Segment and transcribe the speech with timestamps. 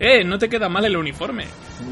[0.00, 1.44] Eh, no te queda mal el uniforme.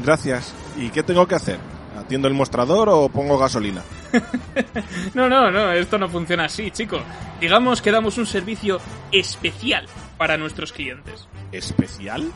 [0.03, 0.53] Gracias.
[0.75, 1.59] ¿Y qué tengo que hacer?
[1.95, 3.83] ¿Atiendo el mostrador o pongo gasolina?
[5.13, 6.99] no, no, no, esto no funciona así, chico.
[7.39, 8.79] Digamos que damos un servicio
[9.11, 9.85] especial
[10.17, 11.27] para nuestros clientes.
[11.51, 12.31] ¿Especial?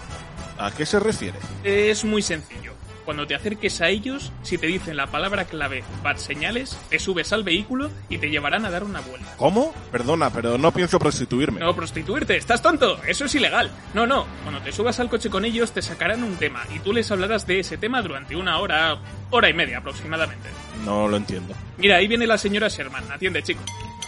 [0.60, 1.40] ¿A qué se refiere?
[1.64, 2.73] Es muy sencillo.
[3.06, 7.34] Cuando te acerques a ellos, si te dicen la palabra clave Bad Señales, te subes
[7.34, 9.36] al vehículo y te llevarán a dar una vuelta.
[9.38, 9.74] ¿Cómo?
[9.92, 11.60] Perdona, pero no pienso prostituirme.
[11.60, 13.72] No, prostituirte, estás tonto, eso es ilegal.
[13.94, 16.94] No, no, cuando te subas al coche con ellos te sacarán un tema y tú
[16.94, 18.98] les hablarás de ese tema durante una hora,
[19.32, 20.48] hora y media aproximadamente.
[20.86, 21.54] No lo entiendo.
[21.78, 23.62] Mira, ahí viene la señora Sherman, atiende, chico.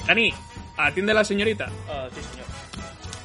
[0.08, 0.34] Dani,
[0.78, 1.70] atiende a la señorita.
[1.90, 2.46] Ah, sí, señor.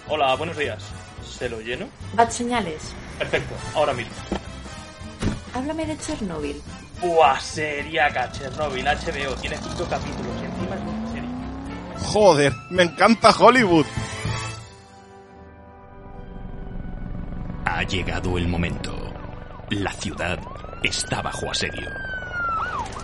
[0.09, 0.83] Hola, buenos días.
[1.25, 1.89] ¿Se lo lleno?
[2.15, 2.95] Bad señales.
[3.19, 4.13] Perfecto, ahora mismo.
[5.55, 6.61] Háblame de Chernobyl.
[7.01, 9.35] Buah, seriaca, Chernobyl, HBO.
[9.41, 11.31] Tiene cinco capítulos y encima es una serie.
[11.99, 13.87] Joder, me encanta Hollywood.
[17.65, 18.95] Ha llegado el momento.
[19.71, 20.39] La ciudad
[20.83, 21.89] está bajo asedio.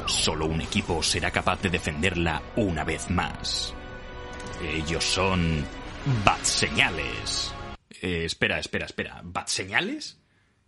[0.06, 3.74] Solo un equipo será capaz de defenderla una vez más.
[4.62, 5.64] Ellos son...
[6.24, 7.52] Bat Señales.
[8.00, 9.20] Eh, espera, espera, espera.
[9.24, 10.15] ¿Bat Señales?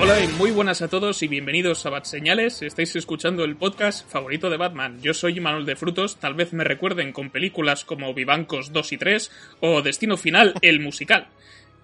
[0.00, 2.62] Hola y muy buenas a todos y bienvenidos a Bat Señales.
[2.62, 5.00] Estáis escuchando el podcast favorito de Batman.
[5.00, 6.16] Yo soy Manuel de Frutos.
[6.18, 10.80] Tal vez me recuerden con películas como Vivancos 2 y 3 o Destino Final, el
[10.80, 11.28] musical.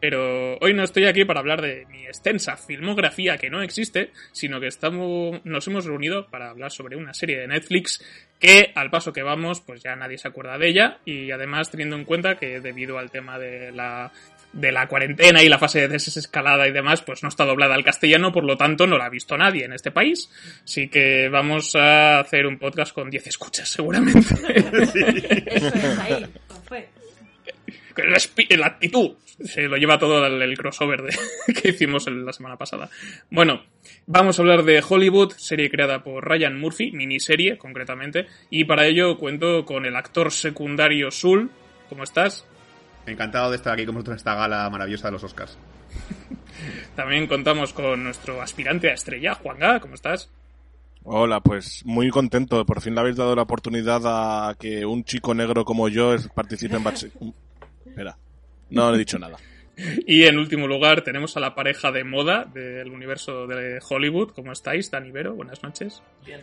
[0.00, 4.59] Pero hoy no estoy aquí para hablar de mi extensa filmografía que no existe, sino
[4.59, 8.03] que estamos, nos hemos reunido para hablar sobre una serie de Netflix
[8.38, 11.97] que al paso que vamos, pues ya nadie se acuerda de ella y además teniendo
[11.97, 14.10] en cuenta que debido al tema de la
[14.53, 17.84] de la cuarentena y la fase de desescalada y demás, pues no está doblada al
[17.84, 20.31] castellano, por lo tanto no la ha visto nadie en este país.
[20.65, 24.21] Así que vamos a hacer un podcast con 10 escuchas, seguramente.
[25.47, 26.27] Eso es ahí.
[26.66, 26.89] Fue.
[28.56, 29.12] la, actitud
[29.44, 32.91] se lo lleva todo el, el crossover de- que hicimos el- la semana pasada.
[33.31, 33.62] Bueno,
[34.06, 39.16] vamos a hablar de Hollywood, serie creada por Ryan Murphy, miniserie concretamente, y para ello
[39.16, 41.50] cuento con el actor secundario Sul.
[41.89, 42.44] ¿Cómo estás?
[43.10, 45.59] Encantado de estar aquí con vosotros en esta gala maravillosa de los Oscars.
[46.97, 49.81] También contamos con nuestro aspirante a estrella, Juanga.
[49.81, 50.31] ¿Cómo estás?
[51.03, 52.65] Hola, pues muy contento.
[52.66, 56.76] Por fin le habéis dado la oportunidad a que un chico negro como yo participe
[56.76, 57.03] en Bat
[57.87, 58.16] Espera,
[58.69, 59.38] no he dicho nada.
[60.06, 64.32] Y en último lugar tenemos a la pareja de moda del universo de Hollywood.
[64.32, 65.34] ¿Cómo estáis, Dani Vero?
[65.34, 66.03] Buenas noches.
[66.25, 66.42] Bien.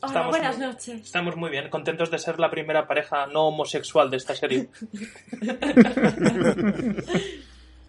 [0.00, 1.00] Hola, Estamos buenas muy- noches.
[1.02, 4.68] Estamos muy bien, contentos de ser la primera pareja no homosexual de esta serie.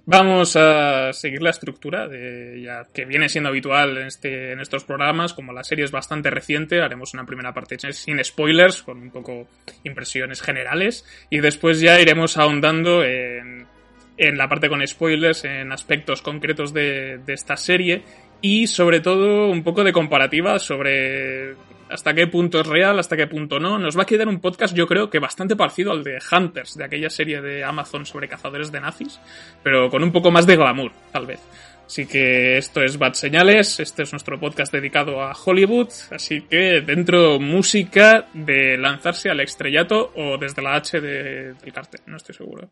[0.09, 4.85] Vamos a seguir la estructura de ya que viene siendo habitual en, este, en estos
[4.85, 5.33] programas.
[5.33, 9.49] Como la serie es bastante reciente, haremos una primera parte sin spoilers, con un poco
[9.83, 11.03] impresiones generales.
[11.29, 13.67] Y después ya iremos ahondando en,
[14.15, 18.03] en la parte con spoilers, en aspectos concretos de, de esta serie.
[18.39, 21.55] Y sobre todo un poco de comparativa sobre
[21.89, 23.77] hasta qué punto es real, hasta qué punto no.
[23.79, 26.83] Nos va a quedar un podcast, yo creo que bastante parecido al de Hunters, de
[26.83, 29.19] aquella serie de Amazon sobre cazadores de nazis,
[29.63, 31.39] pero con un poco más de glamour, tal vez.
[31.85, 36.81] Así que esto es Bad Señales, este es nuestro podcast dedicado a Hollywood, así que
[36.81, 42.35] dentro música de lanzarse al estrellato o desde la H de- del cartel, no estoy
[42.35, 42.69] seguro.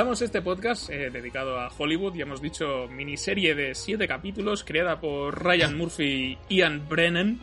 [0.00, 4.98] Empezamos este podcast eh, dedicado a Hollywood y hemos dicho miniserie de siete capítulos creada
[4.98, 7.38] por Ryan Murphy y Ian Brennan.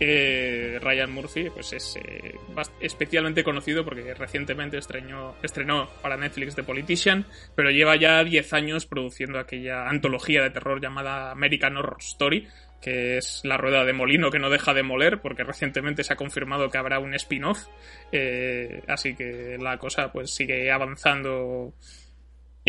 [0.00, 2.34] Eh, Ryan Murphy pues es eh,
[2.80, 8.86] especialmente conocido porque recientemente estrenó, estrenó para Netflix The Politician, pero lleva ya 10 años
[8.86, 12.48] produciendo aquella antología de terror llamada American Horror Story,
[12.80, 16.16] que es la rueda de molino que no deja de moler, porque recientemente se ha
[16.16, 17.66] confirmado que habrá un spin-off,
[18.10, 21.74] eh, así que la cosa pues sigue avanzando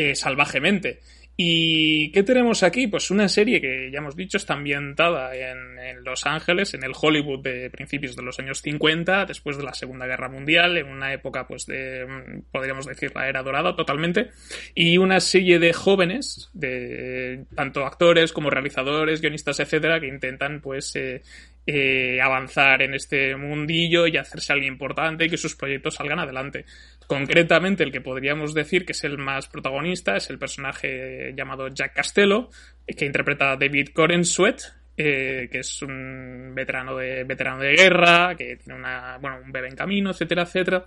[0.02, 1.00] eh, salvajemente.
[1.38, 2.88] ¿Y qué tenemos aquí?
[2.88, 6.92] Pues una serie que ya hemos dicho está ambientada en, en, Los Ángeles, en el
[7.00, 11.14] Hollywood de principios de los años 50, después de la Segunda Guerra Mundial, en una
[11.14, 14.30] época, pues, de, podríamos decir, la era dorada totalmente,
[14.76, 20.96] y una serie de jóvenes, de tanto actores como realizadores, guionistas, etcétera, que intentan, pues,
[20.96, 21.22] eh,
[21.68, 26.66] eh, avanzar en este mundillo y hacerse alguien importante y que sus proyectos salgan adelante.
[27.12, 31.94] Concretamente, el que podríamos decir que es el más protagonista es el personaje llamado Jack
[31.94, 32.48] Castello,
[32.88, 34.62] que interpreta a David Corenswet,
[34.96, 39.68] eh, que es un veterano de, veterano de guerra, que tiene una, bueno, un bebé
[39.68, 40.86] en camino, etcétera, etcétera.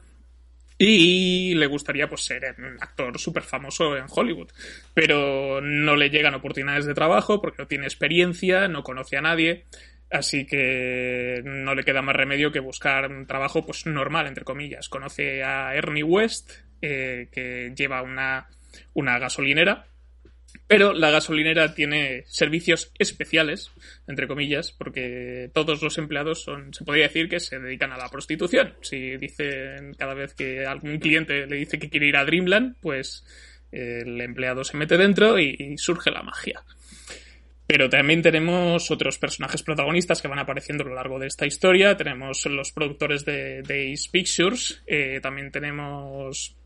[0.78, 4.48] Y le gustaría pues ser un actor súper famoso en Hollywood.
[4.94, 9.66] Pero no le llegan oportunidades de trabajo porque no tiene experiencia, no conoce a nadie.
[10.14, 14.88] Así que no le queda más remedio que buscar un trabajo pues normal, entre comillas.
[14.88, 18.46] Conoce a Ernie West, eh, que lleva una,
[18.92, 19.88] una gasolinera,
[20.68, 23.72] pero la gasolinera tiene servicios especiales,
[24.06, 28.08] entre comillas, porque todos los empleados son, se podría decir que se dedican a la
[28.08, 28.74] prostitución.
[28.82, 33.26] Si dicen cada vez que algún cliente le dice que quiere ir a Dreamland, pues
[33.72, 36.62] el empleado se mete dentro y, y surge la magia.
[37.66, 41.96] Pero también tenemos otros personajes protagonistas que van apareciendo a lo largo de esta historia.
[41.96, 44.82] Tenemos los productores de, Ace Pictures.
[44.86, 46.56] Eh, también tenemos.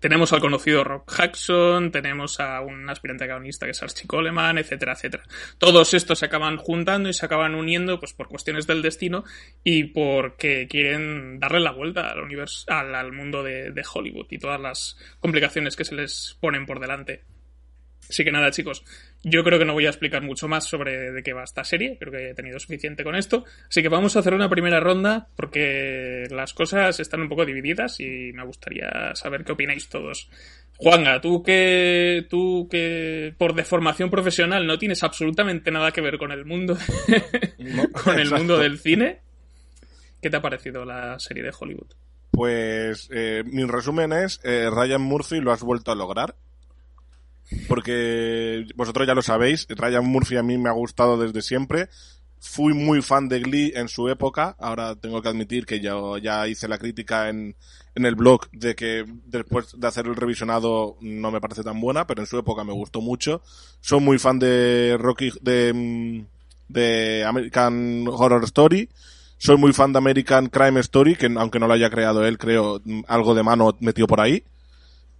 [0.00, 4.92] Tenemos al conocido Rock Jackson, tenemos a un aspirante guionista que es Archie Coleman, etcétera,
[4.92, 5.22] etcétera.
[5.56, 9.24] Todos estos se acaban juntando y se acaban uniendo pues por cuestiones del destino
[9.62, 14.98] y porque quieren darle la vuelta al universo, al, mundo de Hollywood y todas las
[15.20, 17.24] complicaciones que se les ponen por delante.
[18.08, 18.84] Así que nada, chicos,
[19.24, 21.96] yo creo que no voy a explicar mucho más sobre de qué va esta serie,
[21.98, 23.44] creo que he tenido suficiente con esto.
[23.68, 28.00] Así que vamos a hacer una primera ronda porque las cosas están un poco divididas
[28.00, 30.28] y me gustaría saber qué opináis todos.
[30.76, 36.32] Juanga, tú que tú que por deformación profesional no tienes absolutamente nada que ver con
[36.32, 36.76] el mundo
[37.58, 38.36] No, con el exacto.
[38.36, 39.20] mundo del cine,
[40.20, 41.92] ¿qué te ha parecido la serie de Hollywood?
[42.32, 46.34] Pues eh, mi resumen es, eh, Ryan Murphy lo has vuelto a lograr.
[47.68, 51.88] Porque vosotros ya lo sabéis, Ryan Murphy a mí me ha gustado desde siempre.
[52.40, 54.54] Fui muy fan de Glee en su época.
[54.58, 57.56] Ahora tengo que admitir que yo ya hice la crítica en,
[57.94, 62.06] en el blog de que después de hacer el revisionado no me parece tan buena,
[62.06, 63.42] pero en su época me gustó mucho.
[63.80, 68.88] Soy muy fan de Rocky, de, mm, American Horror Story.
[69.38, 72.80] Soy muy fan de American Crime Story, que aunque no lo haya creado él, creo
[72.84, 74.42] mm, algo de mano metido por ahí.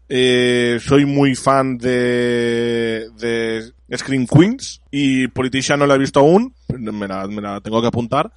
[0.09, 6.55] Eh, soy muy fan de, de Scream Queens y Politician no la he visto aún,
[6.69, 8.33] me la, me la tengo que apuntar.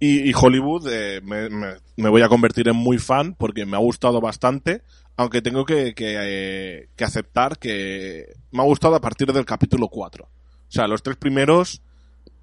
[0.00, 4.82] Y, Hollywood eh, me voy a convertir en muy fan porque me ha gustado bastante,
[5.16, 9.88] aunque tengo que, que, eh, que aceptar que me ha gustado a partir del capítulo
[9.88, 10.24] 4.
[10.24, 11.82] O sea, los tres primeros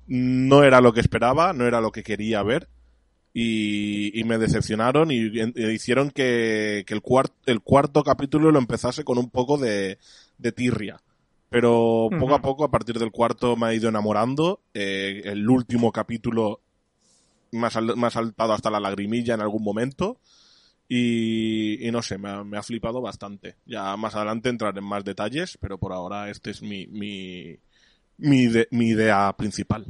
[0.08, 2.68] no era lo que esperaba, no era lo que quería ver
[3.36, 8.60] y, y me decepcionaron y, y hicieron que, que el, cuart, el cuarto capítulo lo
[8.60, 10.00] empezase con un poco de,
[10.40, 11.02] de tirria.
[11.50, 14.62] Pero poco a poco, a partir del cuarto, me ha ido enamorando.
[14.74, 16.62] Eh, el último capítulo
[17.52, 20.20] me ha, sal- me ha saltado hasta la lagrimilla en algún momento.
[20.88, 23.56] Y, y no sé, me ha, me ha flipado bastante.
[23.66, 27.58] Ya más adelante entraré en más detalles, pero por ahora este es mi, mi,
[28.72, 29.86] mi idea principal.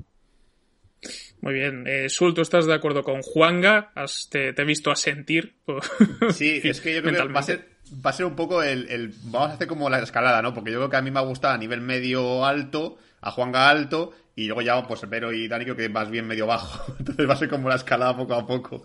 [1.41, 1.83] Muy bien.
[1.87, 3.91] Eh, Sul, ¿tú estás de acuerdo con Juanga?
[3.95, 5.55] Has- te, te he visto asentir.
[6.33, 7.67] Sí, es que yo creo que va a ser,
[8.05, 10.53] va a ser un poco el, el- Vamos a hacer como la escalada, ¿no?
[10.53, 13.69] Porque yo creo que a mí me ha gustado a nivel medio alto, a Juanga
[13.69, 16.95] alto, y luego ya, pues, Vero y Dani creo que más bien medio bajo.
[16.99, 18.83] Entonces va a ser como la escalada poco a poco.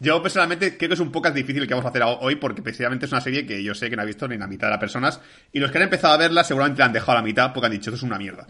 [0.00, 2.62] Yo personalmente creo que es un poco difícil el que vamos a hacer hoy porque
[2.62, 4.72] precisamente es una serie que yo sé que no ha visto ni la mitad de
[4.72, 5.20] las personas
[5.52, 7.66] y los que han empezado a verla seguramente la han dejado a la mitad porque
[7.66, 8.46] han dicho esto es una mierda.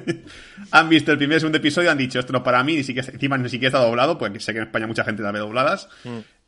[0.70, 2.84] han visto el primer y segundo episodio han dicho esto no es para mí, ni
[2.84, 5.40] siquiera, encima ni siquiera está doblado porque sé que en España mucha gente la ve
[5.40, 5.88] dobladas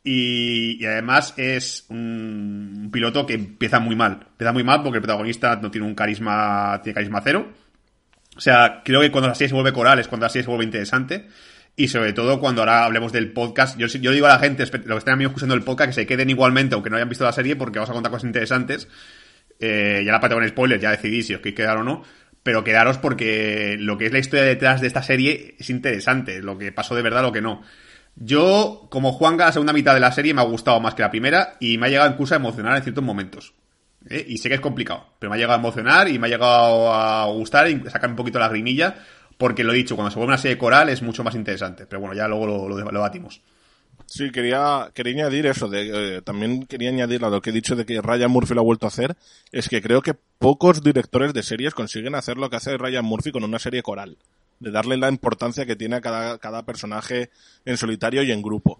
[0.03, 4.27] y, y además es un, un piloto que empieza muy mal.
[4.31, 7.51] Empieza muy mal porque el protagonista no tiene un carisma, tiene carisma cero.
[8.35, 10.49] O sea, creo que cuando la serie se vuelve coral es cuando la serie se
[10.49, 11.27] vuelve interesante.
[11.77, 14.77] Y sobre todo cuando ahora hablemos del podcast, yo, digo a la gente, los que
[14.77, 17.57] estén amigos escuchando el podcast, que se queden igualmente, aunque no hayan visto la serie,
[17.57, 18.87] porque vamos a contar cosas interesantes.
[19.59, 22.03] Eh, ya la parte con spoilers, ya decidís si os queréis quedar o no.
[22.43, 26.41] Pero quedaros porque lo que es la historia detrás de esta serie es interesante.
[26.41, 27.61] Lo que pasó de verdad, lo que no.
[28.15, 31.09] Yo, como Juanga, la segunda mitad de la serie me ha gustado más que la
[31.09, 33.53] primera y me ha llegado incluso a emocionar en ciertos momentos.
[34.09, 34.23] ¿eh?
[34.25, 36.93] Y sé que es complicado, pero me ha llegado a emocionar y me ha llegado
[36.93, 38.95] a gustar y sacar un poquito la grimilla
[39.37, 41.85] porque lo he dicho, cuando se vuelve una serie coral es mucho más interesante.
[41.85, 43.41] Pero bueno, ya luego lo, lo, debatimos.
[44.05, 47.75] Sí, quería, quería añadir eso, de, eh, también quería añadir a lo que he dicho
[47.75, 49.15] de que Ryan Murphy lo ha vuelto a hacer,
[49.51, 53.31] es que creo que pocos directores de series consiguen hacer lo que hace Ryan Murphy
[53.31, 54.17] con una serie coral,
[54.59, 57.31] de darle la importancia que tiene a cada, cada personaje
[57.65, 58.79] en solitario y en grupo.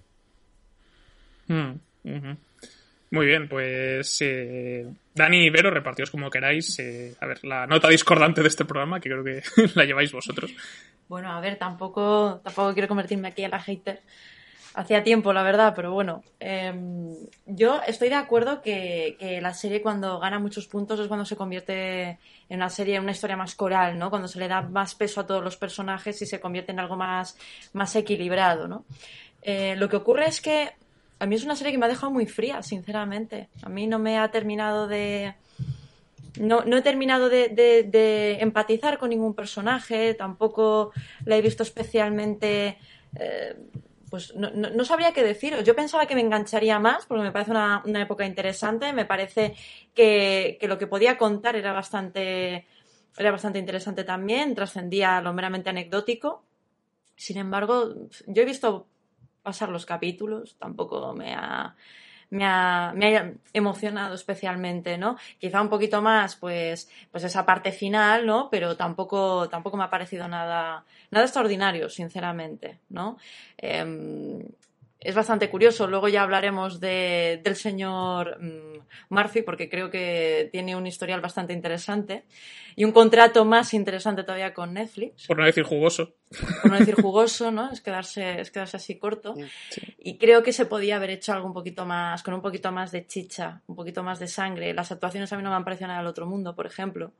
[1.47, 1.71] Hmm,
[3.15, 6.77] Muy bien, pues eh, Dani y Vero, repartidos como queráis.
[6.79, 9.41] Eh, a ver, la nota discordante de este programa, que creo que
[9.75, 10.53] la lleváis vosotros.
[11.07, 14.01] Bueno, a ver, tampoco, tampoco quiero convertirme aquí en la hater.
[14.73, 16.25] Hacía tiempo, la verdad, pero bueno.
[16.41, 21.37] Em, yo estoy de acuerdo que, la serie cuando gana muchos puntos es cuando se
[21.37, 22.19] convierte
[22.49, 24.09] en una serie, en una historia más coral, ¿no?
[24.09, 26.97] Cuando se le da más peso a todos los personajes y se convierte en algo
[26.97, 27.37] más,
[27.71, 28.83] más equilibrado, ¿no?
[29.41, 30.73] Eh, lo que ocurre es que
[31.19, 33.49] a mí es una serie que me ha dejado muy fría, sinceramente.
[33.63, 35.35] A mí no me ha terminado de...
[36.39, 40.91] No, no he terminado de, empatizar con ningún personaje, tampoco
[41.25, 42.77] la he visto especialmente...
[43.17, 43.55] Eh,
[44.09, 45.63] pues no, no, sabría qué deciros.
[45.63, 48.93] Yo pensaba que me engancharía más porque me parece una, una época interesante.
[48.93, 49.55] Me parece
[49.93, 52.67] que, que, lo que podía contar era bastante,
[53.17, 54.55] era bastante interesante también.
[54.55, 56.43] Trascendía lo meramente anecdótico.
[57.15, 57.93] Sin embargo,
[58.27, 58.87] yo he visto
[59.45, 61.73] pasar los capítulos, tampoco me ha,
[62.31, 65.15] me ha, me ha emocionado especialmente, ¿no?
[65.39, 68.49] Quizá un poquito más, pues, pues esa parte final, ¿no?
[68.49, 73.17] Pero tampoco, tampoco me ha parecido nada, nada extraordinario, sinceramente, ¿no?
[73.57, 74.43] Eh,
[75.05, 75.87] es bastante curioso.
[75.87, 81.53] Luego ya hablaremos de, del señor um, Murphy, porque creo que tiene un historial bastante
[81.53, 82.25] interesante
[82.75, 85.27] y un contrato más interesante todavía con Netflix.
[85.27, 86.15] Por no decir jugoso.
[86.61, 87.71] Por no decir jugoso, ¿no?
[87.71, 89.35] Es quedarse, es quedarse así corto.
[89.69, 89.81] Sí.
[89.99, 92.91] Y creo que se podía haber hecho algo un poquito más, con un poquito más
[92.91, 94.73] de chicha, un poquito más de sangre.
[94.73, 97.13] Las actuaciones a mí no me han parecido nada del otro mundo, por ejemplo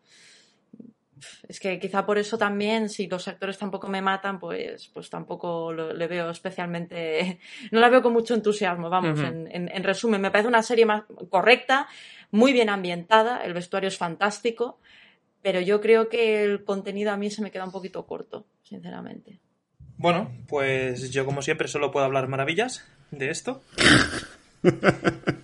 [1.48, 5.72] es que quizá por eso también, si los actores tampoco me matan, pues, pues tampoco
[5.72, 7.40] lo, le veo especialmente,
[7.72, 9.28] no la veo con mucho entusiasmo, vamos, uh -huh.
[9.28, 11.88] en, en, en, resumen, me parece una serie más correcta,
[12.32, 14.80] muy bien ambientada, el vestuario es fantástico,
[15.42, 19.40] pero yo creo que el contenido a mí se me queda un poquito corto, sinceramente.
[19.98, 23.62] Bueno, pues yo como siempre solo puedo hablar maravillas de esto.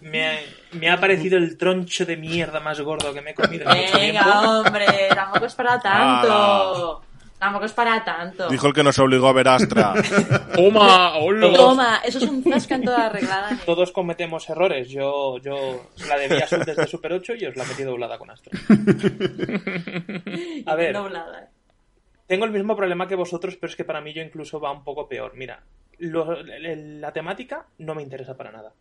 [0.01, 0.39] Me ha,
[0.73, 3.97] me ha, parecido el troncho de mierda más gordo que me he comido en mucho
[3.97, 4.25] tiempo.
[4.25, 7.01] Venga, hombre, tampoco es para tanto.
[7.41, 8.47] Tampoco es para tanto.
[8.49, 9.95] Dijo el que nos obligó a ver Astra.
[10.55, 11.51] Toma, hola.
[11.51, 13.57] Toma, eso es un zasca toda arreglada.
[13.65, 14.89] Todos cometemos errores.
[14.89, 18.51] Yo, yo la debía Azul desde Super 8 y os la metí doblada con Astra.
[20.67, 20.93] A ver.
[20.93, 21.49] Doblada.
[22.27, 24.83] Tengo el mismo problema que vosotros, pero es que para mí yo incluso va un
[24.83, 25.31] poco peor.
[25.35, 25.63] Mira,
[25.97, 28.71] lo, la temática no me interesa para nada.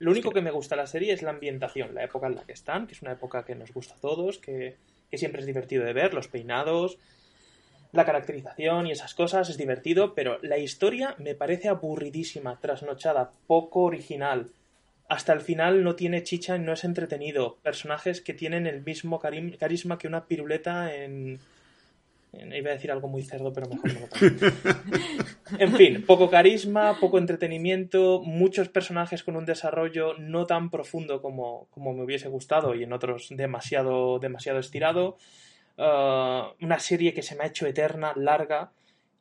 [0.00, 2.44] Lo único que me gusta de la serie es la ambientación, la época en la
[2.44, 4.76] que están, que es una época que nos gusta a todos, que,
[5.10, 6.96] que, siempre es divertido de ver, los peinados,
[7.92, 13.82] la caracterización y esas cosas, es divertido, pero la historia me parece aburridísima, trasnochada, poco
[13.82, 14.50] original.
[15.06, 17.58] Hasta el final no tiene chicha y no es entretenido.
[17.62, 21.40] Personajes que tienen el mismo carisma que una piruleta en,
[22.32, 24.08] Iba a decir algo muy cerdo, pero mejor no lo
[25.58, 31.66] En fin, poco carisma, poco entretenimiento, muchos personajes con un desarrollo no tan profundo como,
[31.70, 35.16] como me hubiese gustado y en otros demasiado, demasiado estirado.
[35.76, 38.70] Uh, una serie que se me ha hecho eterna, larga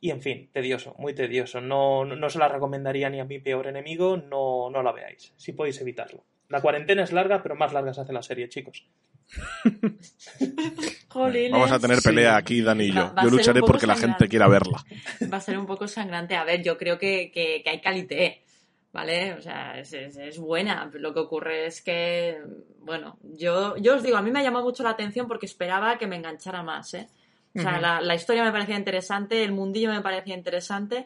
[0.02, 1.62] y, en fin, tedioso, muy tedioso.
[1.62, 5.34] No, no, no se la recomendaría ni a mi peor enemigo, no, no la veáis,
[5.36, 6.24] si podéis evitarlo.
[6.48, 8.88] La cuarentena es larga, pero más larga se hace la serie, chicos.
[11.10, 11.52] Jolines.
[11.52, 12.38] Vamos a tener pelea sí.
[12.38, 13.02] aquí, Dani y yo.
[13.02, 14.08] Va, va yo lucharé porque sangrante.
[14.08, 14.84] la gente quiera verla.
[15.32, 16.36] Va a ser un poco sangrante.
[16.36, 18.44] A ver, yo creo que, que, que hay calité,
[18.92, 19.34] ¿vale?
[19.34, 20.90] O sea, es, es, es, buena.
[20.94, 22.42] Lo que ocurre es que,
[22.80, 25.98] bueno, yo, yo os digo, a mí me ha llamado mucho la atención porque esperaba
[25.98, 27.08] que me enganchara más, ¿eh?
[27.56, 27.82] O sea, uh -huh.
[27.82, 31.06] la, la, historia me parecía interesante, el mundillo me parecía interesante,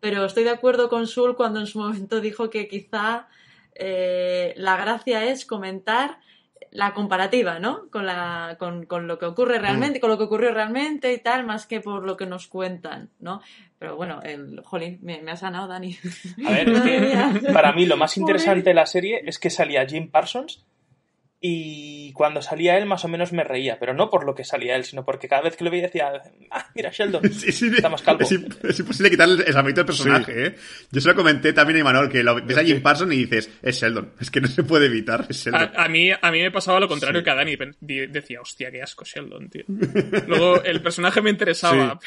[0.00, 3.28] pero estoy de acuerdo con Sul cuando en su momento dijo que quizá
[3.74, 6.18] eh, la gracia es comentar
[6.74, 7.88] la comparativa, ¿no?
[7.90, 10.00] Con, la, con, con, lo que ocurre realmente, mm.
[10.00, 13.40] con lo que ocurrió realmente y tal, más que por lo que nos cuentan, ¿no?
[13.78, 15.96] Pero bueno, el jolín, me, me ha sanado, Dani.
[16.44, 19.86] A ver, es que para mí lo más interesante de la serie es que salía
[19.86, 20.64] Jim Parsons
[21.46, 24.76] y cuando salía él más o menos me reía, pero no por lo que salía
[24.76, 26.10] él, sino porque cada vez que lo veía decía,
[26.50, 28.22] ah, mira Sheldon, sí, sí, está más calvo.
[28.22, 30.40] Es, es imposible quitarle el aspecto del personaje, sí.
[30.40, 30.54] ¿eh?
[30.90, 33.50] Yo se lo comenté también a Imanol, que lo, ves a Jim Parsons y dices,
[33.60, 35.70] es Sheldon, es que no se puede evitar, es Sheldon.
[35.76, 37.24] A, a mí, a mí me pasaba lo contrario sí.
[37.24, 37.58] que a Dani,
[38.08, 39.64] decía, hostia, qué asco Sheldon, tío.
[40.26, 42.00] Luego el personaje me interesaba,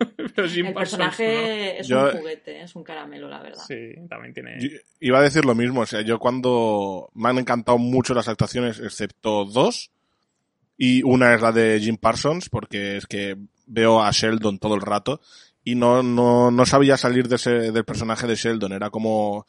[0.34, 3.62] Pero Jim el personaje es yo, un juguete, es un caramelo, la verdad.
[3.66, 4.58] Sí, también tiene.
[5.00, 8.80] iba a decir lo mismo, o sea, yo cuando me han encantado mucho las actuaciones,
[8.80, 9.90] excepto dos,
[10.76, 14.80] y una es la de Jim Parsons, porque es que veo a Sheldon todo el
[14.80, 15.20] rato
[15.62, 18.72] y no, no, no sabía salir de ese, del personaje de Sheldon.
[18.72, 19.46] Era como,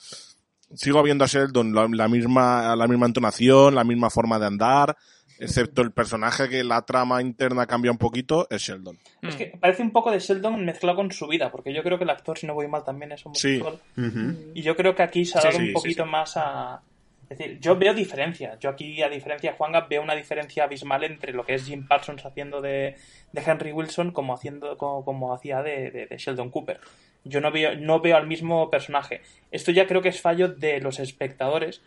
[0.75, 4.97] sigo viendo a Sheldon la, la, misma, la misma entonación, la misma forma de andar,
[5.41, 8.97] excepto el personaje que la trama interna cambia un poquito, es Sheldon.
[9.21, 12.03] Es que parece un poco de Sheldon mezclado con su vida, porque yo creo que
[12.05, 13.79] el actor, si no voy mal, también es homosexual.
[13.95, 14.01] Sí.
[14.01, 14.51] Uh -huh.
[14.55, 16.09] Y yo creo que aquí se ha dado Sí, un poquito sí.
[16.09, 16.81] más a...
[17.29, 18.59] Es decir, yo veo diferencias.
[18.59, 21.87] Yo aquí, a diferencia de Juanga, veo una diferencia abismal entre lo que es Jim
[21.87, 22.97] Parsons haciendo de,
[23.31, 26.81] de Henry Wilson como haciendo como, como hacía de, de- de Sheldon Cooper.
[27.23, 29.21] Yo no veo, no veo al mismo personaje.
[29.49, 31.81] Esto ya creo que es fallo de los espectadores,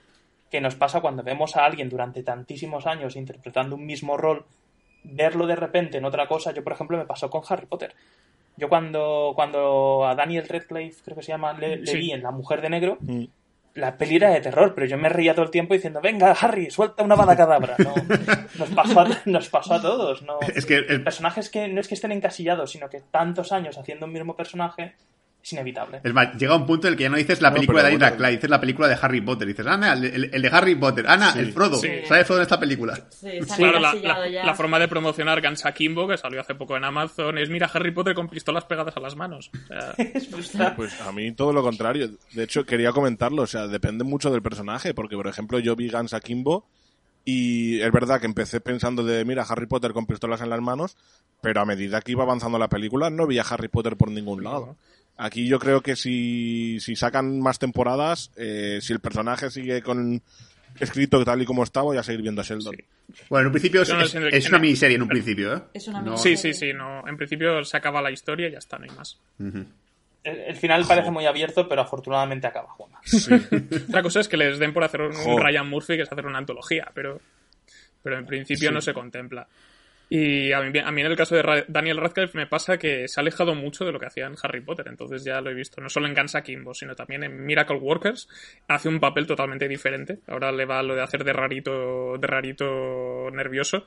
[0.54, 4.44] que nos pasa cuando vemos a alguien durante tantísimos años interpretando un mismo rol,
[5.02, 6.52] verlo de repente en otra cosa.
[6.52, 7.92] Yo, por ejemplo, me pasó con Harry Potter.
[8.56, 11.98] Yo cuando, cuando a Daniel Radcliffe, creo que se llama, le, le Sí.
[11.98, 13.24] vi en La Mujer de Negro, Mm.
[13.74, 16.70] la peli era de terror, pero yo me reía todo el tiempo diciendo, venga, Harry,
[16.70, 17.74] suelta una bala cadabra.
[17.78, 17.92] No,
[18.60, 20.22] nos, pasó a, nos pasó a todos.
[20.22, 20.38] No.
[20.54, 24.06] Es que el, Personajes que no es que estén encasillados, sino que tantos años haciendo
[24.06, 24.94] un mismo personaje
[25.44, 26.00] es inevitable.
[26.02, 27.90] Es más, llega un punto en el que ya no dices la No, película de
[27.90, 28.06] bueno.
[28.06, 29.46] Radcliffe, dices la película de Harry Potter.
[29.46, 31.04] Dices, Ana, el, el- el de Harry Potter.
[31.06, 31.38] Ana, Sí.
[31.40, 31.76] el Frodo.
[31.76, 31.88] Sí.
[32.08, 32.96] ¿Sale Frodo en esta película?
[33.10, 34.44] Sí, Claro, la, encasillado la- ya.
[34.46, 37.90] la forma de promocionar Guns Akimbo, que salió hace poco en Amazon, es mira Harry
[37.92, 39.50] Potter con pistolas pegadas a las manos.
[39.52, 40.76] O sea, Es frustrante.
[40.76, 42.08] Pues a mí todo lo contrario.
[42.32, 43.42] De hecho, quería comentarlo.
[43.42, 44.94] O sea, depende mucho del personaje.
[44.94, 46.66] Porque, por ejemplo, yo vi Guns Akimbo
[47.26, 50.96] y es verdad que empecé pensando de, mira, Harry Potter con pistolas en las manos,
[51.40, 54.42] pero a medida que iba avanzando la película no vi a Harry Potter por ningún
[54.44, 54.76] lado.
[55.16, 60.22] Aquí yo creo que si, si sacan más temporadas, eh, si el personaje sigue con
[60.80, 62.74] escrito tal y como está, voy a seguir viendo a Sheldon.
[63.30, 65.62] Bueno, en un principio es, no es- una miniserie en un principio, ¿eh?
[65.72, 66.36] Es una No- miniserie.
[66.36, 67.06] sí, sí, sí, no.
[67.06, 69.20] En principio se acaba la historia y ya está, no hay más.
[69.38, 72.98] El, el final parece muy abierto, pero afortunadamente acaba Juanga.
[73.88, 75.12] Otra cosa es que les den por hacer un.
[75.40, 77.20] Ryan Murphy, que es hacer una antología, pero,
[78.02, 79.46] pero en principio no se contempla.
[80.10, 83.08] Y a mí, a mí en el caso de Ra- Daniel Radcliffe me pasa que
[83.08, 85.54] se ha alejado mucho de lo que hacía en Harry Potter, entonces ya lo he
[85.54, 88.28] visto, no solo en Guns Akimbo, sino también en Miracle Workers,
[88.68, 90.18] hace un papel totalmente diferente.
[90.28, 93.86] Ahora le va lo de hacer de rarito, de rarito nervioso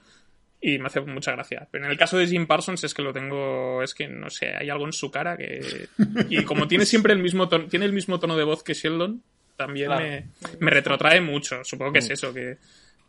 [0.60, 1.67] y me hace mucha gracia.
[1.69, 4.47] Pero en el caso de Jim Parsons es que lo tengo, es que no sé,
[4.56, 5.88] hay algo en su cara que
[6.30, 9.21] y como tiene siempre el mismo tono, tiene el mismo tono de voz que Sheldon,
[9.56, 10.03] también Claro.
[10.03, 10.25] me,
[10.60, 11.63] me retrotrae mucho.
[11.63, 12.58] Supongo que es eso que,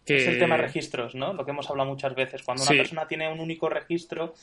[0.08, 1.32] que Es el tema registros, ¿no?
[1.32, 2.42] Lo que hemos hablado muchas veces.
[2.42, 2.76] Cuando una Sí.
[2.78, 4.34] persona tiene un único registro,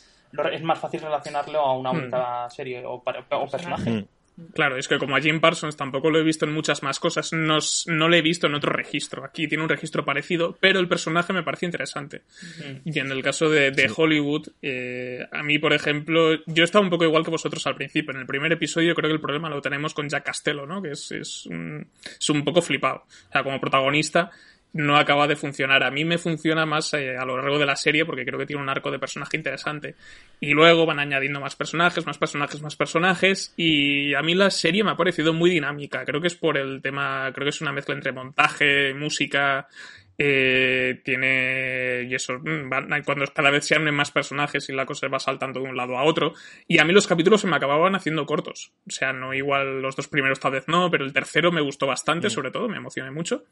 [0.52, 1.98] es más fácil relacionarlo a una Hmm.
[1.98, 3.90] única serie o, personaje.
[3.90, 4.06] Mm.
[4.54, 7.32] Claro, es que como a Jim Parsons tampoco lo he visto en muchas más cosas,
[7.32, 9.24] no, no lo he visto en otro registro.
[9.24, 12.24] Aquí tiene un registro parecido, pero el personaje me parece interesante.
[12.60, 12.90] Mm.
[12.90, 16.90] Y en el caso de, de Hollywood, eh, a mí, por ejemplo, yo estaba un
[16.90, 18.14] poco igual que vosotros al principio.
[18.14, 20.82] En el primer episodio creo que el problema lo tenemos con Jack Castello, ¿no?
[20.82, 21.88] Que es, es, un,
[22.20, 23.06] es un poco flipado.
[23.30, 24.32] O sea, como protagonista
[24.76, 25.84] no acaba de funcionar.
[25.84, 28.46] A mí me funciona más eh, a lo largo de la serie porque creo que
[28.46, 29.96] tiene un arco de personaje interesante.
[30.42, 33.54] Y luego van añadiendo más personajes, más personajes, más personajes.
[33.56, 36.04] Y a mí la serie me ha parecido muy dinámica.
[36.04, 39.70] Creo que es por el tema, creo que es una mezcla entre montaje, música.
[40.18, 44.86] Eh, tiene y eso mm, van- cuando cada vez se unen más personajes y la
[44.86, 46.34] cosa va saltando de un lado a otro.
[46.68, 48.72] Y a mí los capítulos se me acababan haciendo cortos.
[48.88, 51.88] O sea no igual los dos primeros tal vez no pero el tercero me gustó
[51.88, 53.44] bastante sobre todo me emocioné mucho.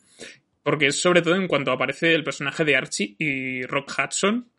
[0.63, 4.49] Porque es sobre todo en cuanto aparece el personaje de Archie y Rock Hudson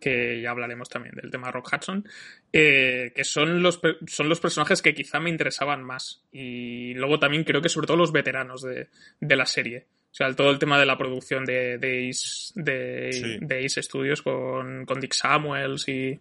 [0.00, 2.08] que ya hablaremos también del tema de Rock Hudson,
[2.52, 6.22] eh, que son los, son los personajes que quizá me interesaban más.
[6.32, 8.88] Y luego también creo que sobre todo los veteranos de,
[9.20, 9.86] de la serie.
[10.10, 13.38] O sea, el- todo el tema de la producción de, de, Ace, de, Sí.
[13.40, 16.18] de Ace Studios con, con Dick Samuels y,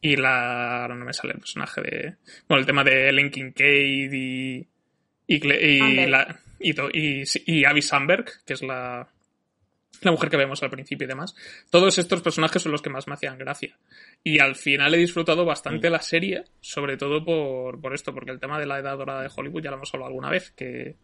[0.00, 0.82] y la...
[0.82, 2.14] ahora no me sale el personaje de...
[2.48, 4.66] Bueno, el tema de Ellen Kincaid y...
[5.26, 9.08] Y, y, la, y, to- y, y Abby Samberg, que es la,
[10.04, 11.34] la mujer que vemos al principio y demás.
[11.70, 13.76] Todos estos personajes son los que más me hacían gracia.
[14.22, 18.40] Y al final he disfrutado bastante la serie, sobre todo por, por esto, porque el
[18.40, 20.96] tema de la edad dorada de Hollywood ya lo hemos hablado alguna vez, que,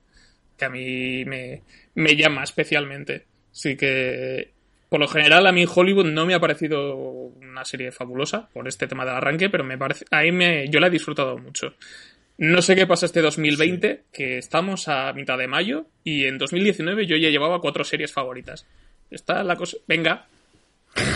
[0.57, 1.63] que a mí me,
[1.95, 3.27] me llama especialmente.
[3.53, 4.53] Así que,
[4.89, 8.87] por lo general, a mí Hollywood no me ha parecido una serie fabulosa por este
[8.87, 11.75] tema del arranque, pero me parece, ahí me, yo la he disfrutado mucho.
[12.39, 17.07] No sé qué pasa este 2020, que estamos a mitad de mayo, y en 2019
[17.07, 18.65] yo ya llevaba cuatro series favoritas.
[19.11, 19.77] Está la cosa.
[19.89, 20.27] Venga.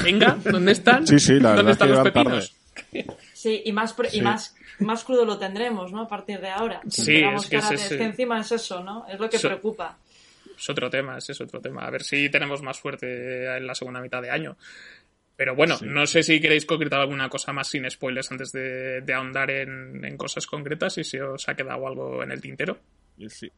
[0.02, 1.06] Venga, ¿dónde están?
[1.06, 2.54] Sí, sí, la ¿Dónde están los pepinos?
[3.34, 4.22] Sí, y más, y Sí.
[4.22, 6.02] más, más crudo lo tendremos, ¿no?
[6.02, 6.80] A partir de ahora.
[6.88, 9.04] Sí, es que es encima es eso, ¿no?
[9.08, 9.98] Es lo que So- preocupa.
[10.56, 11.82] Es otro tema, es otro tema.
[11.84, 14.56] A ver si tenemos más suerte en la segunda mitad de año.
[15.36, 15.86] Pero bueno, Sí.
[15.88, 20.04] no sé si queréis concretar alguna cosa más sin spoilers antes de, de ahondar en,
[20.04, 22.78] en cosas concretas y si os ha quedado algo en el tintero.
[23.28, 23.50] Sí.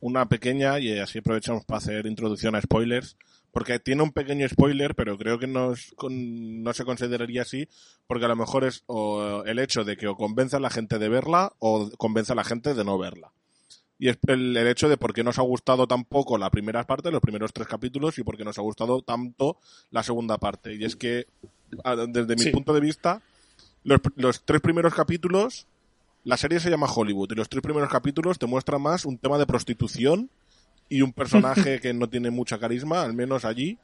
[0.00, 3.18] Una pequeña, y así aprovechamos para hacer introducción a spoilers,
[3.52, 5.74] porque tiene un pequeño spoiler, pero creo que no,
[6.10, 7.68] no se consideraría así,
[8.06, 8.84] porque a lo mejor es
[9.44, 12.44] el hecho de que o convenza a la gente de verla o convenza a la
[12.44, 13.32] gente de no verla.
[14.00, 17.10] Y es el, hecho de por qué nos ha gustado tan poco la primera parte,
[17.10, 19.58] los primeros tres capítulos, y por qué nos ha gustado tanto
[19.90, 20.74] la segunda parte.
[20.74, 21.26] Y es que,
[22.08, 23.20] desde mi punto de vista,
[23.84, 25.66] los, los tres primeros capítulos,
[26.24, 29.36] la serie se llama Hollywood, y los tres primeros capítulos te muestran más un tema
[29.36, 30.30] de prostitución
[30.88, 33.78] y un personaje que no tiene mucha carisma, al menos allí.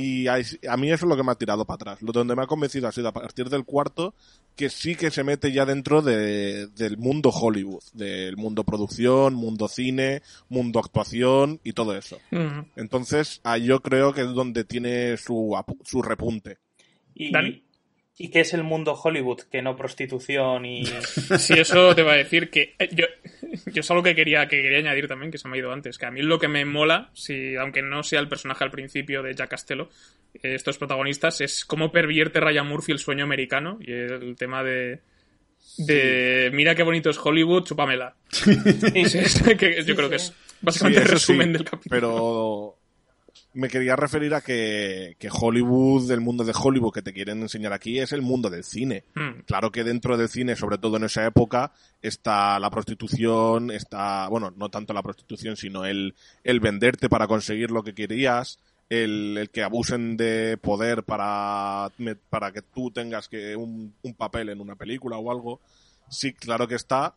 [0.00, 0.36] Y a,
[0.76, 2.02] mí eso es lo que me ha tirado para atrás.
[2.02, 4.14] Lo donde me ha convencido ha sido a partir del cuarto
[4.54, 9.66] que sí que se mete ya dentro de, del mundo Hollywood, del mundo producción, mundo
[9.66, 12.16] cine, mundo actuación y todo eso.
[12.76, 16.58] Entonces, ahí yo creo que es donde tiene su, su repunte.
[17.16, 17.32] Y,
[18.20, 19.42] ¿Y qué es el mundo Hollywood?
[19.42, 20.84] Que no prostitución y...
[21.38, 22.74] Sí, eso te va a decir que...
[22.78, 23.06] Eh, yo,
[23.66, 25.98] yo es algo que quería, que quería añadir también, que se me ha ido antes,
[25.98, 29.22] que a mí lo que me mola, si, aunque no sea el personaje al principio
[29.22, 29.88] de Jack Castello,
[30.34, 35.00] eh, estos protagonistas, es cómo pervierte Ryan Murphy el sueño americano y el tema de...
[35.76, 38.16] De mira qué bonito es Hollywood, chúpamela.
[38.42, 41.90] yo creo que es básicamente el resumen del capítulo.
[41.90, 42.77] Pero
[43.58, 47.72] me quería referir a que, que, Hollywood, el mundo de Hollywood que te quieren enseñar
[47.72, 49.02] aquí es el mundo del cine.
[49.16, 49.40] Hmm.
[49.46, 54.52] Claro que dentro del cine, sobre todo en esa época, está la prostitución, está, bueno,
[54.56, 59.50] no tanto la prostitución, sino el, el venderte para conseguir lo que querías, el, el
[59.50, 61.90] que abusen de poder para,
[62.30, 65.60] para que tú tengas que un, un papel en una película o algo.
[66.08, 67.16] Sí, claro que está,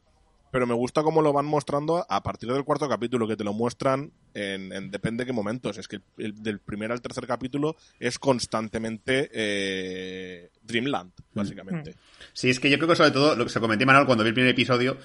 [0.51, 3.53] pero me gusta cómo lo van mostrando a partir del cuarto capítulo, que te lo
[3.53, 5.77] muestran en, en depende de qué momentos.
[5.77, 11.37] Es que el, del primer al tercer capítulo es constantemente eh, Dreamland, mm.
[11.37, 11.95] básicamente.
[12.33, 14.29] Sí, es que yo creo que sobre todo, lo que se comenté Manuel cuando vi
[14.29, 14.97] el primer episodio,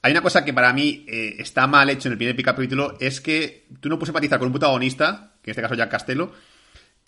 [0.00, 3.20] hay una cosa que para mí eh, está mal hecho en el primer capítulo, es
[3.20, 6.32] que tú no puedes empatizar con un protagonista, que en este caso Jack Castelo,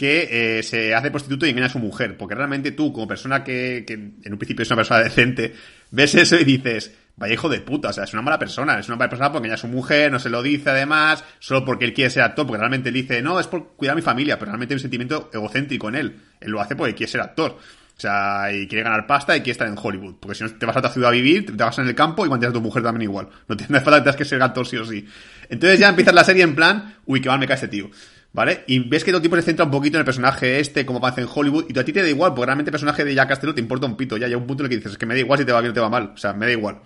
[0.00, 2.16] que eh, se hace prostituto y engaña a su mujer.
[2.16, 5.52] Porque realmente tú, como persona que, que, en un principio es una persona decente,
[5.90, 8.88] ves eso y dices, vaya hijo de puta, o sea, es una mala persona, es
[8.88, 11.85] una mala persona porque engaña a su mujer, no se lo dice además, solo porque
[11.85, 14.38] él quiere ser actor, porque realmente él dice, no, es por cuidar a mi familia,
[14.38, 16.20] pero realmente hay un sentimiento egocéntrico en él.
[16.40, 17.59] Él lo hace porque quiere ser actor.
[17.94, 20.14] O sea, y quiere ganar pasta y quiere estar en Hollywood.
[20.18, 22.24] Porque si no te vas a otra ciudad a vivir, te vas en el campo
[22.24, 23.28] y mantienes a tu mujer también igual.
[23.46, 25.06] No tienes falta que ser actor sí o sí.
[25.50, 27.90] Entonces ya empiezas la serie en plan, uy, qué mal me cae este tío.
[28.33, 28.64] ¿Vale?
[28.66, 31.20] Y ves que todo tipo se centra un poquito en el personaje este, como pasa
[31.20, 33.54] en Hollywood, y a ti te da igual, porque realmente el personaje de Jack Castello
[33.54, 34.16] te importa un pito.
[34.16, 35.52] Ya hay un punto en el que dices, es que me da igual si te
[35.52, 36.12] va bien o te va mal.
[36.14, 36.80] O sea, me da igual.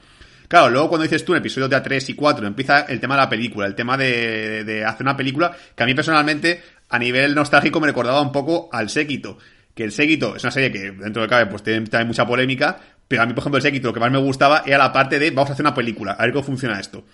[0.54, 3.22] Claro, luego cuando dices tú en episodio de A3 y 4 empieza el tema de
[3.22, 7.34] la película, el tema de, de hacer una película que a mí personalmente, a nivel
[7.34, 9.36] nostálgico, me recordaba un poco al Séquito.
[9.74, 12.78] Que el Séquito es una serie que dentro de cabe pues tiene, tiene mucha polémica,
[13.08, 15.18] pero a mí, por ejemplo, el Séquito lo que más me gustaba era la parte
[15.18, 17.04] de vamos a hacer una película, a ver cómo funciona esto.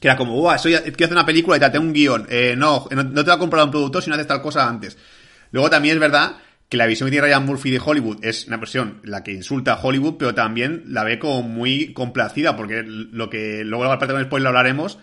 [0.00, 2.26] Que era como, wow, soy, quiero hacer una película y te tengo un guion.
[2.28, 4.98] Eh, no, no, te va a comprar un productor si no haces tal cosa antes.
[5.52, 6.32] Luego también es verdad
[6.72, 9.74] que la visión que tiene Ryan Murphy de Hollywood es una versión la que insulta
[9.74, 14.14] a Hollywood, pero también la ve como muy complacida, porque lo que luego la parte
[14.24, 14.98] spoiler lo hablaremos,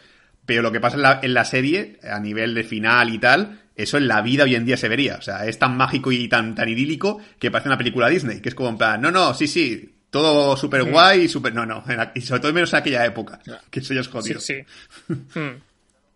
[0.48, 3.62] pero lo que pasa en la, en la serie, a nivel de final y tal,
[3.76, 5.18] eso en la vida hoy en día se vería.
[5.18, 8.50] O sea, es tan mágico y tan, tan idílico que parece una película Disney, que
[8.50, 11.54] es como en plan, no, no, sí, sí, todo súper guay y súper...
[11.54, 11.84] No, no,
[12.16, 14.40] y sobre todo menos en aquella época, que eso ya es jodido.
[14.40, 14.56] Sí,
[15.08, 15.40] sí.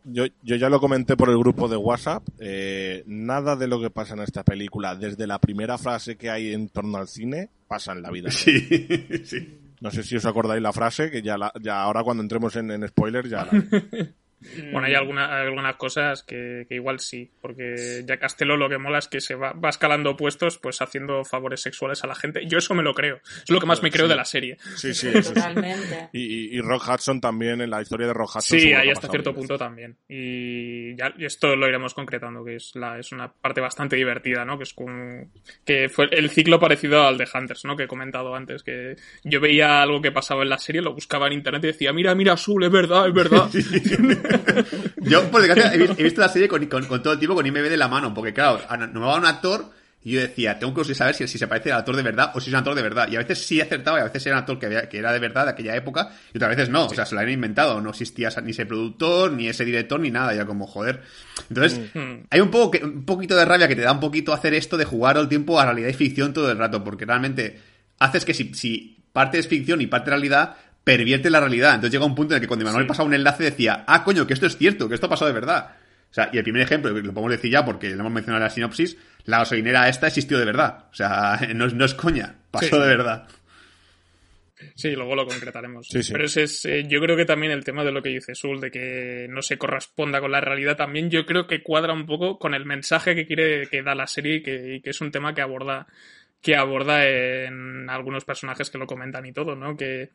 [0.06, 3.90] Yo, yo ya lo comenté por el grupo de WhatsApp, eh, nada de lo que
[3.90, 7.94] pasa en esta película, desde la primera frase que hay en torno al cine, pasa
[7.94, 8.30] en la vida.
[8.32, 8.60] Sí,
[9.26, 9.60] sí.
[9.80, 12.72] No sé si os acordáis la frase, que ya, la, ya ahora cuando entremos en,
[12.72, 13.52] en spoilers ya la...
[14.72, 19.08] Bueno, hay, alguna, algunas cosas que, igual sí, porque ya Castelo lo que mola es
[19.08, 22.46] que se va, va, escalando puestos, pues haciendo favores sexuales a la gente.
[22.48, 23.20] Yo eso me lo creo.
[23.44, 24.58] Es lo que más me creo de la serie.
[24.76, 26.10] Sí, sí, totalmente.
[26.14, 28.60] Y, y, Rock Hudson también, en la historia de Rock Hudson.
[28.60, 29.98] Sí, ahí hasta cierto punto también.
[30.08, 34.58] Y ya esto lo iremos concretando, que es, la, es una parte bastante divertida, ¿no?
[34.58, 35.32] Que es como,
[35.66, 37.76] que fue el ciclo parecido al de Hunters, ¿no?
[37.76, 41.28] Que he comentado antes, que yo veía algo que pasaba en la serie, lo buscaba
[41.28, 43.50] en internet y decía, mira, mira, Azul, es verdad, es verdad.
[45.02, 47.88] yo, por desgracia, he, visto la serie con, todo el tiempo con IMB de la
[47.88, 49.72] mano, porque claro, no va un actor
[50.06, 52.42] y yo decía, tengo que saber si, si se parece al actor de verdad o
[52.42, 53.08] si es un actor de verdad.
[53.10, 55.20] Y a veces sí acertaba y a veces era un actor que, que era de
[55.20, 56.88] verdad de aquella época y otras veces no.
[56.88, 57.80] O sea, se lo habían inventado.
[57.80, 60.34] No existía ni ese productor, ni ese director, ni nada.
[60.34, 61.02] Ya como, joder.
[61.48, 62.26] Entonces, mm.
[62.30, 64.76] hay un, poco que, un poquito de rabia que te da un poquito hacer esto
[64.76, 66.84] de jugar todo el tiempo a realidad y ficción todo el rato.
[66.84, 67.62] Porque realmente
[68.00, 71.76] haces que si, si parte es ficción y parte realidad, pervierte la realidad.
[71.76, 74.28] Entonces llega un punto en el que cuando Manuel pasaba un enlace decía, ah, coño,
[74.28, 75.76] que esto es cierto, que esto ha pasado de verdad.
[76.10, 78.44] O sea, y el primer ejemplo, lo podemos decir ya porque lo hemos mencionado en
[78.44, 80.86] la sinopsis, la gasolinera esta existió de verdad.
[80.92, 83.28] O sea, no, no es coña, pasó de verdad.
[84.76, 85.88] Sí, luego lo concretaremos.
[86.12, 88.62] Pero ese es, eh, yo creo que también el tema de lo que dice Sul,
[88.62, 92.40] de que no se corresponda con la realidad, también yo creo que cuadra un poco
[92.40, 95.42] con el mensaje que quiere que da la serie y que, es un tema que
[95.42, 95.88] aborda
[96.42, 99.78] que aborda en algunos personajes que lo comentan y todo, ¿no?
[99.78, 100.10] Que,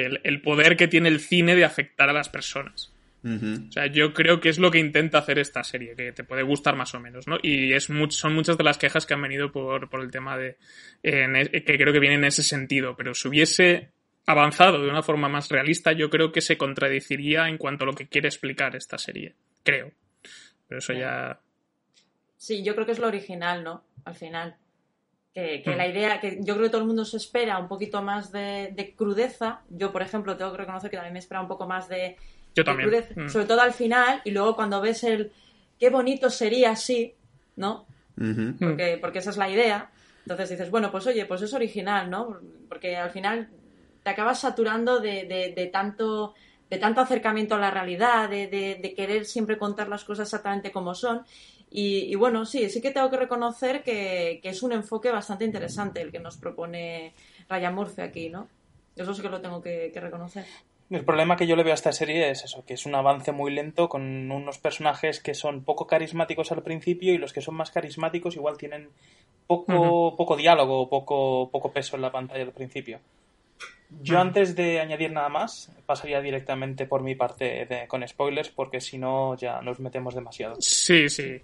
[0.00, 2.92] el, poder que tiene el cine de afectar a las personas.
[3.24, 6.42] O sea, yo creo que es lo que intenta hacer esta serie, que te puede
[6.42, 7.36] gustar más o menos, ¿no?
[7.40, 10.56] Y es son muchas de las quejas que han venido por, por el tema de...
[11.04, 13.90] E, que creo que vienen en ese sentido, pero si hubiese
[14.26, 17.94] avanzado de una forma más realista, yo creo que se contradeciría en cuanto a lo
[17.94, 19.36] que quiere explicar esta serie.
[19.62, 19.92] Creo.
[20.66, 21.38] Pero eso ya...
[22.36, 23.84] Sí, yo creo que es lo original, ¿no?
[24.04, 24.56] Al final.
[25.34, 28.02] Que, que, la idea, que yo creo que todo el mundo se espera un poquito
[28.02, 29.60] más de, de, crudeza.
[29.70, 32.18] Yo, por ejemplo, tengo que reconocer que también me espera un poco más de,
[32.54, 32.90] yo también.
[33.16, 33.28] Mm.
[33.28, 35.32] Sobre todo al final, y luego cuando ves el
[35.78, 37.14] qué bonito sería así,
[37.56, 37.86] ¿no?
[38.60, 39.90] porque, porque esa es la idea.
[40.24, 42.38] Entonces dices, bueno, pues oye, pues es original, ¿no?
[42.68, 43.48] Porque al final
[44.02, 46.34] te acabas saturando de, de, tanto
[46.70, 50.94] de tanto acercamiento a la realidad, de, de, querer siempre contar las cosas exactamente como
[50.94, 51.22] son.
[51.74, 56.02] Y, bueno, sí, sí que tengo que reconocer que, que, es un enfoque bastante interesante
[56.02, 57.14] el que nos propone
[57.48, 58.48] Ryan Murphy aquí, ¿no?
[58.94, 60.44] Eso sí que lo tengo que reconocer.
[60.92, 63.32] El problema que yo le veo a esta serie es eso, que es un avance
[63.32, 67.54] muy lento con unos personajes que son poco carismáticos al principio y los que son
[67.54, 68.90] más carismáticos igual tienen
[69.46, 73.00] poco, poco diálogo, poco, poco peso en la pantalla al principio.
[74.02, 78.98] Yo antes de añadir nada más, pasaría directamente por mi parte con spoilers porque si
[78.98, 80.56] no ya nos metemos demasiado.
[80.60, 81.40] Sí, sí.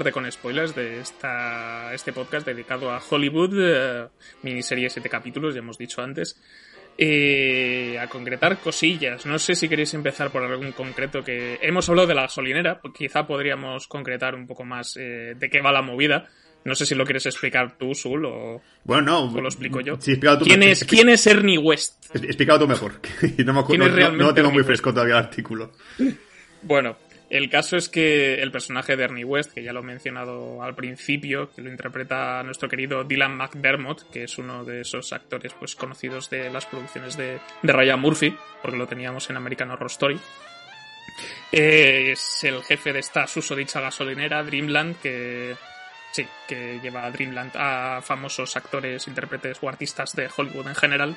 [0.00, 4.08] Parte con spoilers de esta, este podcast dedicado a Hollywood, eh,
[4.42, 6.40] miniserie de siete capítulos, ya hemos dicho antes.
[6.96, 9.26] Eh, a concretar cosillas.
[9.26, 12.94] No sé si queréis empezar por algún concreto que hemos hablado de la gasolinera, pues
[12.96, 16.30] quizá podríamos concretar un poco más eh, de qué va la movida.
[16.64, 19.98] No sé si lo quieres explicar tú, Sul, o, bueno, no, lo explico yo.
[19.98, 22.14] ¿Quién, es, ¿Quién es Ernie West?
[22.14, 23.00] Explicado tú mejor.
[23.44, 25.72] no, me acuerdo, no, no, tengo muy fresco todavía el artículo.
[26.62, 26.96] Bueno,
[27.30, 30.74] el caso es que el personaje de Ernie West, que ya lo he mencionado al
[30.74, 35.76] principio, que lo interpreta nuestro querido Dylan McDermott, que es uno de esos actores pues
[35.76, 40.20] conocidos de las producciones de, Ryan Murphy, porque lo teníamos en American Horror Story.
[41.52, 45.54] es el jefe de esta susodicha gasolinera, Dreamland, que
[46.10, 51.16] sí, que lleva a Dreamland a famosos actores, intérpretes o artistas de Hollywood en general.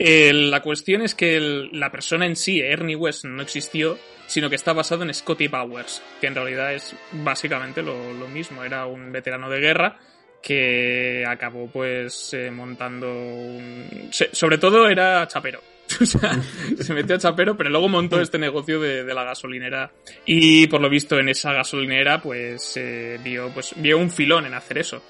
[0.00, 4.72] La cuestión es que la persona en sí, Ernie West, no existió, sino que está
[4.72, 7.94] basado en Scotty Bowers, que en realidad es básicamente lo,
[8.28, 9.98] mismo, era un veterano de guerra
[10.42, 14.08] que acabó pues eh, montando un...
[14.32, 15.60] sobre todo era chapero.
[16.00, 16.40] o sea,
[16.78, 19.90] se metió a chapero, pero luego montó este negocio de, la gasolinera.
[20.24, 23.18] Y por lo visto en esa gasolinera, pues eh,
[23.52, 25.02] pues vio un filón en hacer eso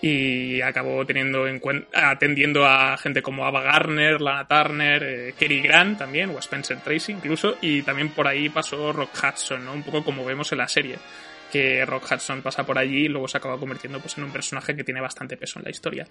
[0.00, 1.60] y acabó teniendo en
[1.92, 7.12] atendiendo a gente como Ava Garner, Lana Turner, eh, Kerry Grant también, o Spencer Tracy
[7.12, 9.72] incluso, y también por ahí pasó Rock Hudson, ¿no?
[9.72, 10.96] Un poco como vemos en la serie,
[11.50, 14.76] que Rock Hudson pasa por allí y luego se acaba convirtiendo pues en un personaje
[14.76, 16.06] que tiene bastante peso en la historia.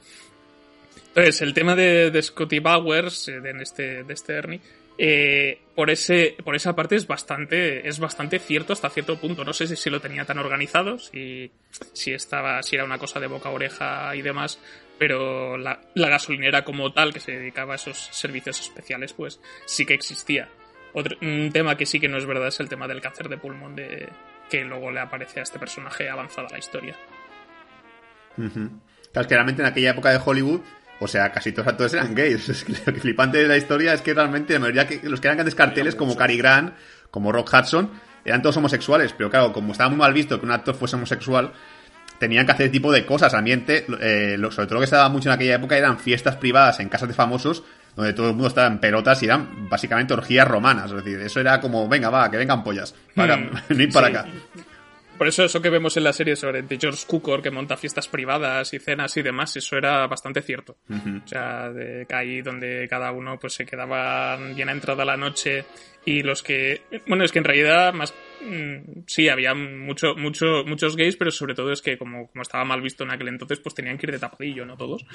[1.08, 4.62] Entonces, el tema de, Scotty Bowers, eh, de, este, de este Ernie,
[4.97, 9.43] eh, por ese por esa parte es bastante es bastante cierto hasta cierto punto.
[9.43, 11.51] No sé si, lo tenía tan organizado si
[11.93, 14.60] si estaba si era una cosa de boca a oreja y demás
[14.97, 19.93] pero la, gasolinera como tal que se dedicaba a esos servicios especiales pues sí que
[19.93, 20.49] existía.
[20.93, 23.38] Otro un tema que sí que no es verdad es el tema del cáncer de
[23.38, 24.10] pulmón de
[24.49, 26.95] que luego le aparece a este personaje avanzado a la historia.
[29.13, 30.62] Realmente en aquella época de Hollywood
[30.99, 32.65] o sea, casi todos los actores eran gays.
[32.86, 35.38] lo que flipante de la historia es que realmente la mayoría que los que eran
[35.38, 36.73] grandes carteles, como Cary Grant,
[37.12, 37.91] como Rock Hudson,
[38.25, 39.13] eran todos homosexuales.
[39.17, 41.51] Pero claro, como estaba muy mal visto que un actor fuese homosexual,
[42.17, 43.33] tenían que hacer este tipo de cosas.
[43.33, 46.79] Ambiente, eh, sobre todo lo que se daba mucho en aquella época eran fiestas privadas
[46.79, 47.63] en casas de famosos,
[47.95, 50.91] donde todo el mundo estaba en pelotas y eran básicamente orgías romanas.
[50.91, 52.93] Es decir, eso era como, venga, va, que vengan pollas.
[53.15, 53.51] Para, hmm.
[53.79, 54.25] ir para acá.
[55.17, 58.73] Por eso eso que vemos en la serie sobre George Cukor, que monta fiestas privadas
[58.73, 60.77] y cenas y demás, eso era bastante cierto.
[60.89, 65.65] O sea, de ahí donde cada uno pues se quedaba bien entrada la noche
[66.06, 66.84] y los que...
[67.08, 68.13] Bueno, es que en realidad más
[69.06, 72.82] sí, había mucho, mucho, muchos gays, pero sobre todo es que como, como, estaba mal
[72.82, 75.06] visto en aquel entonces, pues tenían que ir de tapadillo, no todos.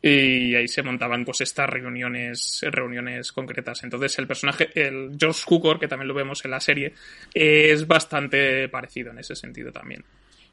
[0.00, 3.82] Y ahí se montaban pues estas reuniones, reuniones concretas.
[3.84, 6.94] Entonces el personaje, el George Cukor, que también lo vemos en la serie,
[7.32, 10.04] es bastante parecido en ese sentido también.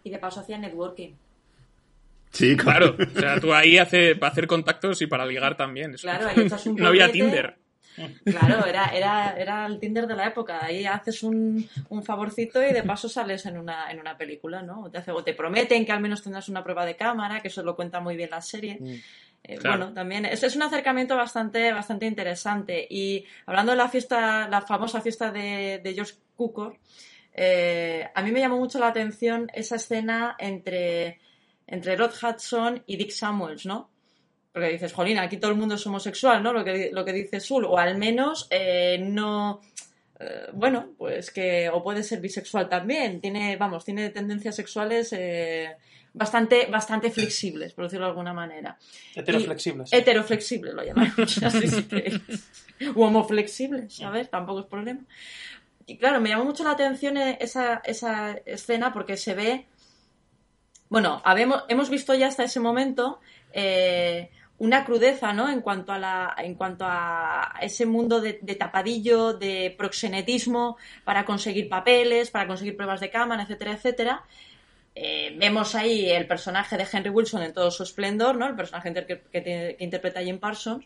[0.04, 1.12] Y de paso hacía networking.
[2.32, 2.96] Sí, claro.
[3.16, 5.94] O sea, tú ahí hace, para hacer contactos y para ligar también.
[5.94, 7.56] Claro, ahí echas un No había Tinder.
[8.24, 10.64] Claro, era, era, era el Tinder de la época.
[10.64, 14.82] Ahí haces un, un favorcito y de paso sales en una, en una película, ¿no?
[14.84, 17.50] O te, hace, o te prometen que al menos tendrás una prueba de cámara, que
[17.50, 18.78] eso lo cuenta muy bien la serie.
[18.80, 18.94] Mm.
[19.44, 22.86] Eh, Bueno, también es, es un acercamiento bastante, bastante interesante.
[22.90, 26.78] Y hablando de la fiesta, la famosa fiesta de, de George Cukor,
[27.34, 31.20] eh, a mí me llamó mucho la atención esa escena entre,
[31.68, 33.90] entre Rod Hudson y Dick Samuels, ¿no?
[34.60, 36.52] Porque dices, Jolín, aquí todo el mundo es homosexual, ¿no?
[36.52, 39.62] Lo que, lo que dice Sul, o al menos eh, no.
[40.19, 41.69] eh, bueno, pues que.
[41.69, 43.22] O puede ser bisexual también.
[43.22, 45.76] Tiene, vamos, tiene tendencias sexuales eh,
[46.13, 48.78] bastante, bastante flexibles, por decirlo de alguna manera.
[49.15, 49.93] Heteroflexibles.
[49.93, 51.38] Y- heteroflexibles lo llamamos.
[51.43, 52.19] así sí que-
[52.95, 55.02] U homoflexibles, a ver, tampoco es problema.
[55.86, 59.65] Y claro, me llamó mucho la atención esa, esa escena porque se ve.
[60.89, 63.19] Bueno, habemos- hemos visto ya hasta ese momento
[63.54, 65.50] eh, una crudeza, ¿no?
[65.50, 71.26] En cuanto a la, en cuanto a ese mundo de, de tapadillo, de proxenetismo para
[71.26, 74.24] conseguir papeles, para conseguir pruebas de cámara, etcétera, etcétera.
[74.95, 78.48] Eh, vemos ahí el personaje de Henry Wilson en todo su esplendor, ¿no?
[78.48, 80.86] El personaje que, que que interpreta Jim Parsons,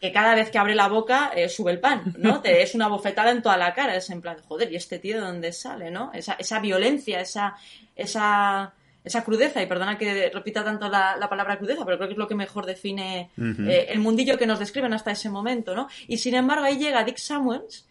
[0.00, 2.40] que cada vez que abre la boca eh, sube el pan, ¿no?
[2.42, 5.20] Te es una bofetada en toda la cara, es en plan, joder, ¿y este tío
[5.20, 6.10] de dónde sale, no?
[6.14, 7.56] Esa, esa violencia, esa,
[7.94, 8.72] esa,
[9.04, 12.18] esa crudeza, y perdona que repita tanto la, la palabra crudeza, pero creo que es
[12.18, 15.88] lo que mejor define eh, el mundillo que nos describen hasta ese momento, ¿no?
[16.06, 17.86] Y sin embargo ahí llega Dick Samuels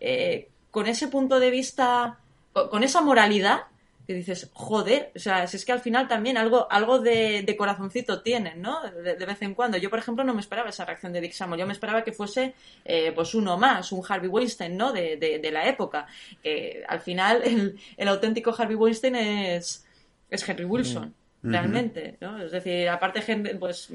[0.00, 2.18] eh, con ese punto de vista,
[2.52, 3.62] con, esa moralidad,
[4.06, 7.56] que dices, joder, o sea, si es que al final también algo, algo de, de
[7.56, 8.82] corazoncito tienen, ¿no?
[8.82, 9.78] De, de vez en cuando.
[9.78, 11.60] Yo, por ejemplo, no me esperaba esa reacción de Dick Samuel.
[11.60, 14.92] Yo me esperaba que fuese, eh, pues, uno más, un Harvey Weinstein, ¿no?
[14.92, 16.08] De, de, de la época.
[16.42, 19.86] Que al final el, el auténtico Harvey Weinstein es,
[20.30, 21.14] es Henry Wilson.
[21.42, 21.50] Mm.
[21.52, 22.42] Realmente, ¿no?
[22.42, 23.88] Es decir, aparte, Henry, pues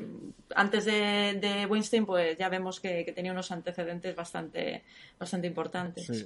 [0.56, 4.84] antes de, de Weinstein, pues ya vemos que, que tenía unos antecedentes bastante,
[5.20, 6.08] bastante importantes.
[6.08, 6.26] Sí.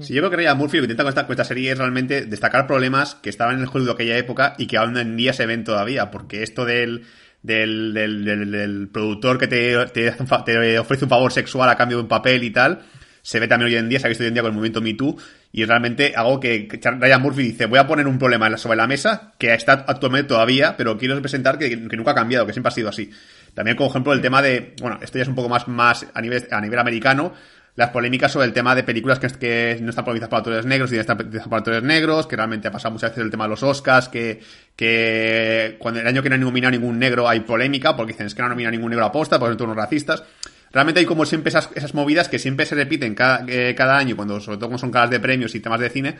[0.00, 1.78] Sí, yo creo que Ryan Murphy lo que intenta con esta, con esta serie es
[1.78, 5.16] realmente destacar problemas que estaban en el Hollywood de aquella época y que aún en
[5.16, 7.04] día se ven todavía, porque esto del,
[7.44, 10.10] del, del, del- del productor que te, te
[10.44, 12.80] te ofrece un favor sexual a cambio de un papel y tal,
[13.22, 14.80] se ve también hoy en día, se ha visto hoy en día con el movimiento
[14.80, 15.16] Me Too,
[15.52, 18.86] y es realmente algo que Ryan Murphy dice, voy a poner un problema sobre la
[18.86, 22.68] mesa, que está actualmente todavía, pero quiero presentar que, que nunca ha cambiado, que siempre
[22.68, 23.10] ha sido así.
[23.54, 26.20] También, como ejemplo, el tema de, bueno, esto ya es un poco más, más a
[26.20, 27.32] nivel, a nivel americano,
[27.78, 30.92] las polémicas sobre el tema de películas que, que no están prohibidas para autores negros
[30.92, 33.62] y están para autores negros, que realmente ha pasado muchas veces el tema de los
[33.62, 34.40] Oscars, que,
[34.74, 38.34] que cuando el año que no han nominado ningún negro hay polémica, porque dicen es
[38.34, 40.24] que no han nominado ningún negro aposta, porque son todos unos racistas.
[40.72, 44.16] Realmente hay como siempre esas, esas movidas que siempre se repiten cada, eh, cada año,
[44.16, 46.16] cuando sobre todo cuando son caras de premios y temas de cine,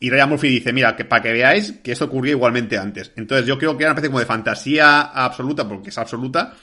[0.00, 3.12] y Ryan Murphy dice, mira, que para que veáis que esto ocurrió igualmente antes.
[3.16, 6.54] Entonces yo creo que era una especie como de fantasía absoluta, porque es absoluta,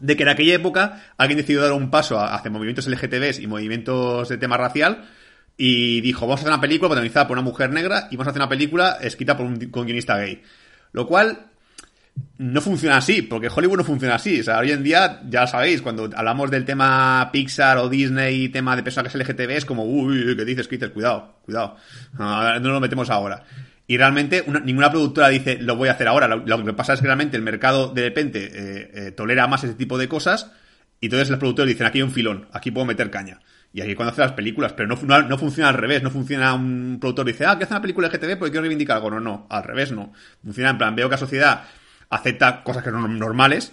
[0.00, 4.28] de que en aquella época alguien decidió dar un paso hacia movimientos LGTBs y movimientos
[4.28, 5.08] de tema racial
[5.56, 8.30] y dijo, vamos a hacer una película protagonizada por una mujer negra y vamos a
[8.30, 10.40] hacer una película escrita por un, guionista gay.
[10.92, 11.46] Lo cual
[12.38, 14.40] no funciona así, porque Hollywood no funciona así.
[14.40, 18.76] O sea, hoy en día, ya sabéis, cuando hablamos del tema Pixar o Disney tema
[18.76, 20.68] de personajes LGTB, es como, uy, ¿qué dices?
[20.68, 20.90] ¿Qué dices?
[20.90, 21.76] Cuidado, cuidado.
[22.18, 23.44] No lo metemos ahora.
[23.86, 26.28] Y realmente una- ninguna productora dice, lo voy a hacer ahora.
[26.28, 29.74] Lo, que pasa es que realmente el mercado de repente eh, eh, tolera más ese
[29.74, 30.52] tipo de cosas
[31.00, 33.40] y entonces los productores dicen, aquí hay un filón, aquí puedo meter caña.
[33.72, 36.54] Y aquí cuando hace las películas, pero no, no, no funciona al revés, no funciona
[36.54, 39.10] un productor dice, ah, que hace una película LGTB porque quiero reivindicar algo.
[39.10, 40.12] No, no, al revés no.
[40.42, 41.64] Funciona en plan, veo que la sociedad
[42.10, 43.72] acepta cosas que no son normales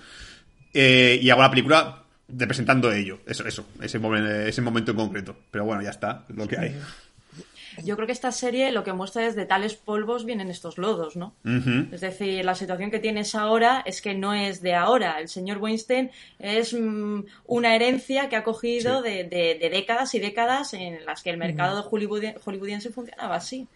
[0.74, 3.20] eh, y hago la película representando ello.
[3.26, 5.36] Eso, eso, ese, momen- ese momento en concreto.
[5.52, 6.76] Pero bueno, ya está, lo que hay.
[7.84, 11.18] Yo creo que esta serie lo que muestra es de tales polvos vienen estos lodos,
[11.18, 11.36] ¿no?
[11.94, 15.20] Es decir, la situación que tienes ahora es que no es de ahora.
[15.20, 20.20] El señor Weinstein es mm, una herencia que ha cogido de, de- de décadas y
[20.20, 23.68] décadas en las que el mercado hollywoodi- hollywoodiense funcionaba así,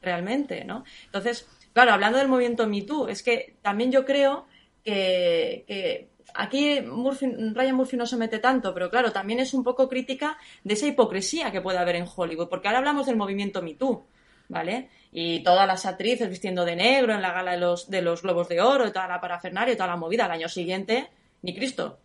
[0.00, 0.84] realmente, ¿no?
[1.06, 4.46] Entonces, claro, hablando del movimiento Me Too, es que también yo creo
[4.84, 9.64] que, que aquí Murphy- Ryan Murphy no se mete tanto, pero claro, también es un
[9.64, 13.62] poco crítica de esa hipocresía que puede haber en Hollywood, porque ahora hablamos del movimiento
[13.62, 14.06] Me Too.
[14.50, 14.88] ¿Vale?
[15.12, 18.48] Y todas las actrices vistiendo de negro en la gala de los, de los Globos
[18.48, 20.24] de Oro y toda la parafernalia y toda la movida.
[20.24, 21.10] Al año siguiente,
[21.42, 21.98] ni Cristo.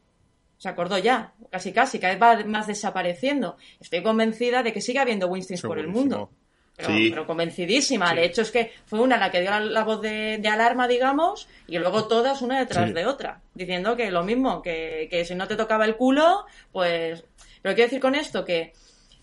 [0.57, 3.55] Se acordó ya, casi casi, cada vez va más desapareciendo.
[3.79, 6.31] Estoy convencida de que sigue habiendo Winstons por el mundo.
[6.75, 7.09] Pero, Sí.
[7.11, 8.13] pero convencidísima.
[8.15, 10.87] De hecho, es que fue una la que dio la, la voz de, de alarma,
[10.87, 12.93] digamos, y luego todas una detrás Sí.
[12.93, 17.23] de otra, diciendo que lo mismo, que, que si no te tocaba el culo, pues...
[17.61, 18.73] Pero quiero decir con esto que,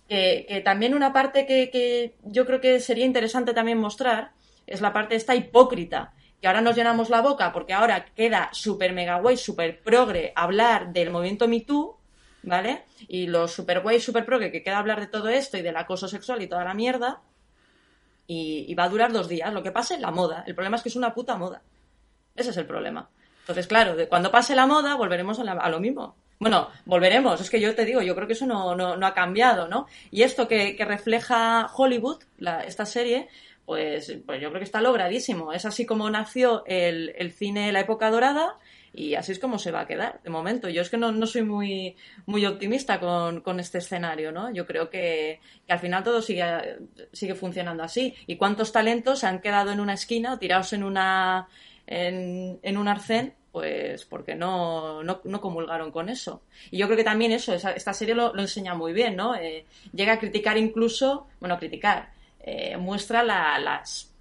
[0.08, 4.30] que, que también una parte que, que yo creo que sería interesante también mostrar
[4.66, 8.92] es la parte esta hipócrita que ahora nos llenamos la boca porque ahora queda súper
[8.94, 11.98] mega guay, súper progre hablar del movimiento Me Too,
[12.44, 12.84] ¿vale?
[13.08, 16.08] Y lo super guay, súper progre que queda hablar de todo esto y del acoso
[16.08, 17.20] sexual y toda la mierda.
[18.32, 19.52] Y, va a durar dos días.
[19.52, 20.44] Lo que pase la moda.
[20.46, 21.62] El problema es que es una puta moda.
[22.36, 23.10] Ese es el problema.
[23.40, 26.14] Entonces, claro, cuando pase la moda volveremos a, lo mismo.
[26.38, 27.40] Bueno, volveremos.
[27.40, 29.88] Es que yo te digo, yo creo que eso no, no, ha cambiado, ¿no?
[30.12, 32.22] Y esto que, refleja Hollywood,
[32.64, 33.28] esta serie,
[33.66, 35.52] pues, pues yo creo que está logradísimo.
[35.52, 38.58] Es así como nació el, el cine, la época dorada,
[38.92, 40.68] y así es como se va a quedar de momento.
[40.68, 44.52] Yo es que no, no soy muy, muy optimista con, con, este escenario, ¿no?
[44.52, 46.44] Yo creo que, que, al final todo sigue,
[47.12, 48.14] sigue funcionando así.
[48.26, 51.48] ¿Y cuántos talentos se han quedado en una esquina o tirados en una
[51.86, 53.34] en, en un arcén?
[53.52, 56.42] Pues porque no, no, no, comulgaron con eso.
[56.70, 59.34] Y yo creo que también eso, esta serie lo, enseña muy bien, ¿no?
[59.34, 64.12] Eh, llega a criticar incluso, bueno, criticar, eh, muestra la, las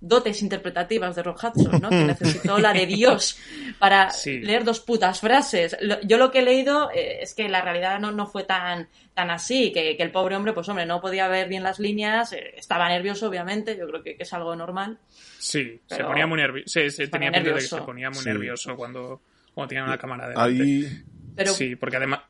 [0.00, 1.90] dotes interpretativas de Rock Hudson, ¿no?
[1.90, 3.38] Que necesitó la de Dios
[3.78, 5.76] para leer dos putas frases.
[6.04, 9.30] Yo lo que he leído eh, es que la realidad no, no fue tan, tan
[9.30, 12.88] así, que, el pobre hombre, pues hombre, no podía ver bien las líneas, eh, estaba
[12.88, 14.98] nervioso, obviamente, yo creo que, es algo normal.
[15.38, 16.68] Sí, se ponía muy nervioso.
[16.68, 17.54] Sí, tenía nervioso.
[17.56, 19.22] de que se ponía muy nervioso cuando,
[19.54, 20.62] cuando tenía una cámara delante.
[20.62, 21.04] Ahí...
[21.46, 22.20] Sí, porque además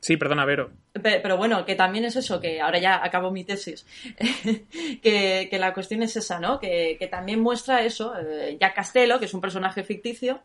[0.00, 0.72] Sí, perdona, Vero.
[0.92, 3.86] Pero, bueno, que también es eso, que ahora ya acabo mi tesis,
[5.02, 6.58] que, la cuestión es esa, ¿no?
[6.58, 10.40] Que, también muestra eso, eh, Jack Castello, que es un personaje ficticio,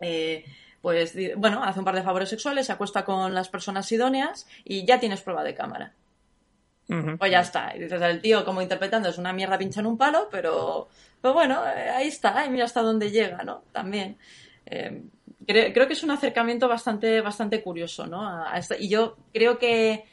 [0.00, 0.44] eh,
[0.82, 4.84] pues bueno, hace un par de favores sexuales, se acuesta con las personas idóneas y
[4.84, 5.92] ya tienes prueba de cámara.
[7.18, 7.76] Pues ya está.
[7.76, 10.88] Y dices, el tío como interpretando es una mierda pincha en un palo, pero,
[11.20, 13.62] pero bueno, eh, ahí está, y mira hasta dónde llega, ¿no?
[13.72, 14.16] También.
[15.48, 18.20] Creo, que es un acercamiento bastante, bastante curioso, ¿no?
[18.78, 20.04] y yo creo que,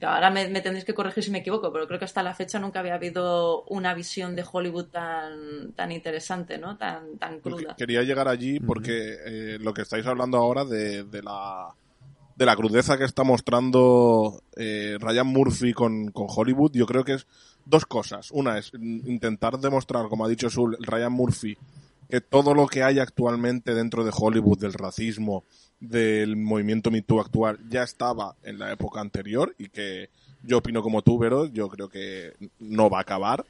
[0.00, 2.78] ahora me, tendréis que corregir si me equivoco, pero creo que hasta la fecha nunca
[2.78, 6.76] había habido una visión de Hollywood tan, tan interesante, ¿no?
[6.76, 7.74] Tan, tan cruda.
[7.74, 11.74] Quería llegar allí porque eh, lo que estáis hablando ahora de, de, la
[12.36, 17.14] de la crudeza que está mostrando eh, Ryan Murphy con, con Hollywood, yo creo que
[17.14, 17.26] es
[17.64, 18.30] dos cosas.
[18.30, 21.58] Una es intentar demostrar, como ha dicho Sul, Ryan Murphy
[22.08, 25.44] que todo lo que hay actualmente dentro de Hollywood, del racismo,
[25.80, 30.10] del movimiento Me actual, ya estaba en la época anterior y que
[30.42, 33.44] yo opino como tú, Vero, yo creo que no va a acabar.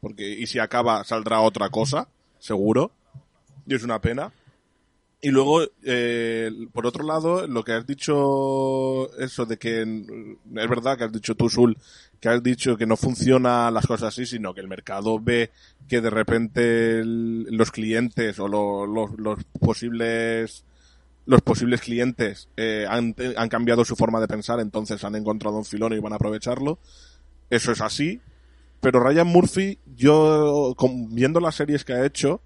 [0.00, 2.08] Porque, y si acaba, saldrá otra cosa,
[2.38, 2.90] seguro.
[3.66, 4.32] Y es una pena.
[5.24, 10.98] Y luego, eh, por otro lado, lo que has dicho, eso de que es verdad
[10.98, 11.78] que has dicho tú, Sul,
[12.20, 15.50] que has dicho que no funciona las cosas así, sino que el mercado ve
[15.88, 20.66] que de repente los clientes o los posibles
[21.24, 25.64] los posibles clientes eh, han, han cambiado su forma de pensar, entonces han encontrado un
[25.64, 26.78] filón y van a aprovecharlo.
[27.48, 28.20] Eso es así.
[28.80, 30.76] Pero Ryan Murphy, yo,
[31.08, 32.42] viendo las series que ha hecho,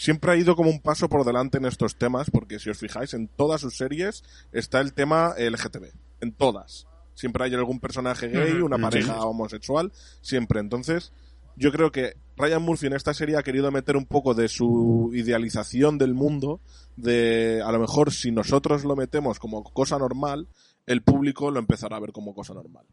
[0.00, 3.12] siempre ha ido como un paso por delante en estos temas, porque si os fijáis,
[3.12, 5.92] en todas sus series está el tema LGTB.
[6.22, 6.86] En todas.
[7.12, 9.92] Siempre hay algún personaje gay, una pareja homosexual,
[10.22, 10.60] siempre.
[10.60, 11.12] Entonces,
[11.54, 15.10] yo creo que Ryan Murphy en esta serie ha querido meter un poco de su
[15.12, 16.62] idealización del mundo,
[16.96, 20.48] de a lo mejor si nosotros lo metemos como cosa normal,
[20.86, 22.86] el público lo empezará a ver como cosa normal.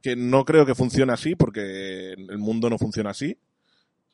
[0.00, 3.36] Que no creo que funcione así, porque el mundo no funciona así,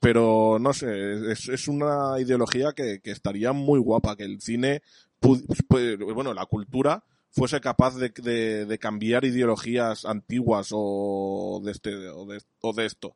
[0.03, 4.83] pero no sé, es, una ideología que, estaría muy guapa, que el cine,
[5.21, 13.15] bueno, la cultura fuese capaz de, cambiar ideologías antiguas o de, este, o de, esto.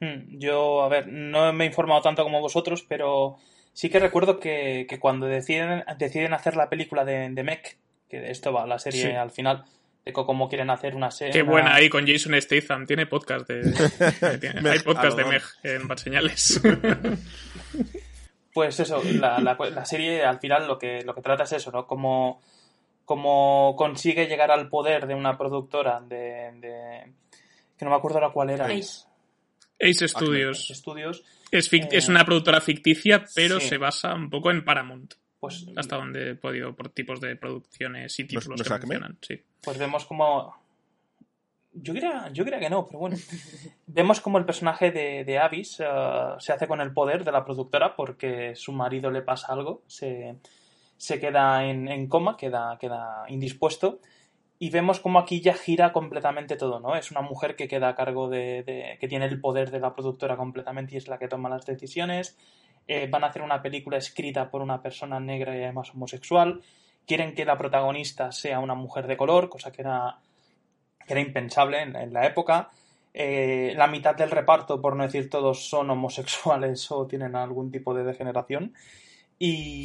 [0.00, 3.36] Hmm, yo, a ver, no me he informado tanto como vosotros, pero
[3.74, 7.78] sí que recuerdo que, cuando deciden, deciden hacer la película de, de Mech,
[8.08, 9.64] que de esto va la serie al final,
[10.04, 11.32] de cómo quieren hacer una serie.
[11.32, 12.86] Qué buena ahí con Jason Statham.
[12.86, 13.62] Tiene podcast de.
[14.70, 16.60] hay podcast de Meg en Bad Señales.
[18.52, 21.86] pues eso, la, la, serie al final lo que, lo que trata es eso, ¿no?
[21.86, 22.42] Como,
[23.04, 26.52] como consigue llegar al poder de una productora de.
[26.60, 27.12] de
[27.78, 28.66] que no me acuerdo ahora cuál era.
[28.66, 29.06] Ace.
[29.80, 30.68] Ace Studios.
[30.72, 31.24] Studios.
[31.50, 35.14] Es, es, una productora ficticia, pero se basa un poco en Paramount.
[35.44, 39.40] Pues, hasta donde he podido por tipos de producciones y títulos que funcionan, sí.
[39.62, 40.54] Pues vemos como
[41.74, 43.16] yo creía, yo que no, pero bueno.
[43.86, 45.84] Vemos como el personaje de, de Avis eh,
[46.38, 50.36] se hace con el poder de la productora porque su marido le pasa algo, se,
[50.96, 53.98] se queda en, en, coma, queda, queda indispuesto.
[54.60, 56.94] Y vemos como aquí ya gira completamente todo, ¿no?
[56.94, 59.94] Es una mujer que queda a cargo de, de, que tiene el poder de la
[59.94, 62.38] productora completamente y es la que toma las decisiones.
[62.86, 66.60] Eh, van a hacer una película escrita por una persona negra y además homosexual,
[67.06, 70.18] quieren que la protagonista sea una mujer de color, cosa que era,
[71.06, 72.70] era impensable en, la época.
[73.14, 77.94] eh, la mitad del reparto, por no decir todos, son homosexuales o tienen algún tipo
[77.94, 78.74] de degeneración.
[79.40, 79.84] Y.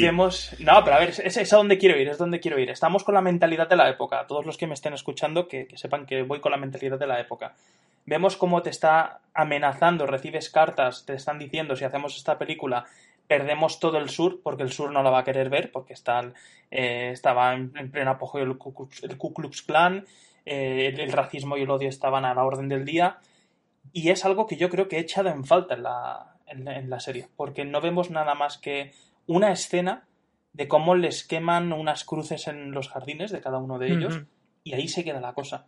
[0.00, 0.54] vemos.
[0.60, 2.70] No, pero a ver, es, a donde quiero ir, es donde quiero ir.
[2.70, 4.26] Estamos con la mentalidad de la época.
[4.26, 7.08] Todos los que me estén escuchando, que, que sepan que voy con la mentalidad de
[7.08, 7.54] la época.
[8.06, 12.86] Vemos cómo te está amenazando, recibes cartas, te están diciendo si hacemos esta película
[13.26, 16.34] perdemos todo el sur porque el sur no la va a querer ver porque están,
[16.70, 20.04] eh, estaba en, pleno apogeo el Ku Klux Klan,
[20.44, 23.18] eh, el, racismo y el odio estaban a la orden del día
[23.92, 27.00] y es algo que yo creo que he echado en falta en la, en, la
[27.00, 28.92] serie porque no vemos nada más que
[29.26, 30.06] una escena
[30.52, 34.20] de cómo les queman unas cruces en los jardines de cada uno de ellos
[34.62, 35.66] y ahí se queda la cosa.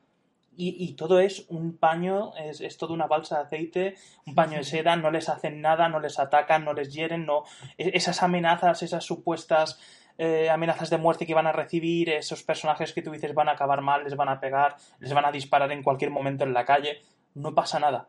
[0.59, 4.65] Y, todo es un paño, es, es toda una balsa de aceite, un paño de
[4.65, 7.45] seda, no les hacen nada, no les atacan, no les hieren, no.
[7.77, 9.79] E, esas amenazas, esas supuestas
[10.19, 13.53] eh, amenazas de muerte que van a recibir, esos personajes que tú dices van a
[13.53, 16.65] acabar mal, les van a pegar, les van a disparar en cualquier momento en la
[16.65, 17.03] calle,
[17.35, 18.09] no pasa nada.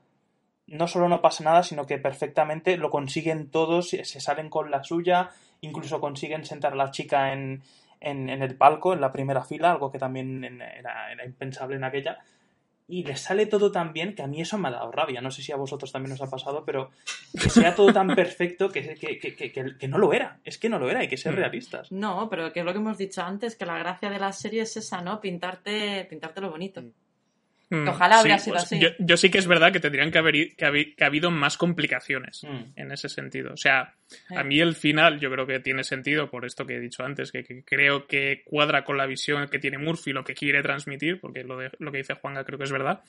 [0.68, 4.84] No solo no pasa nada, sino que perfectamente lo consiguen todos, se salen con la
[4.84, 7.64] suya, incluso consiguen sentar a la chica en,
[8.02, 12.20] en, el palco, en la primera fila, algo que también era, era impensable en aquella
[12.90, 15.20] y le sale todo tan bien que a mí eso me ha dado rabia.
[15.20, 16.92] No sé si a vosotros también os ha pasado, pero
[17.34, 20.40] que sea todo tan perfecto que, que, que, que no lo era.
[20.46, 21.36] Es que no lo era, hay que ser mm.
[21.36, 21.92] realistas.
[21.92, 24.62] No, pero que es lo que hemos dicho antes, que la gracia de la serie
[24.62, 25.20] es esa, ¿no?
[25.20, 26.82] Pintarte, pintarte lo bonito.
[27.70, 27.88] Mm.
[27.90, 28.80] Ojalá habría sido pues así.
[29.00, 32.80] Yo, sí que es verdad que tendrían que haber que, ha habido más complicaciones mm.
[32.80, 33.54] en ese sentido.
[33.54, 33.94] O sea,
[34.36, 37.32] a mí el final yo creo que tiene sentido por esto que he dicho antes,
[37.32, 41.44] que, creo que cuadra con la visión que tiene Murphy, lo que quiere transmitir, porque
[41.44, 43.02] lo, de, lo que dice Juanga creo que es verdad.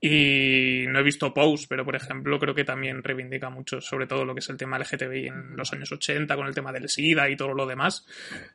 [0.00, 4.26] Y no he visto Pose, pero por ejemplo creo que también reivindica mucho, sobre todo
[4.26, 7.30] lo que es el tema LGTBI en los años 80, con el tema del SIDA
[7.30, 8.06] y todo lo demás.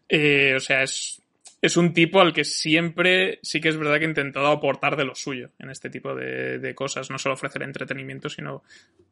[0.07, 1.23] Eh, o sea, es
[1.61, 5.05] es un tipo al que siempre sí que es verdad que he intentado aportar de
[5.05, 7.09] lo suyo en este tipo de, cosas.
[7.09, 8.63] No solo ofrecer entretenimiento, sino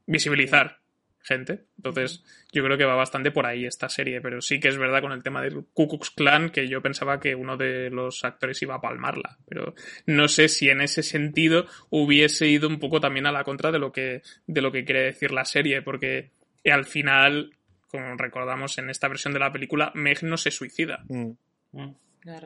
[0.05, 0.79] visibilizar
[1.21, 1.65] gente.
[1.77, 5.01] Entonces, yo creo que va bastante por ahí esta serie, pero sí que es verdad
[5.01, 8.61] con el tema del Ku Klux Klan que yo pensaba que uno de los actores
[8.61, 9.73] iba a palmarla, pero
[10.05, 13.79] no sé si en ese sentido hubiese ido un poco también a la contra de
[13.79, 16.29] lo que de lo que quiere decir la serie, porque
[16.63, 21.05] al final, como recordamos en esta versión de la película, Meg no se suicida.
[21.09, 21.31] Mm.
[21.71, 21.95] Mm.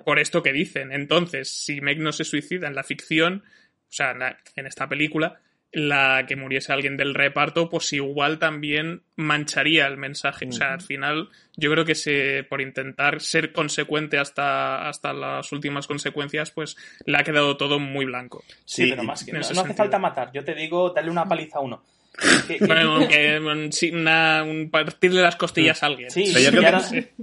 [0.05, 0.91] Por esto que dicen.
[0.91, 4.13] Entonces, si Meg no se suicida en la ficción, o sea,
[4.55, 5.39] en, esta película,
[5.71, 10.47] la que muriese alguien del reparto, pues igual también mancharía el mensaje.
[10.47, 15.51] O sea, al final, yo creo que se, por intentar ser consecuente hasta, hasta las
[15.51, 16.75] últimas consecuencias, pues
[17.05, 18.43] le ha quedado todo muy blanco.
[18.65, 20.31] Sí, pero más que no, hace falta matar.
[20.33, 21.83] Yo te digo, dale una paliza a uno.
[22.59, 26.11] bueno, que, un partirle las costillas a alguien.
[26.11, 27.13] Sí, yo creo que...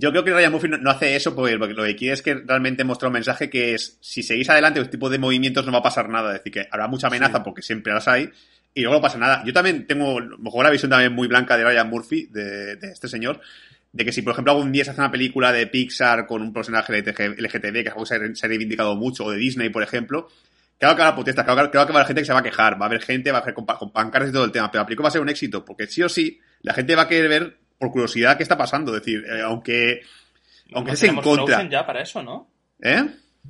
[0.00, 2.84] Yo creo que Ryan Murphy no, hace eso porque, lo que quiere es que realmente
[2.84, 5.82] muestre un mensaje que es, si seguís adelante este tipo de movimientos no va a
[5.82, 6.30] pasar nada.
[6.30, 8.30] Es decir, que habrá mucha amenaza porque siempre las hay
[8.72, 9.42] y luego no pasa nada.
[9.44, 13.42] Yo también tengo, mejor la visión también muy blanca de Ryan Murphy, de, este señor,
[13.92, 16.54] de que si por ejemplo algún día se hace una película de Pixar con un
[16.54, 20.28] personaje LGTB, que algo se ha reivindicado mucho, o de Disney, por ejemplo,
[20.80, 22.80] Claro que habrá protestas, claro, que va a haber gente que se va a quejar,
[22.80, 24.80] va a haber gente, va a haber con, con pancartas y todo el tema, pero
[24.80, 27.08] la película va a ser un éxito, porque sí o sí, la gente va a
[27.08, 28.94] querer ver por curiosidad qué está pasando.
[28.94, 30.02] Es decir, eh, aunque,
[30.74, 31.56] aunque es en contra.
[31.56, 32.50] Frozen ya para eso, ¿no?
[32.80, 33.06] ¿Eh?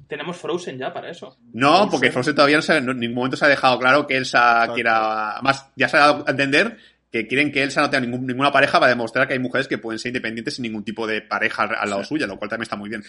[0.07, 1.37] Tenemos Frozen ya para eso.
[1.53, 4.69] No, porque Frozen todavía no se, en ningún momento se ha dejado claro que Elsa
[4.73, 5.41] quiera.
[5.43, 6.79] Más, ya se ha dado a entender
[7.11, 9.99] que quieren que Elsa no tenga ninguna pareja para demostrar que hay mujeres que pueden
[9.99, 12.89] ser independientes sin ningún tipo de pareja al lado suya, lo cual también está muy
[12.89, 13.03] bien.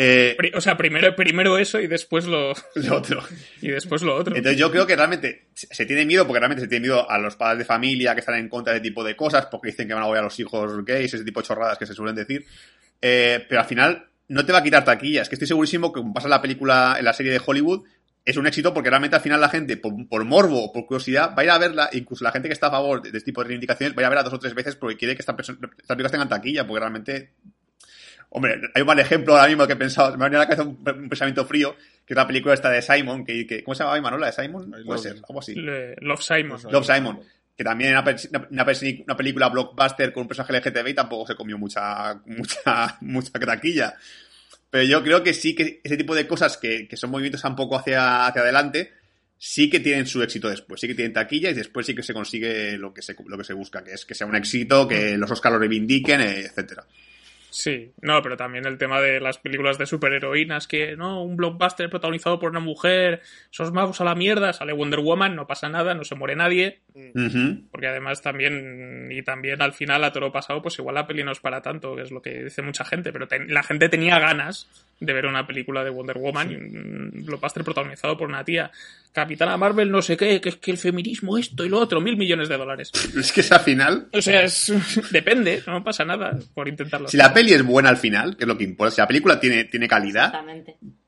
[0.00, 2.50] Eh, o sea, primero, primero eso y después lo...
[2.92, 3.22] otro.
[3.60, 4.36] Y después lo otro.
[4.36, 7.34] Entonces yo creo que realmente se tiene miedo, porque realmente se tiene miedo a los
[7.34, 9.94] padres de familia que están en contra de ese tipo de cosas, porque dicen que
[9.94, 12.46] van a voy a los hijos gays, ese tipo de chorradas que se suelen decir.
[13.02, 15.22] Eh, pero al final no te va a quitar taquilla.
[15.22, 17.84] Es que estoy segurísimo que como pasa en la película, en la serie de Hollywood,
[18.24, 21.42] es un éxito porque realmente al final la gente, por, morbo o por curiosidad, va
[21.42, 23.48] a ir a verla, incluso la gente que está a favor de, este tipo de
[23.48, 26.12] reivindicaciones, va a ir a verla dos o tres veces porque quiere que estas películas
[26.12, 27.32] tengan taquilla, porque realmente
[28.30, 30.48] Hombre, hay un mal ejemplo ahora mismo que he pensado, me ha venido a la
[30.48, 31.74] cabeza un, pensamiento frío,
[32.04, 34.26] que es la película esta de Simon, que, ¿cómo se llama Manola?
[34.26, 34.70] ¿De Simon?
[34.84, 35.54] Puede ser, algo así.
[35.54, 36.60] Love Simon.
[36.70, 37.20] Love Simon.
[37.56, 41.58] Que también era una, una, película blockbuster con un personaje LGTB y tampoco se comió
[41.58, 43.94] mucha, mucha, mucha craquilla.
[44.70, 47.56] Pero yo creo que sí que ese tipo de cosas que, que son movimientos un
[47.56, 48.92] poco hacia, hacia adelante,
[49.38, 52.12] sí que tienen su éxito después, sí que tienen taquilla y después sí que se
[52.12, 55.16] consigue lo que se, lo que se busca, que es que sea un éxito, que
[55.16, 56.84] los Oscars lo reivindiquen, etcétera.
[57.50, 61.88] Sí, no, pero también el tema de las películas de superheroínas, que no, un blockbuster
[61.88, 65.94] protagonizado por una mujer, sos magos a la mierda, sale Wonder Woman, no pasa nada,
[65.94, 66.80] no se muere nadie.
[67.70, 71.24] Porque además también, y también al final a todo lo pasado, pues igual la peli
[71.24, 74.18] no es para tanto, que es lo que dice mucha gente, pero la gente tenía
[74.18, 74.68] ganas
[75.00, 78.70] de ver una película de Wonder Woman y un blockbuster protagonizado por una tía.
[79.12, 82.16] Capitana Marvel no sé qué, que es que el feminismo esto y lo otro, mil
[82.16, 82.92] millones de dólares.
[83.18, 84.08] Es que es al final.
[84.12, 84.72] O sea, es,
[85.10, 87.08] depende, no pasa nada por intentarlo.
[87.08, 89.40] Si la peli es buena al final, que es lo que importa, si la película
[89.40, 90.32] tiene, tiene calidad,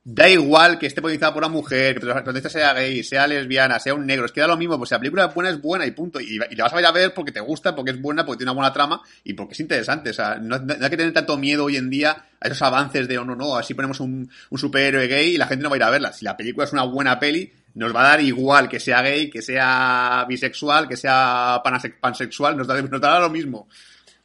[0.03, 3.95] da igual que esté protagonizada por una mujer, que protagonista sea gay, sea lesbiana, sea
[3.95, 5.87] un negro, es que da lo mismo, pues si la película es buena es buena
[5.87, 6.21] y punto.
[6.21, 8.51] Y, la vas a ir a ver porque te gusta, porque es buena, porque tiene
[8.51, 10.11] una buena trama y porque es interesante.
[10.11, 13.19] O sea, no, hay que tener tanto miedo hoy en día a esos avances de,
[13.19, 15.79] oh no, no, así ponemos un, un superhéroe gay y la gente no va a
[15.79, 16.13] ir a verla.
[16.13, 19.31] Si la película es una buena peli, nos va a dar igual que sea gay,
[19.31, 21.63] que sea bisexual, que sea
[22.01, 23.69] pansexual, nos, da, nos dará lo mismo.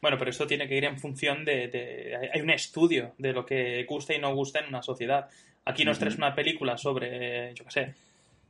[0.01, 3.83] Bueno, pero esto tiene que ir en función de, Hay un estudio de lo que
[3.89, 5.27] gusta y no gusta en una sociedad.
[5.65, 7.93] Aquí nos traes una película sobre, yo qué sé,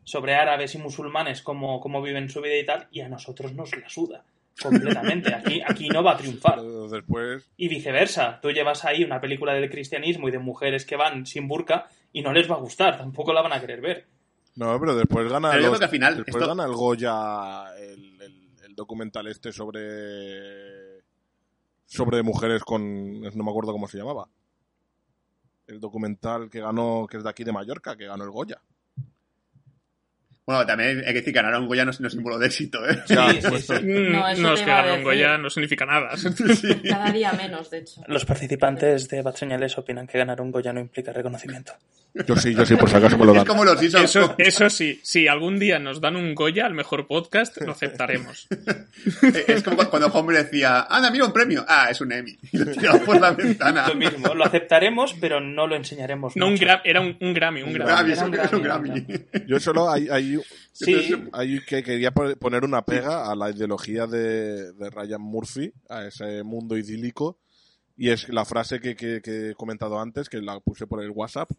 [0.03, 3.75] sobre árabes y musulmanes, cómo, cómo viven su vida y tal, y a nosotros nos
[3.77, 4.23] la suda
[4.61, 5.33] completamente.
[5.33, 6.61] Aquí, aquí no va a triunfar.
[6.91, 7.49] Después...
[7.57, 8.39] Y viceversa.
[8.41, 12.21] Tú llevas ahí una película del cristianismo y de mujeres que van sin burka y
[12.21, 14.05] no les va a gustar, tampoco la van a querer ver.
[14.56, 21.01] No, pero después gana, al final después gana el Goya el, el, documental este sobre
[21.86, 24.28] sobre mujeres con no me acuerdo cómo se llamaba.
[25.68, 28.62] El documental que ganó, que es de aquí de Mallorca, que ganó el Goya.
[30.45, 32.87] Bueno, también hay que decir que ganar un Goya no es, un símbolo de éxito,
[32.87, 33.01] ¿eh?
[33.07, 33.15] Sí,
[33.61, 36.11] sí, No, es que ganar un Goya no significa nada.
[36.87, 38.01] Cada día menos, de hecho.
[38.07, 41.73] Los participantes de Bad Señales opinan que ganar un Goya no implica reconocimiento.
[42.27, 43.41] Yo sí, yo sí, por si acaso me lo dan.
[43.41, 47.07] Es como los eso, eso sí, si algún día nos dan un Goya al mejor
[47.07, 48.47] podcast, lo aceptaremos.
[49.47, 51.65] es como cuando Hombre decía, anda, mira un premio.
[51.67, 52.37] Ah, es un Emmy.
[52.53, 53.89] Y lo tiramos por la ventana.
[53.89, 56.37] Lo mismo, lo aceptaremos, pero no lo enseñaremos.
[56.37, 58.13] No, un era un, Grammy, un Grammy.
[58.13, 59.05] un Grammy.
[59.45, 60.34] Yo solo hay, hay,
[61.33, 66.43] hay, que quería poner una pega a la ideología de, de Ryan Murphy, a ese
[66.43, 67.38] mundo idílico.
[67.97, 71.11] Y es la frase que, que, que he comentado antes, que la puse por el
[71.11, 71.49] WhatsApp,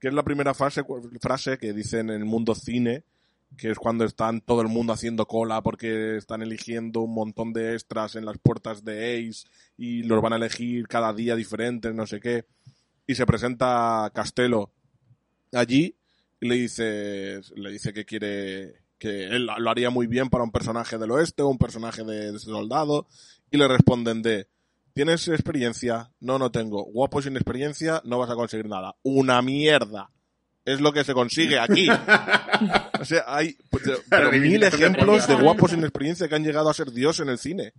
[0.00, 0.82] que es la primera frase,
[1.20, 3.04] frase que dicen en el mundo cine,
[3.56, 7.74] que es cuando están todo el mundo haciendo cola porque están eligiendo un montón de
[7.74, 9.46] extras en las puertas de Ace
[9.76, 12.46] y los van a elegir cada día diferentes, no sé qué.
[13.06, 14.72] Y se presenta Castelo
[15.52, 15.96] allí
[16.40, 20.52] y le dice, le dice que quiere, que él lo haría muy bien para un
[20.52, 23.06] personaje del oeste o un personaje de, de soldado
[23.50, 24.48] y le responden de,
[24.96, 26.10] ¿Tienes experiencia?
[26.20, 26.84] No, no tengo.
[26.84, 28.96] Guapo sin experiencia, no vas a conseguir nada.
[29.02, 30.10] Una mierda.
[30.64, 31.86] Es lo que se consigue aquí.
[33.00, 33.84] o sea, hay pues,
[34.40, 37.74] mil ejemplos de guapos sin experiencia que han llegado a ser Dios en el cine.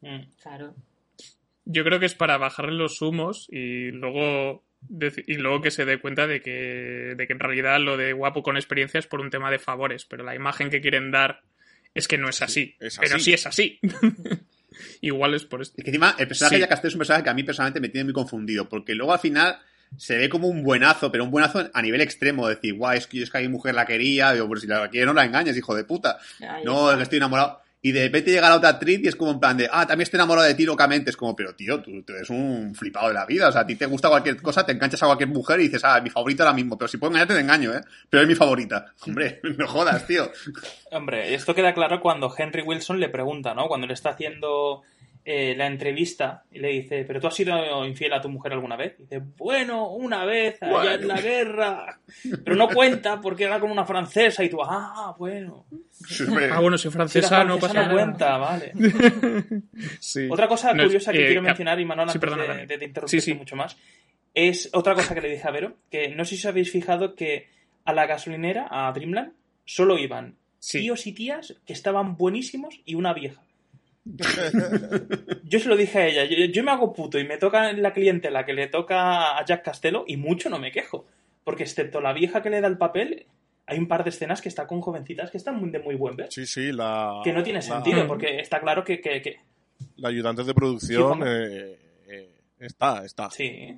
[0.00, 0.74] Mm, claro.
[1.66, 4.64] Yo creo que es para bajarle los humos y luego
[5.26, 8.42] y luego que se dé cuenta de que, de que en realidad lo de guapo
[8.42, 11.42] con experiencia es por un tema de favores, pero la imagen que quieren dar
[11.94, 12.76] es que no es así.
[12.78, 13.78] Pero sí es así.
[15.00, 15.74] Igual es por esto.
[15.76, 17.88] Es que encima, el personaje de Castel es un personaje que a mí personalmente me
[17.88, 19.58] tiene muy confundido, porque luego al final
[19.96, 23.22] se ve como un buenazo, pero un buenazo a nivel extremo, decir, guay, es que,
[23.22, 25.74] es que hay mujer la quería, digo, pues si la quiere no la engañes, hijo
[25.74, 26.18] de puta.
[26.64, 29.32] no, es que estoy enamorado y de repente llega la otra actriz y es como
[29.32, 31.10] en plan de, ah, también estoy enamorado de ti locamente.
[31.10, 33.48] Es como, pero tío, tú, eres un flipado de la vida.
[33.48, 35.82] O sea, a ti te gusta cualquier cosa, te enganchas a cualquier mujer y dices,
[35.84, 36.78] ah, mi favorita ahora mismo.
[36.78, 37.80] Pero si puedo engañarte, te engaño, ¿eh?
[38.08, 38.92] Pero es mi favorita.
[39.04, 40.30] Hombre, no jodas, tío.
[40.92, 43.66] Hombre, esto queda claro cuando Henry Wilson le pregunta, ¿no?
[43.66, 44.82] Cuando le está haciendo
[45.24, 48.76] eh, la entrevista y le dice, ¿pero tú has sido infiel a tu mujer alguna
[48.76, 48.96] vez?
[48.98, 52.00] Y dice, bueno, una vez, allá en la guerra.
[52.44, 55.66] Pero no cuenta porque era con una francesa y tú, ah, bueno.
[56.50, 58.72] ah, bueno, si francesa, no pasa no cuenta, vale.
[60.30, 63.76] Otra cosa curiosa que eh, quiero mencionar, y Manuel, antes de, de, interrumpirte mucho más,
[64.34, 67.14] es otra cosa que le dije a Vero, que no sé si os habéis fijado
[67.14, 67.48] que
[67.84, 69.32] a la gasolinera, a Dreamland,
[69.64, 70.36] solo iban
[70.70, 73.42] tíos y tías que estaban buenísimos y una vieja.
[75.44, 78.44] yo se lo dije a ella, yo, me hago puto y me toca la clientela
[78.44, 81.06] que le toca a Jack Castello y mucho no me quejo.
[81.44, 83.26] Porque excepto la vieja que le da el papel,
[83.66, 86.28] hay un par de escenas que está con jovencitas que están de muy buen ver.
[86.30, 87.20] Sí, sí, la...
[87.24, 89.00] Que no tiene sentido, porque está claro que...
[89.00, 89.40] que,
[89.96, 92.30] La ayudante de producción eh, eh,
[92.60, 93.30] está, está.
[93.30, 93.76] Sí.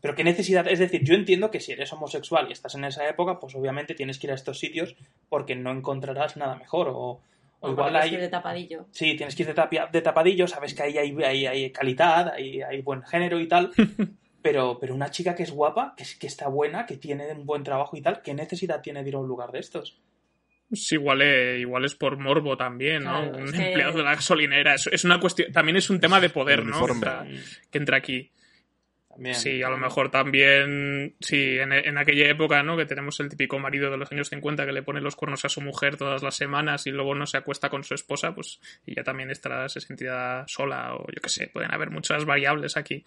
[0.00, 3.08] Pero qué necesidad, es decir, yo entiendo que si eres homosexual y estás en esa
[3.08, 4.96] época, pues obviamente tienes que ir a estos sitios
[5.28, 7.20] porque no encontrarás nada mejor o
[7.64, 8.16] o igual hay...
[8.16, 8.86] de tapadillo.
[8.90, 13.02] Sí, tienes que ir de, tapadillo, sabes que ahí hay, hay, calidad, hay, hay, buen
[13.02, 13.70] género y tal.
[14.42, 17.62] pero, pero una chica que es guapa, que, que está buena, que tiene un buen
[17.62, 20.00] trabajo y tal, ¿qué necesidad tiene de ir a un lugar de estos?
[20.68, 23.20] pues igual, igual es por morbo también, ¿no?
[23.28, 24.74] un empleado de la gasolinera.
[24.74, 26.84] Es, es, una cuestión, también es un tema de poder, ¿no?
[27.70, 28.32] que entra aquí
[29.32, 32.76] sí, a lo mejor también, sí, en, aquella época, ¿no?
[32.76, 35.48] Que tenemos el típico marido de los años 50 que le pone los cuernos a
[35.48, 38.94] su mujer todas las semanas y luego no se acuesta con su esposa, pues y
[38.94, 43.04] ya también estará, se sentirá sola o yo qué sé, pueden haber muchas variables aquí.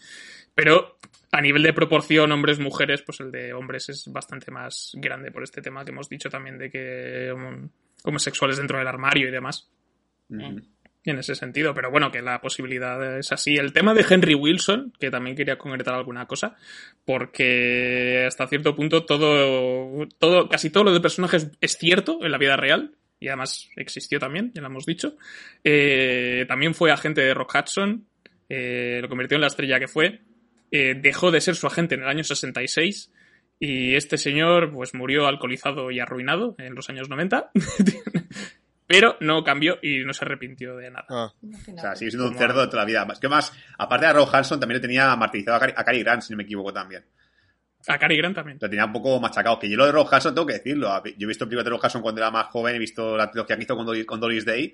[0.54, 0.98] Pero
[1.32, 5.62] a nivel de proporción hombres-mujeres, pues el de hombres es bastante más grande por este
[5.62, 7.70] tema que hemos dicho también de que um,
[8.04, 9.70] homosexuales dentro del armario y demás
[11.12, 13.56] en ese sentido, pero bueno, que la posibilidad es así.
[13.56, 16.56] El tema de Henry Wilson, que también quería concretar alguna cosa,
[17.06, 22.38] porque hasta cierto punto todo, todo, casi todo lo de personajes es cierto en la
[22.38, 25.16] vida real, y además existió también, ya lo hemos dicho.
[25.64, 28.06] Eh, también fue agente de Rock Hudson,
[28.50, 30.22] eh, lo convirtió en la estrella que fue,
[30.72, 33.12] eh, dejó de ser su agente en el año 66,
[33.60, 37.52] y este señor pues murió alcoholizado y arruinado en los años 90.
[38.88, 41.06] Pero no cambió y no se arrepintió de nada.
[41.10, 41.34] Ah.
[41.44, 43.06] O sea, sigue siendo un cerdo de toda la vida.
[43.06, 46.32] Más que más, aparte de Rob Hanson, también le tenía martirizado a Cary, Grant, si
[46.32, 47.04] no me equivoco también.
[47.88, 48.58] A Cary Grant también.
[48.62, 49.60] Lo tenía un poco machacado.
[49.60, 51.04] Que yo lo de Rob Hanson tengo que decirlo.
[51.04, 53.58] Yo he visto el de Rob Hanson cuando era más joven, he visto la trilogía
[53.58, 54.74] que hizo con, con Doris Day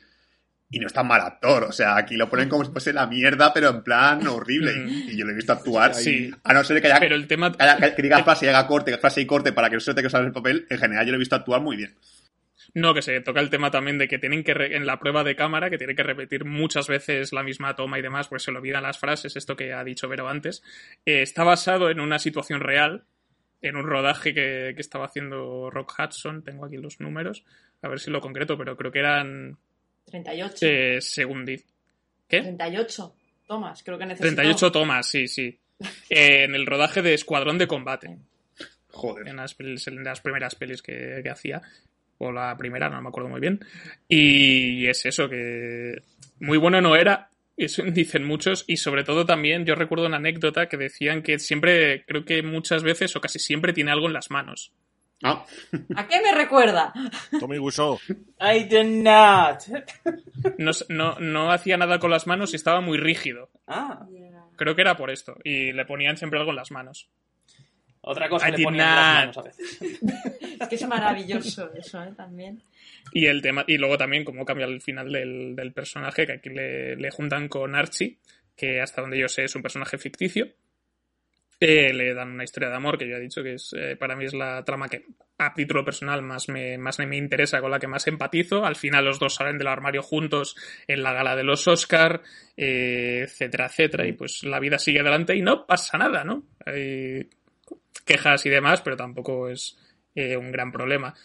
[0.73, 1.65] y no es tan mal actor.
[1.65, 4.73] O sea, aquí lo ponen como si fuese la mierda, pero en plan horrible.
[4.87, 5.93] y, yo lo he visto actuar.
[5.93, 6.33] Sí.
[6.43, 7.51] A no ser que haya, pero el tema...
[7.51, 10.07] que, diga frase y haga corte, frase y corte para que no se te que
[10.07, 11.95] usar el papel, en general yo lo he visto actuar muy bien.
[12.75, 15.35] No, que se toca el tema también de que tienen que, en la prueba de
[15.35, 18.59] cámara, que tiene que repetir muchas veces la misma toma y demás, pues se lo
[18.59, 20.63] olvidan las frases, esto que ha dicho Vero antes.
[21.05, 23.03] Eh, está basado en una situación real,
[23.61, 27.45] en un rodaje que, estaba haciendo Rock Hudson, tengo aquí los números,
[27.83, 29.57] a ver si lo concreto, pero creo que eran...
[30.05, 30.57] 38.
[30.61, 32.41] Eh, según ¿Qué?
[32.41, 33.15] 38
[33.47, 34.35] tomas, creo que necesito.
[34.35, 35.59] 38 tomas, sí, sí.
[36.09, 38.17] Eh, en el rodaje de Escuadrón de Combate.
[38.89, 39.27] Joder.
[39.27, 41.61] En las, en las primeras pelis que, que hacía
[42.17, 43.59] o la primera, no me acuerdo muy bien.
[44.07, 46.01] Y es eso, que
[46.39, 50.67] muy bueno no era, eso dicen muchos, y sobre todo también yo recuerdo una anécdota
[50.67, 54.31] que decían que siempre, creo que muchas veces o casi siempre tiene algo en las
[54.31, 54.71] manos.
[55.25, 55.45] Ah.
[55.95, 56.93] ¿A qué me recuerda?
[57.39, 57.97] Tommy Wiseau.
[58.41, 59.63] I did not.
[60.89, 63.49] No, no, hacía nada con las manos y estaba muy rígido.
[63.65, 64.05] Ah.
[64.57, 65.37] Creo que era por esto.
[65.45, 67.09] Y le ponían siempre algo en las manos.
[68.05, 69.81] Otra cosa que le ponían las manos a veces.
[70.59, 72.11] es que es maravilloso eso, ¿eh?
[72.17, 72.61] También.
[73.13, 77.11] Y el tema, y luego también cómo cambia el final del, personaje, que aquí le,
[77.11, 78.17] juntan con Archie,
[78.57, 80.47] que hasta donde yo sé es un personaje ficticio.
[81.61, 84.17] Eh, le dan una historia de amor que yo he dicho que es eh, para
[84.17, 85.05] mí es la trama que
[85.37, 88.65] a título personal más me, más me interesa, con la que más empatizo.
[88.65, 92.21] Al final los dos salen del armario juntos en la gala de los Oscar,
[92.57, 94.05] eh, etcétera, etcétera.
[94.05, 96.43] Y pues la vida sigue adelante y no pasa nada, ¿no?
[98.05, 99.77] Quejas y demás, pero tampoco es
[100.15, 101.15] eh, un gran problema.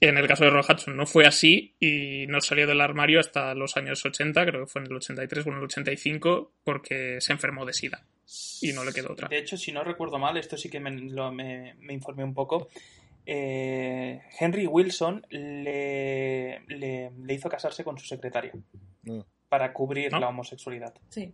[0.00, 3.54] En el caso de Roy Hudson no fue así y no salió del armario hasta
[3.54, 7.32] los años 80, creo que fue en el 83 o en el 85, porque se
[7.32, 8.04] enfermó de SIDA
[8.60, 9.28] y no le quedó otra.
[9.28, 12.68] De hecho, si no recuerdo mal, esto sí que me, me, informé un poco.
[13.24, 18.52] Eh, Henry Wilson le, le, hizo casarse con su secretaria
[19.04, 19.20] mm.
[19.48, 20.94] para cubrir la homosexualidad.
[21.10, 21.32] Sí.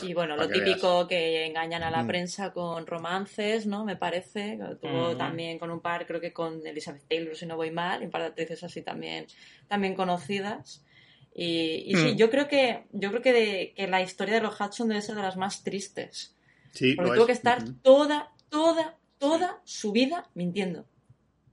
[0.00, 2.06] Y bueno, lo típico que engañan a la mm.
[2.06, 3.84] prensa con romances, ¿no?
[3.84, 4.58] Me parece.
[4.80, 8.06] Tuvo también con un par, creo que con Elizabeth Taylor, si no voy mal, y
[8.06, 9.26] un par de actrices así también,
[9.68, 10.82] también conocidas.
[11.34, 12.16] Y, sí, mm.
[12.16, 15.22] yo creo que, yo creo que, que, la historia de los Hudson debe ser de
[15.22, 16.34] las más tristes.
[16.72, 20.86] Sí, Porque tuvo que estar toda, toda, toda su vida mintiendo.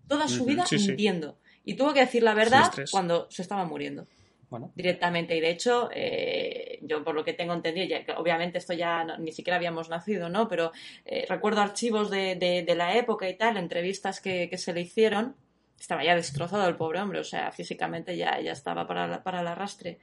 [0.07, 1.37] Toda su vida mintiendo.
[1.65, 4.07] Y tuvo que decir la verdad cuando se estaba muriendo
[4.76, 5.36] directamente.
[5.36, 9.32] Y de hecho, eh, yo por lo que tengo entendido, ya, obviamente esto ya ni
[9.32, 10.47] siquiera habíamos nacido, ¿no?
[10.47, 10.72] Pero
[11.06, 15.36] eh, recuerdo archivos de, de, la época y tal, entrevistas que, que, se le hicieron.
[15.80, 19.47] Estaba ya destrozado el pobre hombre, o sea, físicamente ya, ya estaba para, para el
[19.47, 20.00] arrastre.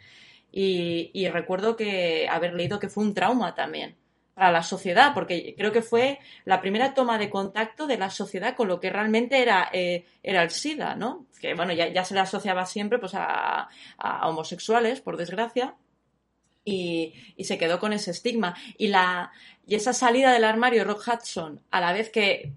[0.52, 3.96] Y, y recuerdo que haber leído que fue un trauma también
[4.36, 8.54] para la sociedad, porque creo que fue la primera toma de contacto de la sociedad
[8.54, 11.24] con lo que realmente era, eh, era el SIDA, ¿no?
[11.40, 13.70] Que bueno, ya, se le asociaba siempre pues a,
[14.24, 15.74] homosexuales, por desgracia,
[16.66, 17.14] y,
[17.44, 18.54] se quedó con ese estigma.
[18.76, 19.32] Y, la,
[19.66, 22.52] y esa salida del armario Rock Hudson, a la vez que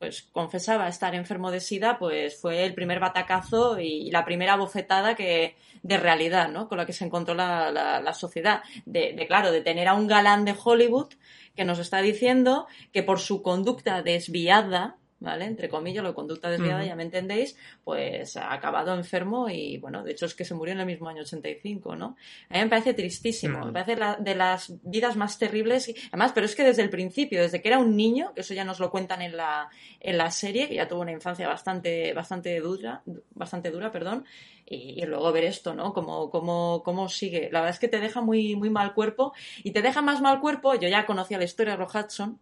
[0.00, 5.14] pues confesaba estar enfermo de SIDA, pues fue el primer batacazo y la primera bofetada
[5.14, 6.68] que, de realidad, ¿no?
[6.68, 8.62] Con la que se encontró la, la, sociedad.
[8.86, 11.12] De, claro, de tener a un galán de Hollywood
[11.54, 15.44] que nos está diciendo que por su conducta desviada, ¿vale?
[15.44, 20.02] Entre comillas, lo de conducta desviada, ya me entendéis, pues ha acabado enfermo y, bueno,
[20.02, 22.16] de hecho es que se murió en el mismo año 85, ¿no?
[22.48, 26.56] A mí me parece tristísimo, me parece de las vidas más terribles, además, pero es
[26.56, 29.22] que desde el principio, desde que era un niño, que eso ya nos lo cuentan
[29.22, 29.68] en la,
[30.00, 33.02] en la serie, que ya tuvo una infancia bastante, bastante dura,
[33.34, 34.24] bastante dura, perdón,
[34.66, 35.92] y, luego ver esto, ¿no?
[35.92, 37.48] Como, como, cómo sigue.
[37.50, 39.32] La verdad es que te deja muy, muy mal cuerpo
[39.64, 42.38] y te deja más mal cuerpo, yo ya conocía la historia de Rock Hudson,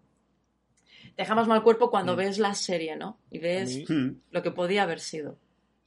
[1.18, 2.16] te deja más mal cuerpo cuando mm.
[2.16, 3.18] ves la serie, ¿no?
[3.28, 3.82] Y ves
[4.30, 5.36] lo que podía haber sido.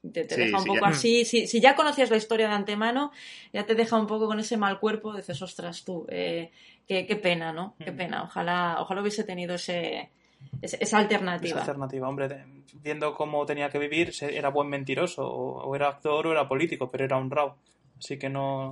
[0.01, 1.23] Te, deja un poco así.
[1.23, 3.13] Si, si, ya conocías la historia de antemano,
[3.53, 5.15] ya te deja un poco con ese mal cuerpo.
[5.15, 6.51] Dices, ostras, tú, eh,
[6.86, 7.75] qué, qué, pena, ¿no?
[7.79, 7.95] Qué mm.
[7.95, 8.23] pena.
[8.23, 10.09] Ojalá, ojalá hubiese tenido ese,
[10.61, 11.61] esa alternativa.
[11.61, 12.43] Esa alternativa, hombre.
[12.84, 17.05] viendo cómo tenía que vivir, era buen mentiroso, o, era actor o era político, pero
[17.05, 17.55] era honrado.
[18.01, 18.71] Así que no...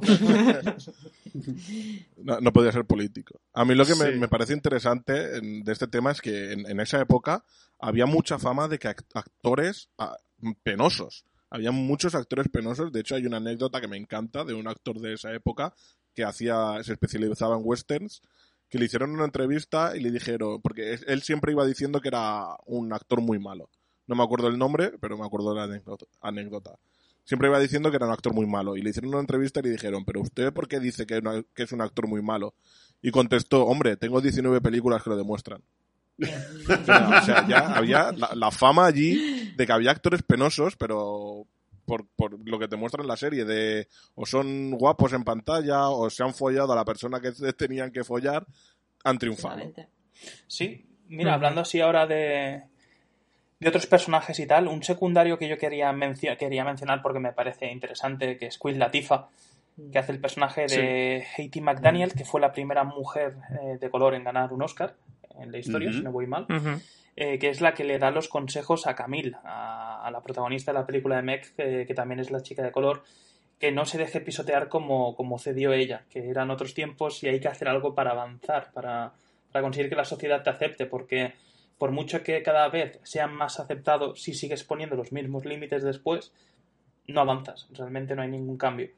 [2.17, 2.51] no...
[2.51, 3.39] podía ser político.
[3.53, 7.45] A mí lo que me, parece interesante de este tema es que en, esa época
[7.77, 10.17] había mucha fama de que actores ah,
[10.63, 11.25] penosos.
[11.51, 12.91] Había muchos actores penosos.
[12.91, 15.75] De hecho, hay una anécdota que me encanta de un actor de esa época
[16.15, 18.23] que hacía, se especializaba en westerns,
[18.67, 22.55] que le hicieron una entrevista y le dijeron, porque él siempre iba diciendo que era
[22.65, 23.69] un actor muy malo.
[24.07, 25.79] No me acuerdo el nombre, pero me acuerdo de la
[26.21, 26.79] anécdota
[27.29, 28.75] siempre iba diciendo que era un actor muy malo.
[28.75, 31.21] Y le hicieron una entrevista y le dijeron, pero usted por qué dice que,
[31.57, 32.55] es un actor muy malo?
[33.03, 35.61] Y contestó, hombre, tengo 19 películas que lo demuestran.
[36.19, 36.25] o
[37.23, 41.45] sea, ya había la, fama allí de que había actores penosos, pero
[41.85, 45.87] por, por, lo que te muestran en la serie, de o son guapos en pantalla,
[45.89, 48.47] o se han follado a la persona que tenían que follar,
[49.03, 49.71] han triunfado.
[50.47, 52.63] Sí, mira, hablando así ahora de,
[53.59, 55.93] de otros personajes y tal, un secundario que yo quería,
[56.37, 59.27] quería mencionar porque me parece interesante, que es Queen Latifa,
[59.91, 64.13] que hace el personaje de Haiti McDaniel, que fue la primera mujer eh, de color
[64.13, 64.95] en ganar un Oscar
[65.39, 66.47] en la historia, si no voy mal,
[67.15, 70.79] eh, que es la que le da los consejos a Camille, a, la protagonista de
[70.79, 73.03] la película de Meg, eh, que también es la chica de color,
[73.59, 77.39] que no se deje pisotear como, como cedió ella, que eran otros tiempos y hay
[77.39, 79.13] que hacer algo para avanzar, para,
[79.51, 81.33] para conseguir que la sociedad te acepte, porque
[81.79, 86.33] por mucho que cada vez sean más aceptados, si sigues poniendo los mismos límites después,
[87.07, 88.89] no avanzas, realmente no hay ningún cambio.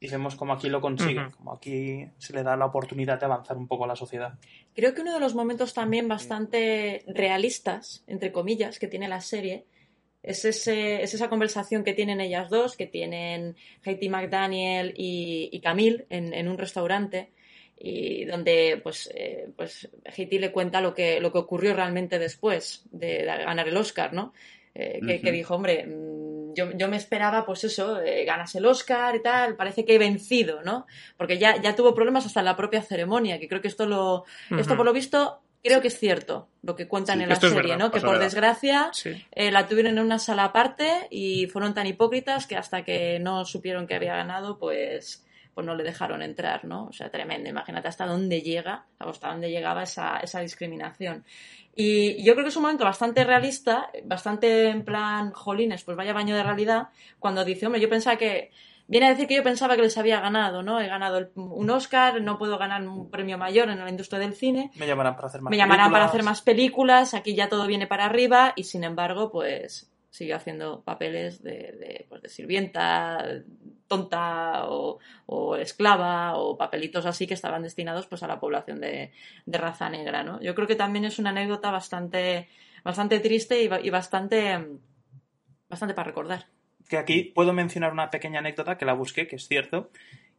[0.00, 3.56] Y vemos como aquí lo consigue, como aquí se le da la oportunidad de avanzar
[3.56, 4.34] un poco a la sociedad.
[4.74, 9.64] Creo que uno de los momentos también bastante realistas, entre comillas, que tiene la serie,
[10.22, 16.04] es, ese, es esa conversación que tienen ellas dos, que tienen Haiti McDaniel y, Camille
[16.10, 17.30] en un restaurante,
[17.78, 23.24] y donde pues, eh, pues le cuenta lo que, lo que ocurrió realmente después de,
[23.24, 24.32] ganar el Oscar, ¿no?
[24.76, 29.14] Eh, que, dijo, hombre, mm, yo, yo, me esperaba, pues eso, eh, ganas el Oscar
[29.14, 30.86] y tal, parece que he vencido, ¿no?
[31.16, 34.24] Porque ya, ya tuvo problemas hasta en la propia ceremonia, que creo que esto lo,
[34.58, 37.90] esto por lo visto, creo que es cierto lo que cuentan en la serie, ¿no?
[37.90, 38.90] Que por desgracia
[39.32, 43.44] eh, la tuvieron en una sala aparte y fueron tan hipócritas que hasta que no
[43.44, 46.86] supieron que había ganado, pues pues no le dejaron entrar, ¿no?
[46.86, 47.48] O sea, tremendo.
[47.48, 51.24] Imagínate hasta dónde llega, hasta dónde llegaba esa, esa discriminación.
[51.76, 56.12] Y yo creo que es un momento bastante realista, bastante en plan, jolines, pues vaya
[56.12, 56.88] baño de realidad,
[57.18, 58.50] cuando dice, hombre, yo pensaba que,
[58.86, 60.80] viene a decir que yo pensaba que les había ganado, ¿no?
[60.80, 64.70] He ganado un Oscar, no puedo ganar un premio mayor en la industria del cine.
[64.76, 67.86] Me llamarán para hacer más Me llamarán para hacer más películas, aquí ya todo viene
[67.86, 73.26] para arriba y sin embargo, pues sigue haciendo papeles de, pues de sirvienta,
[73.88, 74.98] tonta o,
[75.56, 79.12] esclava o papelitos así que estaban destinados pues a la población de,
[79.46, 80.40] raza negra, ¿no?
[80.40, 82.48] Yo creo que también es una anécdota bastante,
[82.82, 84.58] bastante triste y, bastante,
[85.68, 86.46] bastante para recordar.
[86.88, 89.90] Que aquí puedo mencionar una pequeña anécdota que la busqué, que es cierto,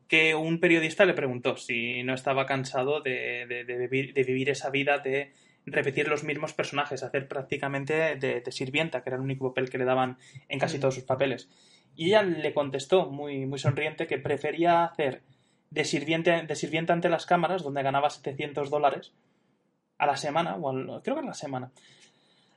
[0.08, 5.32] que un periodista le preguntó si no estaba cansado de vivir esa vida de
[5.66, 9.86] repetir los mismos personajes, hacer prácticamente de, sirvienta, que era el único papel que le
[9.86, 10.18] daban
[10.48, 11.50] en casi todos sus papeles.
[11.96, 15.22] Y ella le contestó, muy, muy sonriente, que prefería hacer
[15.70, 19.14] de sirviente, de sirvienta ante las cámaras, donde ganaba 700 dólares
[19.98, 21.72] a la semana, o creo que a la semana,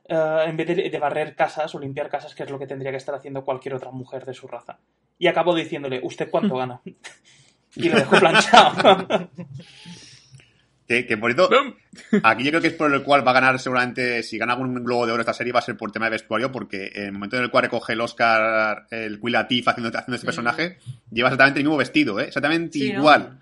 [0.07, 2.97] eh, en vez de, barrer casas o limpiar casas, que es lo que tendría que
[2.97, 4.79] estar haciendo cualquier otra mujer de su raza.
[5.17, 6.81] Y acabó diciéndole, ¿usted cuánto gana?
[7.75, 9.29] y lo dejó planchado.
[10.87, 11.29] Que, que por
[12.23, 14.83] aquí yo creo que es por el cual va a ganar seguramente, si gana un
[14.83, 17.11] globo de oro esta serie, va a ser por tema de vestuario, porque en el
[17.11, 20.77] momento en el cual recoge el Oscar, el Queen Latif haciendo, haciendo este personaje,
[21.11, 22.25] lleva exactamente el mismo vestido, ¿eh?
[22.25, 23.39] Exactamente igual.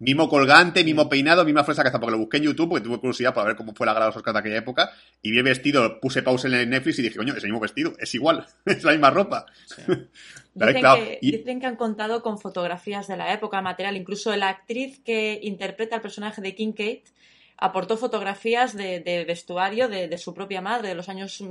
[0.00, 2.98] Mismo colgante, mismo peinado, misma fresa que hasta porque lo busqué en YouTube, porque tuve
[2.98, 4.90] curiosidad para ver cómo fue la gala de los Oscars de aquella época,
[5.22, 7.60] y vi el vestido, puse pausa en el Netflix y dije, coño, es el mismo
[7.60, 9.46] vestido, es igual, es la misma ropa.
[10.54, 15.00] Dicen, que, dicen, que, han contado con fotografías de la época, material, incluso la actriz
[15.02, 17.04] que interpreta el personaje de King Kate
[17.62, 21.42] aportó fotografías de, vestuario de, su propia madre de los años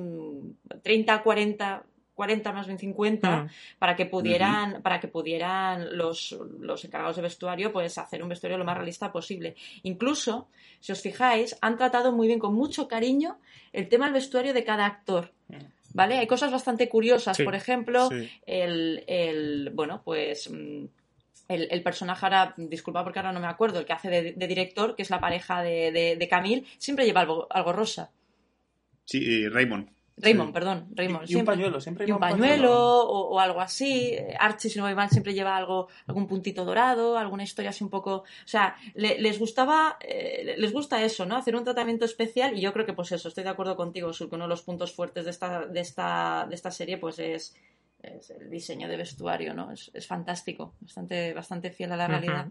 [0.84, 1.84] 30, mm, 40,
[2.14, 3.50] 40 más bien 50 mm.
[3.80, 8.58] para que pudieran para que pudieran los, los encargados de vestuario pues hacer un vestuario
[8.58, 10.50] lo más realista posible incluso
[10.82, 13.40] si os fijáis han tratado muy bien con mucho cariño
[13.72, 15.56] el tema del vestuario de cada actor mm.
[15.94, 16.18] ¿vale?
[16.18, 18.10] Hay cosas bastante curiosas, por ejemplo,
[18.46, 20.50] el, el, bueno, pues
[21.52, 25.02] el, personaje ahora, disculpa porque ahora no me acuerdo, el que hace de, director, que
[25.02, 28.12] es la pareja de, de, de Camille, siempre lleva algo, algo rosa.
[29.06, 29.90] Sí, Raymond.
[30.18, 31.30] Raymond, perdón, Raymond.
[31.30, 34.16] Y, un pañuelo, siempre y un pañuelo, O, algo así.
[34.40, 37.90] Archie, si no me mal, siempre lleva algo, algún puntito dorado, alguna historia así un
[37.90, 38.18] poco.
[38.18, 41.36] O sea, les gustaba, eh, les gusta eso, ¿no?
[41.36, 44.30] Hacer un tratamiento especial y yo creo que, pues eso, estoy de acuerdo contigo, Sur,
[44.30, 47.56] que uno de los puntos fuertes de esta, de esta, de esta serie, pues es,
[48.04, 49.72] el diseño de vestuario, ¿no?
[49.72, 52.48] Es, fantástico, bastante, bastante fiel a la realidad.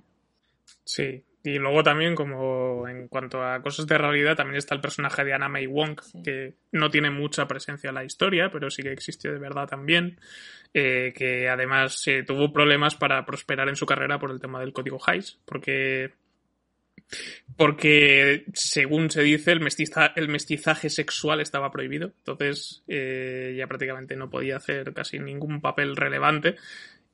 [0.84, 5.24] Sí, y luego también, como en cuanto a cosas de realidad, también está el personaje
[5.24, 8.92] de Anna May Wong, que no tiene mucha presencia en la historia, pero sí que
[8.92, 10.18] existió de verdad también.
[10.72, 14.72] Eh, que además eh, tuvo problemas para prosperar en su carrera por el tema del
[14.72, 16.12] código Hayes, porque
[17.56, 19.60] porque según se dice el,
[20.16, 25.96] el mestizaje sexual estaba prohibido entonces eh, ya prácticamente no podía hacer casi ningún papel
[25.96, 26.56] relevante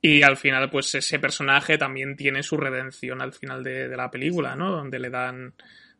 [0.01, 4.55] y al final, pues ese personaje también tiene su redención al final de, la película,
[4.55, 4.71] ¿no?
[4.71, 5.53] Donde le dan.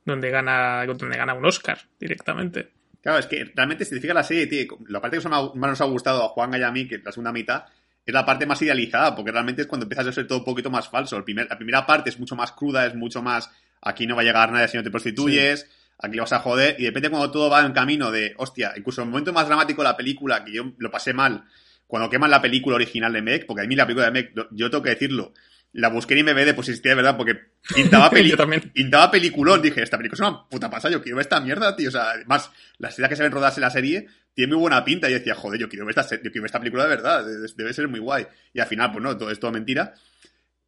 [0.05, 2.69] Donde gana, donde gana un Oscar directamente.
[3.01, 5.81] Claro, es que realmente si te fijas la serie, tío, la parte que más nos
[5.81, 7.65] ha gustado a Juan y a mí, que la segunda mitad,
[8.05, 10.69] es la parte más idealizada, porque realmente es cuando empiezas a ser todo un poquito
[10.69, 11.17] más falso.
[11.17, 13.51] La primera parte es mucho más cruda, es mucho más.
[13.81, 15.67] Aquí no va a llegar nadie si no te prostituyes.
[15.99, 16.75] Aquí vas a joder.
[16.79, 18.33] Y de repente, cuando todo va en camino de.
[18.37, 21.45] Hostia, incluso el momento más dramático de la película, que yo lo pasé mal
[21.87, 24.69] cuando queman la película original de Meg, porque a mí la película de Meg, yo
[24.69, 25.33] tengo que decirlo,
[25.73, 27.39] la busqué en IMB de existía de verdad, porque
[27.75, 28.33] pintaba, peli
[28.73, 29.61] pintaba peliculón.
[29.61, 31.89] Dije, esta película es una puta pasada, yo quiero ver esta mierda, tío.
[31.89, 34.83] O sea, además, las escenas que se ven rodadas en la serie tiene muy buena
[34.83, 35.07] pinta.
[35.07, 37.25] Y yo decía, joder, yo quiero ver esta, yo quiero ver esta película de verdad,
[37.55, 38.27] debe ser muy guay.
[38.53, 39.93] Y al final, pues no, todo es todo mentira.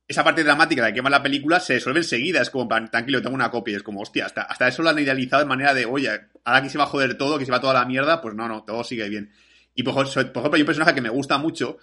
[0.10, 2.42] Esa parte dramática de que quema la película se resuelve enseguida.
[2.42, 3.78] Es como, tranquilo, tengo una copia.
[3.78, 6.10] Es como, hostia, hasta, hasta eso lo han idealizado de manera de, oye,
[6.44, 8.48] ahora que se va a joder todo, que se va toda la mierda, pues no,
[8.48, 9.32] no, todo sigue bien.
[9.76, 11.78] Y por, ejemplo, hay un personaje que me gusta mucho,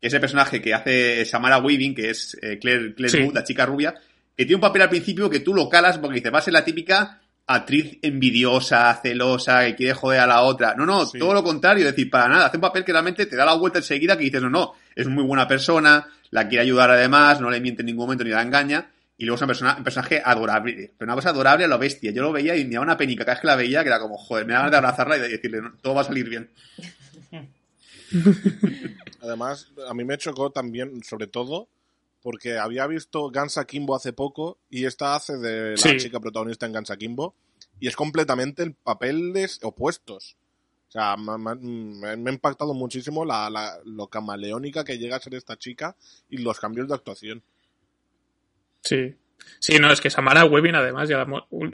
[0.00, 3.44] que es el personaje que hace Samara Weaving, que es eh, Claire, Claire Wood, la
[3.44, 3.94] chica rubia,
[4.36, 6.54] que tiene un papel al principio que tú lo calas porque dices, va a ser
[6.54, 10.74] la típica actriz envidiosa, celosa, que quiere joder a la otra.
[10.74, 13.36] No, no, todo lo contrario, es decir, para nada, hace un papel que realmente te
[13.36, 16.90] da la vuelta enseguida que dices, no, no, es muy buena persona, la quiere ayudar
[16.90, 18.90] además, no le miente en ningún momento ni la engaña.
[19.18, 22.10] Y luego es una persona, un personaje adorable, pero una cosa adorable a lo bestia.
[22.10, 24.00] Yo lo veía y me daba una penica cada vez que la veía, que era
[24.00, 26.50] como, joder, me da ganas de abrazarla y de decirle, todo va a salir bien.
[29.20, 31.68] Además, a mí me chocó también, sobre todo,
[32.22, 36.72] porque había visto Gansa Kimbo hace poco y esta hace de la chica protagonista en
[36.72, 37.34] Gansa Kimbo
[37.80, 40.36] y es completamente el papeles opuestos.
[40.92, 45.96] O sea, me, ha impactado muchísimo la, lo camaleónica que llega a ser esta chica
[46.28, 47.42] y los cambios de actuación.
[48.82, 49.14] Sí,
[49.58, 51.26] Sí, no, es que Samara Webbing además ya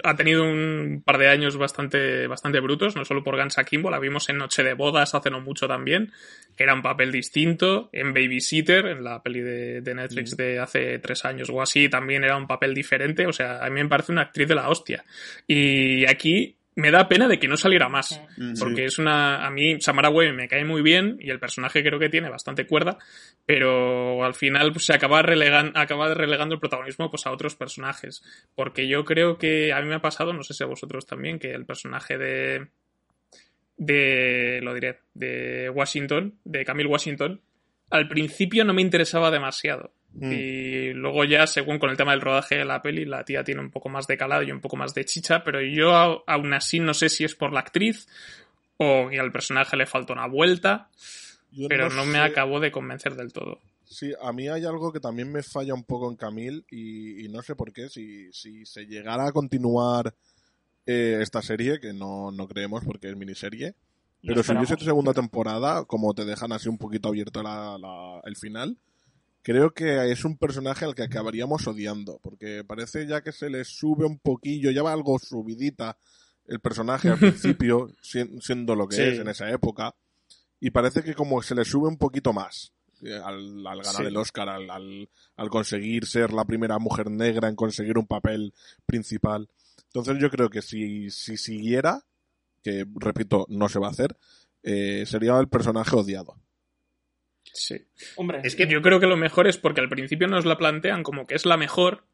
[0.05, 3.99] ha tenido un par de años bastante, bastante brutos, no solo por Gansa Kimbo, la
[3.99, 6.13] vimos en Noche de Bodas hace no mucho también,
[6.57, 10.99] que era un papel distinto, en Babysitter, en la peli de, de Netflix de hace
[10.99, 14.13] tres años o así, también era un papel diferente, o sea, a mí me parece
[14.13, 15.05] una actriz de la hostia.
[15.47, 18.23] Y aquí me da pena de que no saliera más.
[18.61, 19.45] Porque es una.
[19.45, 22.69] A mí, Samara Webbing me cae muy bien y el personaje creo que tiene bastante
[22.69, 22.99] cuerda,
[23.45, 28.23] pero al final pues, se acaba, relegan, acaba relegando el protagonismo pues, a otros personajes.
[28.55, 31.41] Porque yo creo que a mí me ha pasado, no sé si a vosotros también,
[31.41, 32.69] que el personaje de.
[33.77, 34.61] de.
[34.63, 37.41] lo diré, de Washington, de Camille Washington,
[37.91, 39.93] al principio no me interesaba demasiado.
[40.15, 40.33] Mm.
[40.33, 43.61] Y luego ya, según con el tema del rodaje de la peli, la tía tiene
[43.61, 46.81] un poco más de calado y un poco más de chicha, pero yo aún así
[46.81, 48.09] no sé si es por la actriz
[48.79, 50.89] o que al personaje le falta una vuelta,
[51.69, 53.61] pero no, me acabo de convencer del todo.
[53.85, 57.43] Sí, a mí hay algo que también me falla un poco en Camille y, no
[57.43, 60.15] sé por qué, si, si se llegara a continuar
[60.87, 63.75] eh, esta serie, que no, no creemos porque es miniserie,
[64.23, 67.41] pero si hubiese segunda temporada, como te dejan así un poquito abierto
[68.25, 68.77] el final,
[69.49, 73.65] creo que es un personaje al que acabaríamos odiando, porque parece ya que se le
[73.65, 75.97] sube un poquillo, ya va algo subidita
[76.45, 79.95] el personaje al principio, siendo lo que es en esa época,
[80.61, 84.51] y parece que como se le sube un poquito más eh, al, ganar el Oscar,
[84.51, 88.53] al, al, conseguir ser la primera mujer negra en conseguir un papel
[88.85, 89.49] principal.
[89.87, 92.05] Entonces yo creo que si, si siguiera,
[92.63, 94.15] que repito, no se va a hacer,
[94.63, 96.37] eh, sería el personaje odiado.
[97.53, 97.87] Sí.
[98.17, 101.03] Hombre, es que yo creo que lo mejor es porque al principio nos la plantean
[101.03, 102.05] como que es la mejor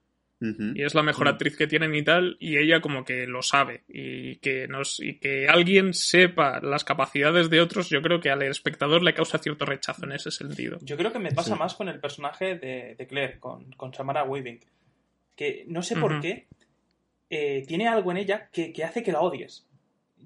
[0.41, 3.85] y es la mejor actriz que tienen y tal, y ella como que lo sabe,
[3.89, 8.43] y que, nos, y que alguien sepa las capacidades de otros, yo creo que al
[8.43, 10.79] espectador le causa cierto rechazo en ese sentido.
[10.83, 14.25] Yo creo que me pasa más con el personaje de, de Claire, con, con, Samara
[14.25, 14.61] Weaving,
[15.35, 16.47] que no sé por qué
[17.31, 19.67] eh, tiene algo en ella que, que hace que la odies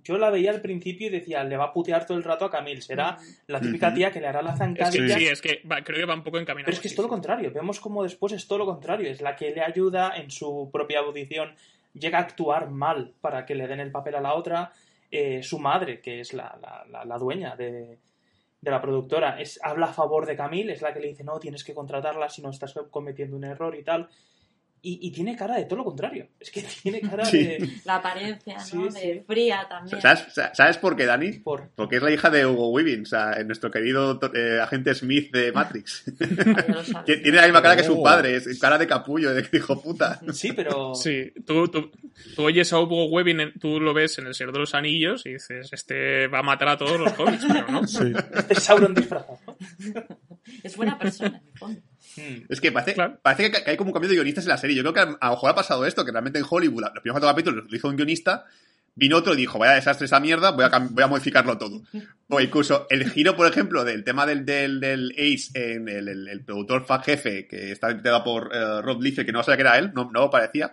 [0.05, 2.51] yo la veía al principio y decía, le va a putear todo el rato a
[2.51, 2.81] Camille.
[2.81, 5.19] Será la típica tía que le hará la zancadilla.
[5.19, 6.67] sí, es que creo que va un poco encaminado.
[6.67, 7.53] Pero es que es todo lo contrario.
[7.53, 9.11] Vemos como después es todo lo contrario.
[9.11, 11.55] Es la que le ayuda en su propia audición.
[11.95, 14.73] Llega a actuar mal para que le den el papel a la otra.
[15.11, 16.59] Eh, su madre, que es la,
[16.91, 17.99] la, dueña de,
[18.61, 20.73] de, la productora, es, habla a favor de Camille.
[20.73, 23.75] Es la que le dice, no, tienes que contratarla si no estás cometiendo un error
[23.75, 24.09] y tal.
[24.91, 26.28] Y, tiene cara de todo lo contrario.
[26.41, 27.80] Es que tiene cara de.
[27.84, 28.89] La apariencia, ¿no?
[28.89, 30.01] de fría también.
[30.01, 31.32] ¿Sabes, por qué, Dani?
[31.43, 35.53] Porque es la hija de Hugo Weaving, o sea, nuestro querido eh, agente Smith de
[35.59, 36.05] Matrix.
[37.05, 38.03] tiene la misma cara que su oh.
[38.03, 40.20] padre, es cara de capullo, de hijo puta.
[40.32, 40.95] Sí, pero.
[40.95, 41.91] Sí, tú, tú,
[42.39, 45.68] oyes a Hugo Weaving, tú lo ves en El Señor de los Anillos y dices,
[45.72, 47.84] este va a matar a todos los hobbits, pero no.
[47.84, 49.39] Este es Sauron disfrazado.
[50.62, 51.80] es buena persona, en el fondo.
[52.17, 52.45] Hmm.
[52.49, 54.77] Es que parece, parece que hay como un cambio de guionistas en la serie.
[54.77, 57.21] Yo creo que a lo mejor ha pasado esto, que realmente en Hollywood los primeros
[57.21, 58.45] cuatro capítulos lo hizo un guionista,
[58.99, 61.83] vino otro y dijo, vaya desastre esa mierda, voy a, voy a modificarlo todo.
[62.29, 66.45] O incluso el giro, por ejemplo, del tema del, del, del Ace en el, el,
[66.45, 69.79] productor fan jefe, que está interpretado por uh, Rob Liefeld, que no sabía que era
[69.79, 70.73] él, no, no parecía.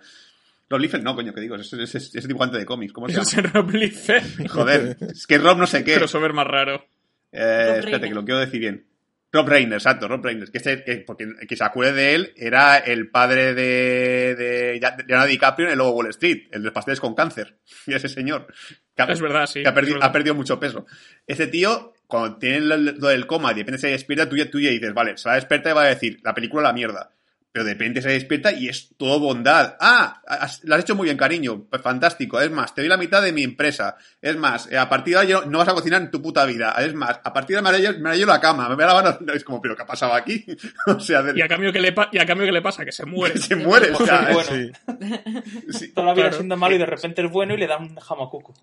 [0.67, 3.49] Rob Liefeld, no, coño, que digo, es ese, ese dibujante de cómics, ¿cómo se llama?
[3.53, 4.47] Rob Liefeld.
[4.47, 5.93] Joder, es que Rob no sé qué.
[5.97, 6.83] Crossover más raro.
[7.31, 8.85] Eh, espérate, que lo quiero decir bien.
[9.31, 10.49] Rob Reiner, exacto, Rob Reiner.
[10.49, 15.67] Que, que, porque que se acuerde de él era el padre de, de, Leonardo DiCaprio
[15.67, 17.57] en el Lobo Wall Street, el de los pasteles con cáncer.
[17.87, 18.47] Y ese señor.
[18.95, 19.61] es verdad, sí.
[19.61, 20.85] Que ha, perdido, mucho peso.
[21.27, 24.59] Ese tío, cuando tiene lo, del coma y de repente se despierta, tú ya, tú
[24.59, 27.14] ya dices, vale, se va a despertar y va a decir, la película la mierda
[27.55, 29.77] pero de repente se despierta y es todo bondad.
[29.79, 30.21] Ah,
[30.63, 31.63] lo has hecho muy bien, cariño.
[31.69, 32.41] Pues fantástico.
[32.41, 33.95] Es más, te doy la mitad de mi empresa.
[34.21, 36.75] Es más, eh, a partir de ahí no vas a cocinar en tu puta vida.
[36.79, 39.19] Es más, a partir de ahí me yo la cama, me voy a lavar.
[39.33, 40.45] Es como, pero ¿qué ha pasado aquí?
[40.87, 43.05] o sea, y, a cambio que le y a cambio que le pasa, que se
[43.05, 43.37] muere.
[43.37, 44.73] se muere, o sea, bueno.
[45.69, 45.93] sí.
[45.93, 48.53] Toda la vida siendo malo y de repente es bueno y le da un jamacuco.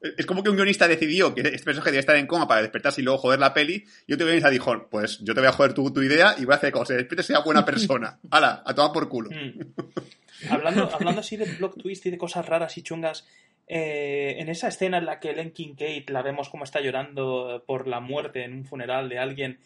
[0.00, 3.00] Es como que un guionista decidió que este personaje debe estar en coma para despertarse
[3.00, 3.84] y luego joder la peli.
[4.06, 6.52] Y otro guionista dijo, pues yo te voy a joder tu, tu idea y voy
[6.52, 8.18] a hacer que cuando se despierte sea buena persona.
[8.30, 9.30] Hala, a tomar por culo.
[9.30, 10.50] Mm.
[10.50, 13.26] hablando, hablando así de block twist y de cosas raras y chungas,
[13.66, 17.86] eh, en esa escena en la que Len Kate la vemos como está llorando por
[17.86, 19.58] la muerte en un funeral de alguien,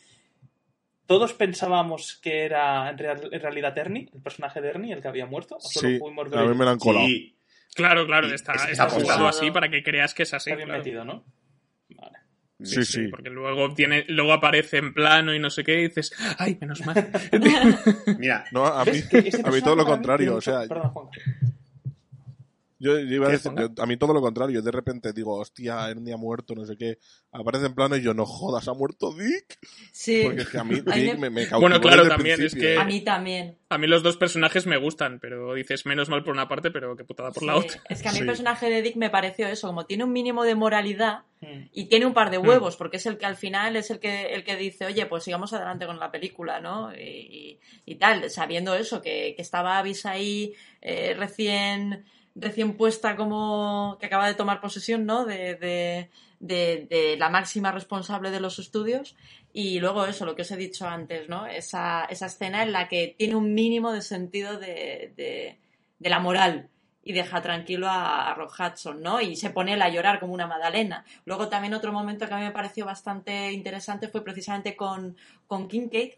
[1.06, 5.58] ¿todos pensábamos que era en, realidad Ernie, el personaje de Ernie, el que había muerto?
[5.60, 7.06] sí, a mí me lo han colado.
[7.74, 8.84] Claro, claro, está, está,
[9.28, 10.50] así para que creas que es así.
[10.50, 11.24] Está bien metido, ¿no?
[11.90, 12.18] Vale.
[12.62, 16.12] Sí, sí, Porque luego tiene, luego aparece en plano y no sé qué, y dices,
[16.38, 17.10] ay, menos mal.
[18.18, 18.92] Mira, no, a mí,
[19.44, 20.60] a mí todo lo contrario, o sea.
[20.68, 21.08] Perdón, Juan.
[22.82, 26.16] Yo, iba a decir, a mí todo lo contrario, de repente digo, hostia, Ernie ha
[26.16, 26.98] muerto, no sé qué,
[27.30, 29.56] aparece en plano y yo, no jodas, ha muerto Dick.
[29.92, 30.22] Sí.
[30.24, 32.76] Porque es que a mí Dick me, me Bueno, claro, también es que...
[32.76, 33.56] A mí también.
[33.68, 36.96] A mí los dos personajes me gustan, pero dices menos mal por una parte, pero
[36.96, 37.80] qué putada por la otra.
[37.88, 40.42] Es que a mí el personaje de Dick me pareció eso, como tiene un mínimo
[40.42, 41.68] de moralidad hmm.
[41.72, 42.78] y tiene un par de huevos, hmm.
[42.78, 45.52] porque es el que al final es el que, el que dice, oye, pues sigamos
[45.52, 46.92] adelante con la película, ¿no?
[46.96, 47.60] Y,
[48.00, 52.04] tal, sabiendo eso, que, que estaba Avis ahí eh, recién
[52.34, 55.24] recién puesta como que acaba de tomar posesión ¿no?
[55.24, 56.10] de, de,
[56.40, 59.16] de, la máxima responsable de los estudios
[59.52, 61.46] y luego eso, lo que os he dicho antes, ¿no?
[61.46, 65.58] esa, esa escena en la que tiene un mínimo de sentido de,
[66.00, 66.68] la moral
[67.04, 69.20] y deja tranquilo a, Rock Hudson, ¿no?
[69.20, 71.04] Y se pone a llorar como una magdalena.
[71.24, 75.16] Luego también otro momento que a mí me pareció bastante interesante fue precisamente con,
[75.46, 76.12] con Kincaid,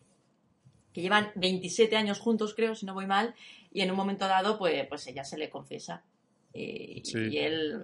[0.92, 3.34] que llevan 27 años juntos, creo, si no voy mal,
[3.74, 6.04] y en un momento dado, pues, pues ella se le confiesa.
[6.54, 7.02] Y,
[7.36, 7.82] él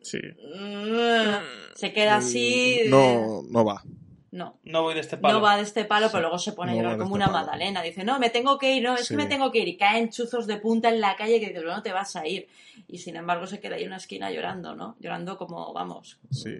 [0.00, 0.18] sí.
[0.18, 2.80] Mm, se queda así.
[2.88, 3.84] No, no va.
[4.30, 4.58] No.
[4.64, 5.34] No voy de este palo.
[5.34, 7.82] No va de este palo, pero luego se pone a llorar como este una magdalena.
[7.82, 9.68] Dice, no, me tengo que ir, no, es que me tengo que ir.
[9.68, 12.48] Y caen chuzos de punta en la calle que dice, no te vas a ir.
[12.88, 14.96] Y sin embargo se queda ahí en una esquina llorando, ¿no?
[14.98, 16.18] Llorando como, vamos.
[16.30, 16.58] Sí.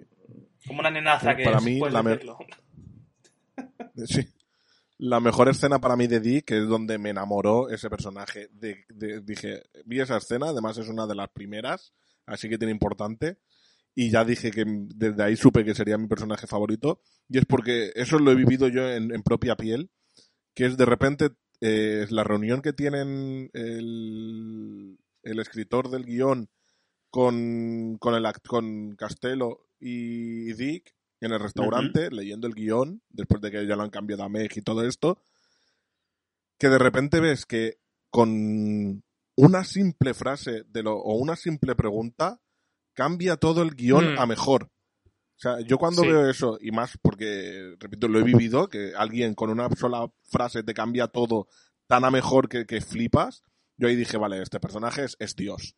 [0.67, 2.37] Como una nenaza que para mí la
[4.05, 4.27] Sí
[5.03, 8.47] la mejor escena para mí de Dick es donde me enamoró ese personaje.
[8.53, 8.85] De,
[9.21, 11.91] dije, vi esa escena, además es una de las primeras,
[12.25, 13.37] así que tiene importante.
[13.93, 17.01] Y ya dije que desde ahí supe que sería mi personaje favorito.
[17.27, 19.91] Y es porque eso lo he vivido yo en, propia piel,
[20.55, 26.49] que es de repente eh, la reunión que tienen el, el escritor del guion
[27.09, 33.51] con, con, el, con Castello y Dick en el restaurante, leyendo el guion, después de
[33.51, 35.19] que ya lo han cambiado a Meg y todo esto,
[36.59, 37.79] que de repente ves que
[38.09, 39.03] con
[39.35, 42.39] una simple frase de lo, o una simple pregunta
[42.93, 44.19] cambia todo el guion Mm.
[44.19, 44.69] a mejor.
[45.35, 46.07] O sea, yo cuando Sí.
[46.09, 50.63] veo eso, y más porque, repito, lo he vivido, que alguien con una sola frase
[50.63, 51.47] te cambia todo
[51.87, 53.41] tan a mejor que, que flipas,
[53.77, 55.75] yo ahí dije, vale, este personaje es, es Dios.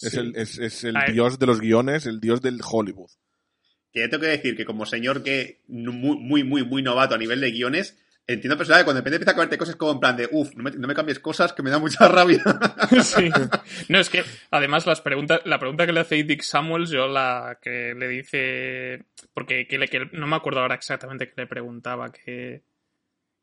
[0.00, 3.10] Es el, es, es el dios de los guiones, el dios del Hollywood.
[3.92, 7.40] Que tengo que decir que como señor que muy, muy, muy, muy novato a nivel
[7.40, 7.96] de guiones,
[8.28, 10.62] entiendo el personaje cuando de empieza a cambiarte cosas como en plan de, uff, no
[10.62, 12.42] me, cambies cosas que me da mucha rabia.
[13.02, 13.30] Sí.
[13.88, 17.58] No, es que además las preguntas, la pregunta que le hace Dick Samuels, yo la
[17.62, 22.62] que le dice, porque que que no me acuerdo ahora exactamente qué le preguntaba, que,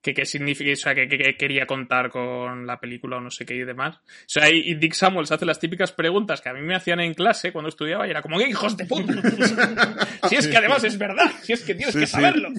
[0.06, 3.32] que qué significa, o sea, que, que- que quería contar con la película o no
[3.32, 3.96] sé qué y demás.
[3.98, 7.00] O sea, y, y Dick Samuels hace las típicas preguntas que a mí me hacían
[7.00, 9.14] en clase cuando estudiaba y era como, ¡qué hijos de puta!
[10.30, 12.12] si es que además es verdad, si es que tienes Sí, que sí.
[12.12, 12.50] saberlo.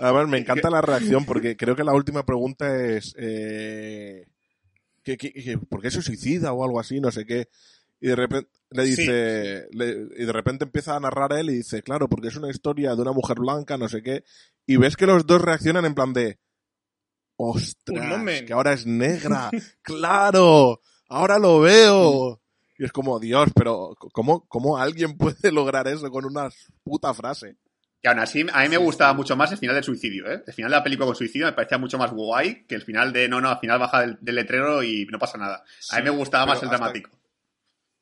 [0.00, 4.24] A ver, me encanta la reacción porque creo que la última pregunta es eh,
[5.04, 7.00] ¿qué- qué- qué- ¿por qué se suicida o algo así?
[7.00, 7.48] No sé qué.
[8.04, 11.82] Y de repente le dice, le- y de repente empieza a narrar él y dice,
[11.82, 14.24] claro, porque es una historia de una mujer blanca, no sé qué.
[14.66, 16.38] Y ves que los dos reaccionan en plan de,
[17.36, 17.74] ostras,
[18.46, 19.50] que ahora es negra,
[19.82, 22.40] claro, ahora lo veo.
[22.78, 26.48] Y es como, Dios, pero ¿cómo, ¿cómo alguien puede lograr eso con una
[26.82, 27.56] puta frase?
[28.02, 30.42] Que aún así, a mí me gustaba mucho más el final del suicidio, ¿eh?
[30.44, 33.12] El final de la película con suicidio me parecía mucho más guay que el final
[33.12, 35.62] de, no, no, al final baja del, del letrero y no pasa nada.
[35.92, 37.10] A mí me gustaba más el hasta- dramático.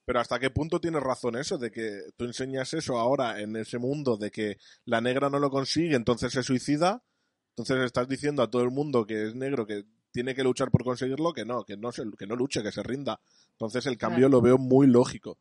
[0.04, 3.78] Pero hasta qué punto tienes razón eso, de que tú enseñas eso ahora en ese
[3.78, 7.02] mundo, de que la negra no lo consigue, entonces se suicida,
[7.50, 10.82] entonces estás diciendo a todo el mundo que es negro, que tiene que luchar por
[10.82, 13.20] conseguirlo, que no, que no, se, que no luche, que se rinda.
[13.52, 14.30] Entonces el cambio Claro.
[14.30, 15.38] lo veo muy lógico.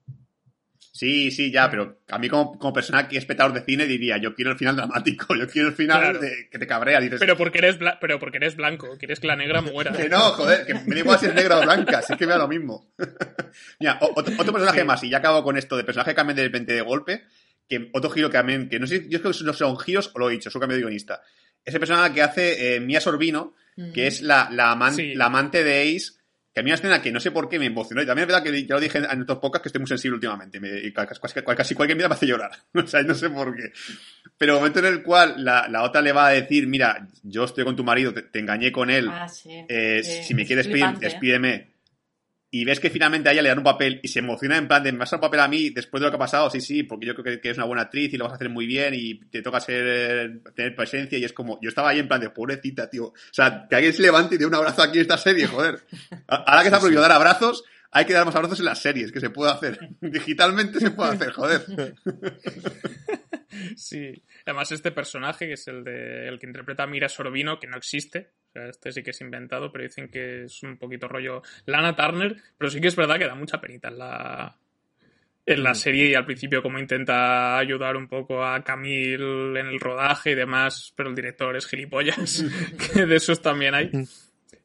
[0.92, 4.18] Sí, sí, ya, pero a mí como, como persona que es espectador de cine diría,
[4.18, 6.20] yo quiero el final dramático, yo quiero el final Claro.
[6.20, 9.28] de, que te cabrea, dices, Pero porque eres, bla- pero porque eres blanco, quieres que
[9.28, 9.92] la negra muera.
[9.94, 12.26] que no, joder, que me da igual si es negra o blanca, si es que
[12.26, 12.92] me da lo mismo.
[13.80, 14.86] Mira, otro, otro personaje Sí.
[14.86, 17.24] más, y ya acabo con esto de personaje que cambian de repente de golpe,
[17.68, 20.20] que otro giro que también, que no sé, yo creo que no son giros o
[20.20, 21.22] lo he dicho, es un cambio de guionista.
[21.64, 23.54] Ese personaje que hace eh, Mia Sorbino,
[23.94, 25.14] que es la, la, aman- Sí.
[25.16, 26.14] la amante de Ace,
[26.60, 28.02] que a mí una escena que no sé por qué me emocionó.
[28.02, 30.16] Y también es verdad que ya lo dije en otros podcasts que estoy muy sensible
[30.16, 30.60] últimamente.
[30.60, 31.20] Me, y casi,
[31.56, 32.52] casi- cualquier vida me hace llorar.
[32.74, 33.72] o sea, no sé por qué.
[34.38, 37.44] Pero el momento en el cual la, la otra le va a decir, mira, yo
[37.46, 39.66] estoy con tu marido, te, te engañé con él, Ah, sí.
[39.68, 40.98] eh, Sí, si me es quieres pedir, ¿eh?
[41.00, 41.72] despídeme.
[42.52, 44.82] Y ves que finalmente a ella le dan un papel y se emociona en plan
[44.82, 46.50] de, ¿me vas a dar un papel a mí después de lo que ha pasado?
[46.50, 48.36] Sí, sí, porque yo creo que, que es una buena actriz y lo vas a
[48.36, 52.00] hacer muy bien y te toca ser, tener presencia y es como, yo estaba ahí
[52.00, 53.06] en plan de, pobrecita, tío.
[53.06, 55.80] O sea, que alguien se levante y dé un abrazo aquí en esta serie, joder.
[56.28, 59.12] Ahora que se ha prohibido dar abrazos, hay que dar más abrazos en las series,
[59.12, 59.80] que se puede hacer.
[60.02, 61.96] Digitalmente se puede hacer, joder.
[63.80, 64.22] Sí.
[64.46, 67.78] Además, este personaje, que es el de el que interpreta a Mira Sorbino, que no
[67.78, 68.32] existe.
[68.50, 71.96] O sea, este sí que es inventado, pero dicen que es un poquito rollo Lana
[71.96, 72.36] Turner.
[72.58, 74.58] Pero sí que es verdad que da mucha penita en la,
[75.46, 79.80] en la serie y al principio como intenta ayudar un poco a Camille en el
[79.80, 82.44] rodaje y demás, pero el director es gilipollas,
[82.94, 83.92] que de esos también hay.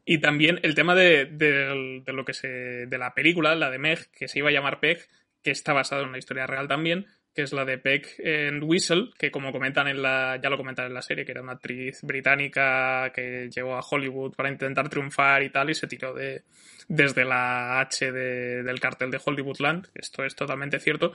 [0.04, 2.48] Y también el tema de, de- de lo que se.
[2.86, 4.98] de la película, la de Meg, que se iba a llamar Peg,
[5.42, 9.10] que está basada en una historia real también, que es la de Peg and Whistle,
[9.18, 10.38] que como comentan en la.
[10.42, 14.34] ya lo comentan en la serie, que era una actriz británica que llegó a Hollywood
[14.34, 16.42] para intentar triunfar y tal, y se tiró de.
[16.88, 19.88] desde la H de- del cartel de Hollywoodland.
[19.94, 21.12] Esto es totalmente cierto.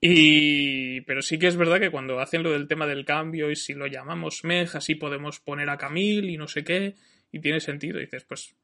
[0.00, 1.00] Y.
[1.02, 3.74] Pero sí que es verdad que cuando hacen lo del tema del cambio y si
[3.74, 6.94] lo llamamos Meg, así podemos poner a Camille y no sé qué,
[7.32, 7.98] y tiene sentido.
[7.98, 8.54] Y dices, pues.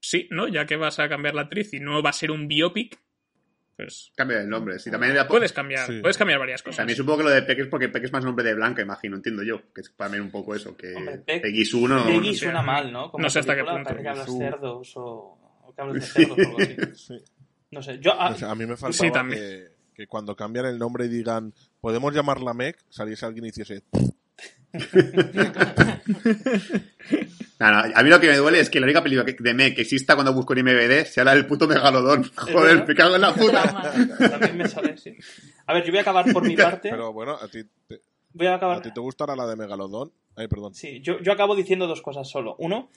[0.00, 0.46] Sí, ¿no?
[0.46, 2.98] Ya que vas a cambiar la actriz y no va a ser un biopic,
[3.78, 4.12] pues.
[4.14, 4.78] Cambia el nombre.
[4.78, 6.00] Sí, también era- Puedes cambiar, Sí.
[6.02, 6.76] puedes cambiar varias cosas.
[6.76, 9.16] También supongo que lo de Peck es porque Peck es más nombre de blanca, imagino,
[9.16, 9.72] entiendo yo.
[9.72, 12.04] Que es para mí un poco eso, que Hombre, Peck- Peggy Sue no...
[12.04, 12.38] Peggy no sé.
[12.40, 13.10] suena mal, ¿no?
[13.10, 13.84] Como No sé hasta qué punto.
[13.84, 16.76] Parece que hablas Su- cerdos o, o que hablas de cerdos o algo así.
[16.94, 17.24] Sí.
[17.70, 18.12] No sé, yo...
[18.18, 19.40] ah, O sea, a mí me Sí, faltaba también.
[19.40, 23.82] que, que cuando cambian el nombre y digan, podemos llamarla Meg, saliese alguien y hiciese,
[27.60, 29.52] No, no, a mí lo que me duele es que la única película que- de
[29.52, 32.22] me que exista cuando busco en MVD sea la del puto megalodón.
[32.36, 33.62] Joder, me cago en la puta.
[33.62, 34.28] Trauma.
[34.30, 35.16] también me sale, sí.
[35.66, 36.88] A ver, yo voy a acabar por mi parte.
[36.90, 38.00] pero bueno, a ti te,
[38.32, 40.12] Voy a ti te gustará la de Megalodón.
[40.36, 40.72] Ay, perdón.
[40.74, 42.54] Sí, yo, yo acabo diciendo dos cosas solo.
[42.60, 42.90] Uno,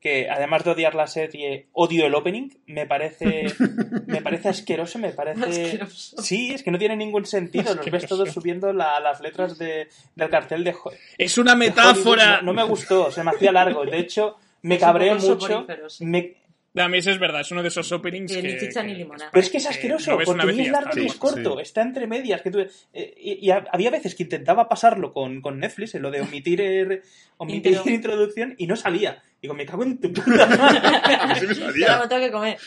[0.00, 2.50] que además de odiar la serie, odio el opening.
[2.66, 3.46] Me parece,
[4.06, 5.44] me parece asqueroso, me parece...
[5.44, 6.22] Asqueroso.
[6.22, 7.74] Sí, es que no tiene ningún sentido.
[7.74, 10.74] Los ves todos subiendo la- las letras de- del cartel de,
[11.18, 12.36] Es una metáfora.
[12.36, 13.84] No, no me gustó, se me hacía largo.
[13.84, 15.66] De hecho, me Eso cabreé poco mucho.
[16.00, 16.34] Me,
[16.76, 18.48] A mí eso es verdad, es uno de esos openings Que que...
[18.54, 19.30] ni chicha que- ni limonada.
[19.32, 21.56] Pero es que es que asqueroso, lo una porque ni es largo ni es corto,
[21.56, 21.62] sí.
[21.62, 22.42] está entre medias.
[22.42, 26.02] Que tú, eh, y, y ha- había veces que intentaba pasarlo con, con Netflix, en
[26.02, 27.02] lo de omitir, er-
[27.38, 27.90] omitir Intro.
[27.92, 29.22] introducción, y no salía.
[29.40, 30.44] Digo, me cago en tu puta.
[31.22, 31.98] A mí sí me Ahora salía.
[32.00, 32.58] me tengo que comer.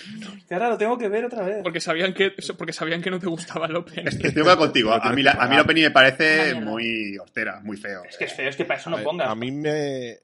[0.47, 1.57] Que ahora lo tengo que ver otra vez.
[1.63, 4.07] Porque sabían que, porque sabían que no te gustaba el opening.
[4.07, 4.93] Estoy de contigo.
[4.93, 8.03] A mí, la, a mí la opening me parece muy austera, muy feo.
[8.09, 9.29] Es que es feo, es que para eso A no ver, pongas.
[9.29, 10.17] A mí me.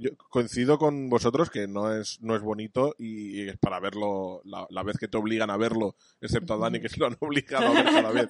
[0.00, 4.40] Yo coincido con vosotros que no es, no es bonito y, y es para verlo
[4.44, 7.16] la, la vez que te obligan a verlo, excepto a Dani que se lo han
[7.20, 8.28] obligado a ver cada vez.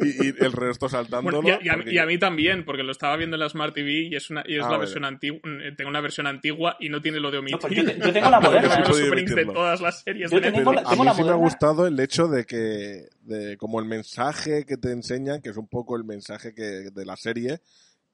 [0.00, 1.42] Y, y el resto saltándolo.
[1.42, 3.40] Bueno, y, a, y a- porque- y a mí también, porque lo estaba viendo en
[3.40, 5.40] la Smart TV y es, una, y es Ah, la versión antigua.
[5.76, 7.56] Tengo una versión antigua y no tiene lo de omitir.
[7.56, 10.50] No, pues yo te- yo tengo la moderna, openings de todas las series Yo de
[10.50, 13.84] tengo la- a mí sí me ha gustado el hecho de que, de, como el
[13.86, 17.60] mensaje que te enseñan, que es un poco el mensaje que, de la serie,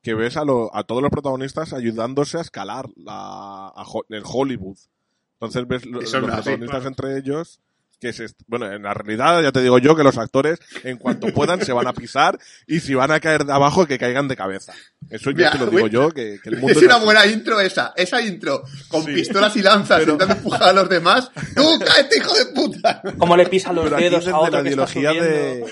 [0.09, 3.13] que ves a, lo- a todos los protagonistas ayudándose a escalar la,
[3.69, 4.79] a Ho- el Hollywood.
[5.35, 6.89] Entonces ves lo- los protagonistas claro.
[6.89, 7.61] entre ellos,
[8.01, 11.27] que se, bueno, en la realidad ya te digo yo que los actores, en cuanto
[11.35, 14.37] puedan, se van a pisar y si van a caer de abajo, que caigan de
[14.37, 14.73] cabeza.
[15.11, 17.05] Eso ya te lo digo yo, que, que el mundo Es una así.
[17.05, 19.13] buena intro esa, esa intro, con Sí.
[19.13, 21.31] pistolas y lanzas, Pero- intentando empujar a los demás.
[21.55, 23.03] ¡Tú, cállate, hijo de puta!
[23.19, 25.65] Como le pisa los Pero dedos a otro la que está ideología de...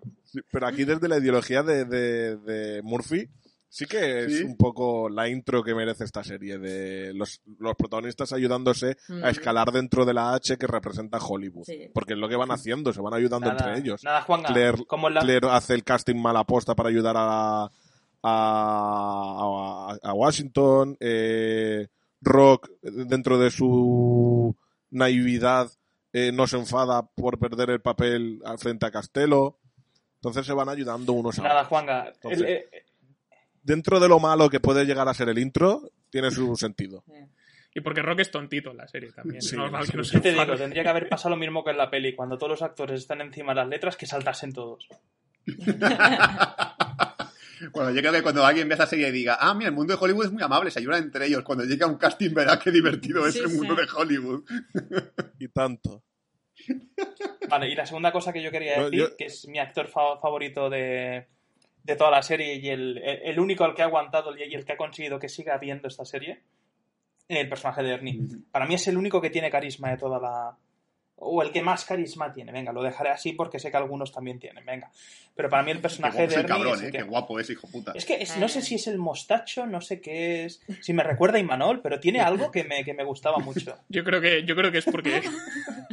[0.32, 3.28] Sí, Pero aquí desde la ideología de, de, de Murphy,
[3.68, 4.42] sí que es Sí.
[4.44, 9.24] un poco la intro que merece esta serie, de los, los protagonistas ayudándose Mm.
[9.24, 11.64] a escalar dentro de la H que representa Hollywood.
[11.64, 11.88] Sí.
[11.94, 14.02] Porque es lo que van haciendo, se van ayudando Nada, entre ellos.
[14.04, 14.78] Nada, Juan, Claire,
[15.10, 15.20] la...
[15.20, 17.70] Claire hace el casting mala aposta para ayudar a,
[18.22, 20.96] a, a Washington.
[21.00, 21.88] eh,
[22.22, 24.54] Rock, dentro de su
[24.90, 25.70] naividad,
[26.12, 29.59] eh, no se enfada por perder el papel frente a Castelo.
[30.20, 31.68] Entonces se van ayudando unos a Nada, otros.
[31.68, 32.08] Juanga.
[32.14, 32.70] Entonces- el- eh,
[33.62, 37.04] Dentro de lo malo que puede llegar a ser el intro, tiene su sentido.
[37.74, 39.42] Y porque Rock es tontito en la serie también.
[39.42, 40.10] Sí, normal que no sí.
[40.10, 40.56] se ¿Qué te digo?
[40.56, 43.20] Tendría que haber pasado lo mismo que en la peli, cuando todos los actores están
[43.20, 44.88] encima de las letras, que saltasen todos.
[47.72, 49.94] Bueno, yo creo que cuando alguien ve esa serie y diga, ah, mira, el mundo
[49.94, 51.42] de Hollywood es muy amable, se ayudan entre ellos.
[51.42, 53.82] Cuando llegue a un casting verá qué divertido es Sí, el mundo sí.
[53.82, 54.42] de Hollywood.
[55.38, 56.02] Y tanto.
[57.48, 60.18] Vale, y la segunda cosa que yo quería decir, yo- que es mi actor fa-
[60.18, 61.26] favorito de,
[61.82, 64.64] de toda la serie y el, el- el único al que ha aguantado y el
[64.64, 66.40] que ha conseguido que siga viendo esta serie,
[67.28, 68.20] el personaje de Ernie.
[68.50, 70.56] Para mí es el único que tiene carisma de toda la...
[71.22, 72.50] O el que más carisma tiene.
[72.50, 74.64] Venga, lo dejaré así porque sé que algunos también tienen.
[74.64, 74.90] Venga.
[75.36, 76.90] Pero para mí el Qué personaje de el Ernie cabrón, es el eh.
[76.92, 77.92] que- Qué guapo es, hijo puta.
[77.94, 80.62] Es que es- no sé si es el mostacho, no sé qué es.
[80.80, 83.76] Si me recuerda a Imanol, pero tiene algo que me, que me gustaba mucho.
[83.90, 85.20] Yo creo que, yo creo que es porque.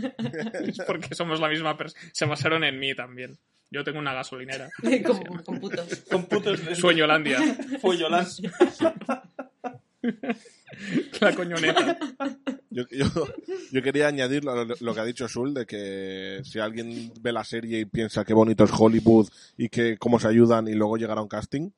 [0.65, 2.01] es porque somos la misma persona.
[2.13, 3.37] Se basaron en mí también.
[3.69, 4.69] Yo tengo una gasolinera.
[5.05, 6.03] con, con putos.
[6.09, 7.37] Con putos de Sueñolandia.
[7.81, 8.41] Follolas.
[11.21, 11.97] La coñoneta.
[12.69, 17.43] Yo, yo- quería añadir lo, que ha dicho Sul, de que si alguien ve la
[17.43, 21.17] serie y piensa qué bonito es Hollywood y que cómo se ayudan y luego llegar
[21.17, 21.69] a un casting,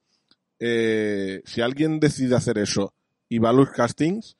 [0.59, 2.93] eh, si alguien decide hacer eso
[3.29, 4.35] y va a los castings,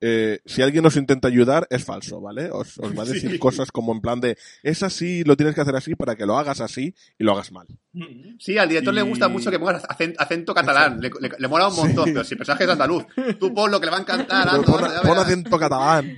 [0.00, 2.50] eh, si alguien os intenta ayudar, es falso, ¿vale?
[2.50, 3.38] Os, os va a decir Sí.
[3.38, 6.36] cosas como en plan de, es así, lo tienes que hacer así para que lo
[6.36, 7.66] hagas así y lo hagas mal.
[8.38, 11.00] Sí, al director le gusta mucho que pongas acen- acento, catalán.
[11.00, 12.12] Le, le- le mola un montón, Sí.
[12.12, 13.04] pero si el personaje es andaluz,
[13.38, 14.48] tú pon lo que le va a encantar.
[14.48, 16.10] Anda, pon, pon acento catalán.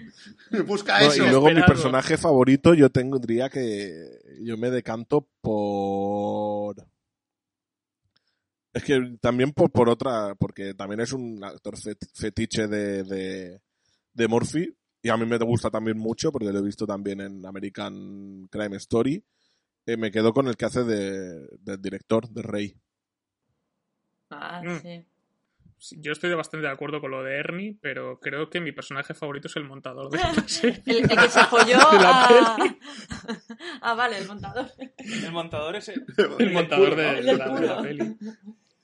[0.66, 1.24] Busca No, eso.
[1.24, 4.18] y luego mi personaje favorito, yo tendría que.
[4.40, 6.76] Yo me decanto por.
[8.72, 10.34] Es que también por, por otra.
[10.36, 13.60] Porque también es un actor fet- fetiche de, de,
[14.16, 14.74] de Murphy.
[15.02, 18.76] Y a mí me gusta también mucho, porque lo he visto también en American Crime
[18.78, 19.22] Story.
[19.86, 22.76] Eh, me quedo con el que hace de, del director, de Rey.
[24.30, 24.78] Ah, Mm.
[24.82, 25.04] sí.
[26.00, 29.46] Yo estoy bastante de acuerdo con lo de Ernie, pero creo que mi personaje favorito
[29.46, 30.82] es el montador de la serie.
[30.86, 32.56] El, el que se folló a...
[32.56, 32.78] peli.
[33.82, 34.66] Ah, vale, el montador.
[34.96, 36.04] El montador es el,
[36.38, 37.12] El montador de, ¿no?
[37.12, 37.60] de El la, culo.
[37.60, 38.16] de la peli.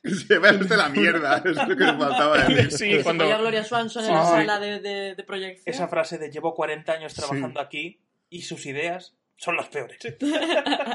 [0.27, 1.39] Se ve de la mierda.
[1.45, 2.73] Es lo que nos faltaba decir.
[2.73, 3.25] Sí, cuando.
[3.25, 4.31] a Gloria Swanson en la Sí.
[4.33, 5.75] sala de, de, de proyección.
[5.75, 8.01] Esa frase de llevo 40 años trabajando aquí
[8.31, 9.99] y sus ideas son las peores.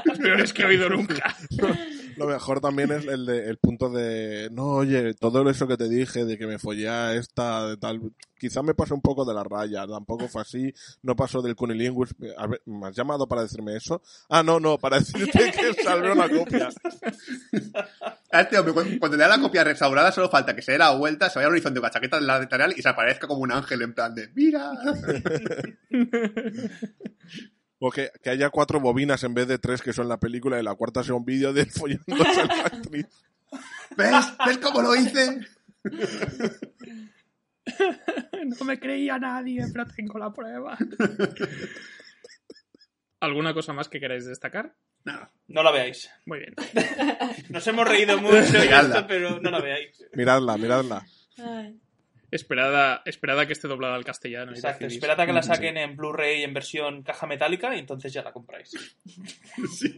[0.04, 1.36] Las peores que he oído nunca.
[2.18, 5.88] Lo mejor también es el, de, el punto de, no, oye, todo eso que te
[5.88, 9.34] dije de que me follé a esta, de tal, quizá me pasó un poco de
[9.34, 12.16] la raya, tampoco fue así, no pasó del cunilingus.
[12.66, 14.02] ¿me has llamado para decirme eso?
[14.28, 16.70] Ah, no, no, para decirte que salvé una copia.
[18.32, 20.90] Este hombre, cuando, cuando le da la copia restaurada, solo falta que se dé la
[20.90, 23.82] vuelta, se vaya al horizonte con la chaqueta lateral y se aparezca como un ángel
[23.82, 24.72] en plan de, mira.
[27.80, 30.64] O que, que haya cuatro bobinas en vez de tres que son la película y
[30.64, 33.06] la cuarta sea un vídeo de él follándose a la actriz.
[33.96, 34.26] ¿Ves?
[34.46, 35.40] ¿Ves cómo lo hice?
[38.58, 40.76] no me creía nadie, pero tengo la prueba.
[43.20, 44.74] ¿Alguna cosa más que queráis destacar?
[45.04, 45.28] No.
[45.48, 46.10] No la veáis.
[46.26, 46.54] Muy bien.
[47.48, 50.04] Nos hemos reído mucho y esto, pero no la veáis.
[50.14, 51.04] Miradla, miradla.
[52.30, 54.52] Esperada, esperada que esté doblada al castellano.
[54.52, 58.32] Exacto, esperada que la saquen en Blu-ray en versión caja metálica y entonces ya la
[58.32, 58.70] compráis.
[59.70, 59.94] Sí.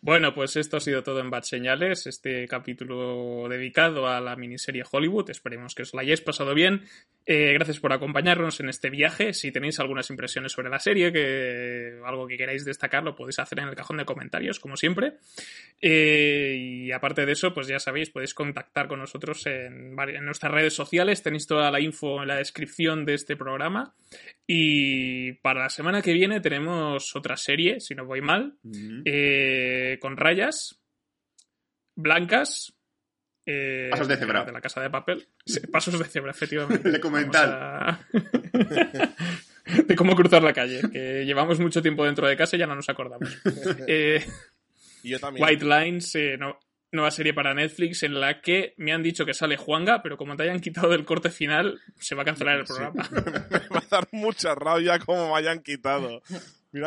[0.00, 4.82] bueno, pues esto ha sido todo en Bad Señales, este capítulo dedicado a la miniserie
[4.90, 5.30] Hollywood.
[5.30, 6.82] Esperemos que os la hayáis pasado bien.
[7.26, 9.32] Eh, gracias por acompañarnos en este viaje.
[9.34, 13.60] Si tenéis algunas impresiones sobre la serie, que algo que queráis destacar, lo podéis hacer
[13.60, 15.14] en el cajón de comentarios, como siempre.
[15.80, 20.52] Eh, y aparte de eso, pues ya sabéis, podéis contactar con nosotros en, en nuestras
[20.52, 21.22] redes sociales.
[21.22, 23.94] Tenéis toda la info en la descripción de este programa.
[24.46, 28.56] Y para la semana que viene tenemos otra serie, si no voy mal,
[29.04, 30.80] eh, con rayas
[31.96, 32.72] blancas.
[33.44, 34.44] Eh, pasos de cebra.
[34.44, 35.28] De la casa de papel.
[35.72, 36.90] pasos de cebra, efectivamente.
[39.86, 42.76] de cómo cruzar la calle, que llevamos mucho tiempo dentro de casa y ya no
[42.76, 43.36] nos acordamos.
[43.88, 44.24] Eh,
[45.38, 46.58] White Lines, no,
[46.92, 50.36] nueva serie para Netflix en la que me han dicho que sale Juanga, pero como
[50.36, 53.08] te hayan quitado del corte final, se va a cancelar el programa.
[53.10, 56.22] me va a dar mucha rabia como me hayan quitado.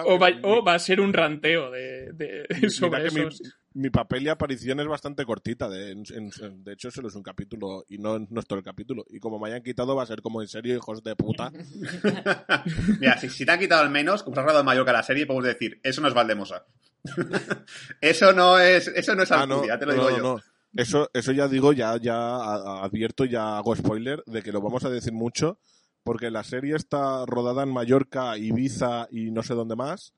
[0.06, 0.20] o,
[0.64, 3.30] va, a ser un ranteo de, de sobre eso.
[3.74, 5.70] Mi, papel y aparición es bastante cortita.
[5.70, 9.06] De, de hecho, solo es un capítulo y no, no es todo el capítulo.
[9.10, 11.52] Y como me hayan quitado, va a ser como en serio, hijos de puta.
[13.00, 15.26] Mira, si, te han quitado al menos, como se ha grabado mayor que la serie,
[15.26, 16.66] podemos decir, eso no es Valdemosa.
[18.02, 19.48] eso no es, eso no es ah,
[19.80, 20.40] te lo digo yo.
[20.76, 22.36] Eso, eso ya digo, ya, ya
[22.84, 25.60] advierto, ya hago spoiler de que lo vamos a decir mucho,
[26.04, 30.14] porque la serie está rodada en Mallorca, Ibiza y no sé dónde más,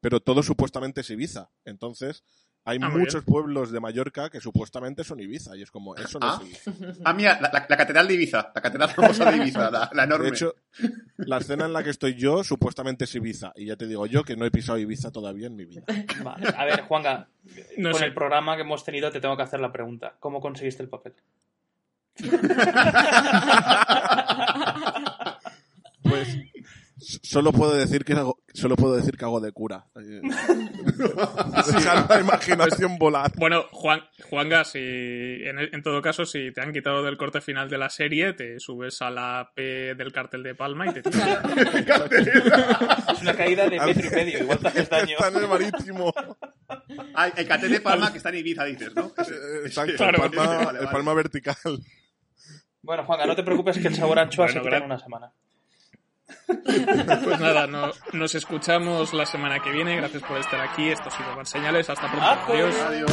[0.00, 1.50] pero todo supuestamente es Ibiza.
[1.64, 2.24] Entonces,
[2.66, 6.26] hay ah, muchos pueblos de Mallorca que supuestamente son Ibiza y es como, eso no
[6.26, 6.40] ah.
[6.42, 6.72] es Ibiza.
[7.04, 10.24] Ah, mira, la, catedral de Ibiza, la catedral famosa de Ibiza, la, enorme.
[10.24, 10.56] De hecho,
[11.18, 14.24] la escena en la que estoy yo supuestamente es Ibiza y ya te digo yo
[14.24, 15.84] que no he pisado Ibiza todavía en mi vida.
[16.56, 17.28] A ver, Juanga,
[17.92, 20.16] con el programa que hemos tenido te tengo que hacer la pregunta.
[20.18, 21.14] ¿Cómo conseguiste el papel?
[26.02, 26.36] pues
[27.22, 29.86] Solo puedo decir que hago, solo puedo decir que hago de cura.
[29.94, 33.30] Dejar la imaginación volar.
[33.36, 37.78] Bueno, Juan, Juanga, si en, todo caso, si te han quitado del corte final de
[37.78, 41.44] la serie, te subes a la P del cartel de Palma y te tiras.
[43.12, 45.16] es una caída de metro y medio, igual te haces daño.
[45.16, 46.12] Está en el marítimo.
[47.36, 49.12] el cartel de Palma que está en Ibiza, dices, ¿no?
[49.64, 51.56] Exacto, Palma, el Palma vertical.
[52.82, 55.32] Bueno, Juanga, no te preocupes que el sabor anchoa se quita en una semana.
[56.46, 57.66] Pues nada,
[58.12, 59.96] nos escuchamos la semana que viene.
[59.96, 60.88] Gracias por estar aquí.
[60.88, 61.88] Esto ha sido Más Señales.
[61.88, 62.52] Hasta pronto.
[62.52, 62.74] Adiós.
[62.80, 63.12] Adiós.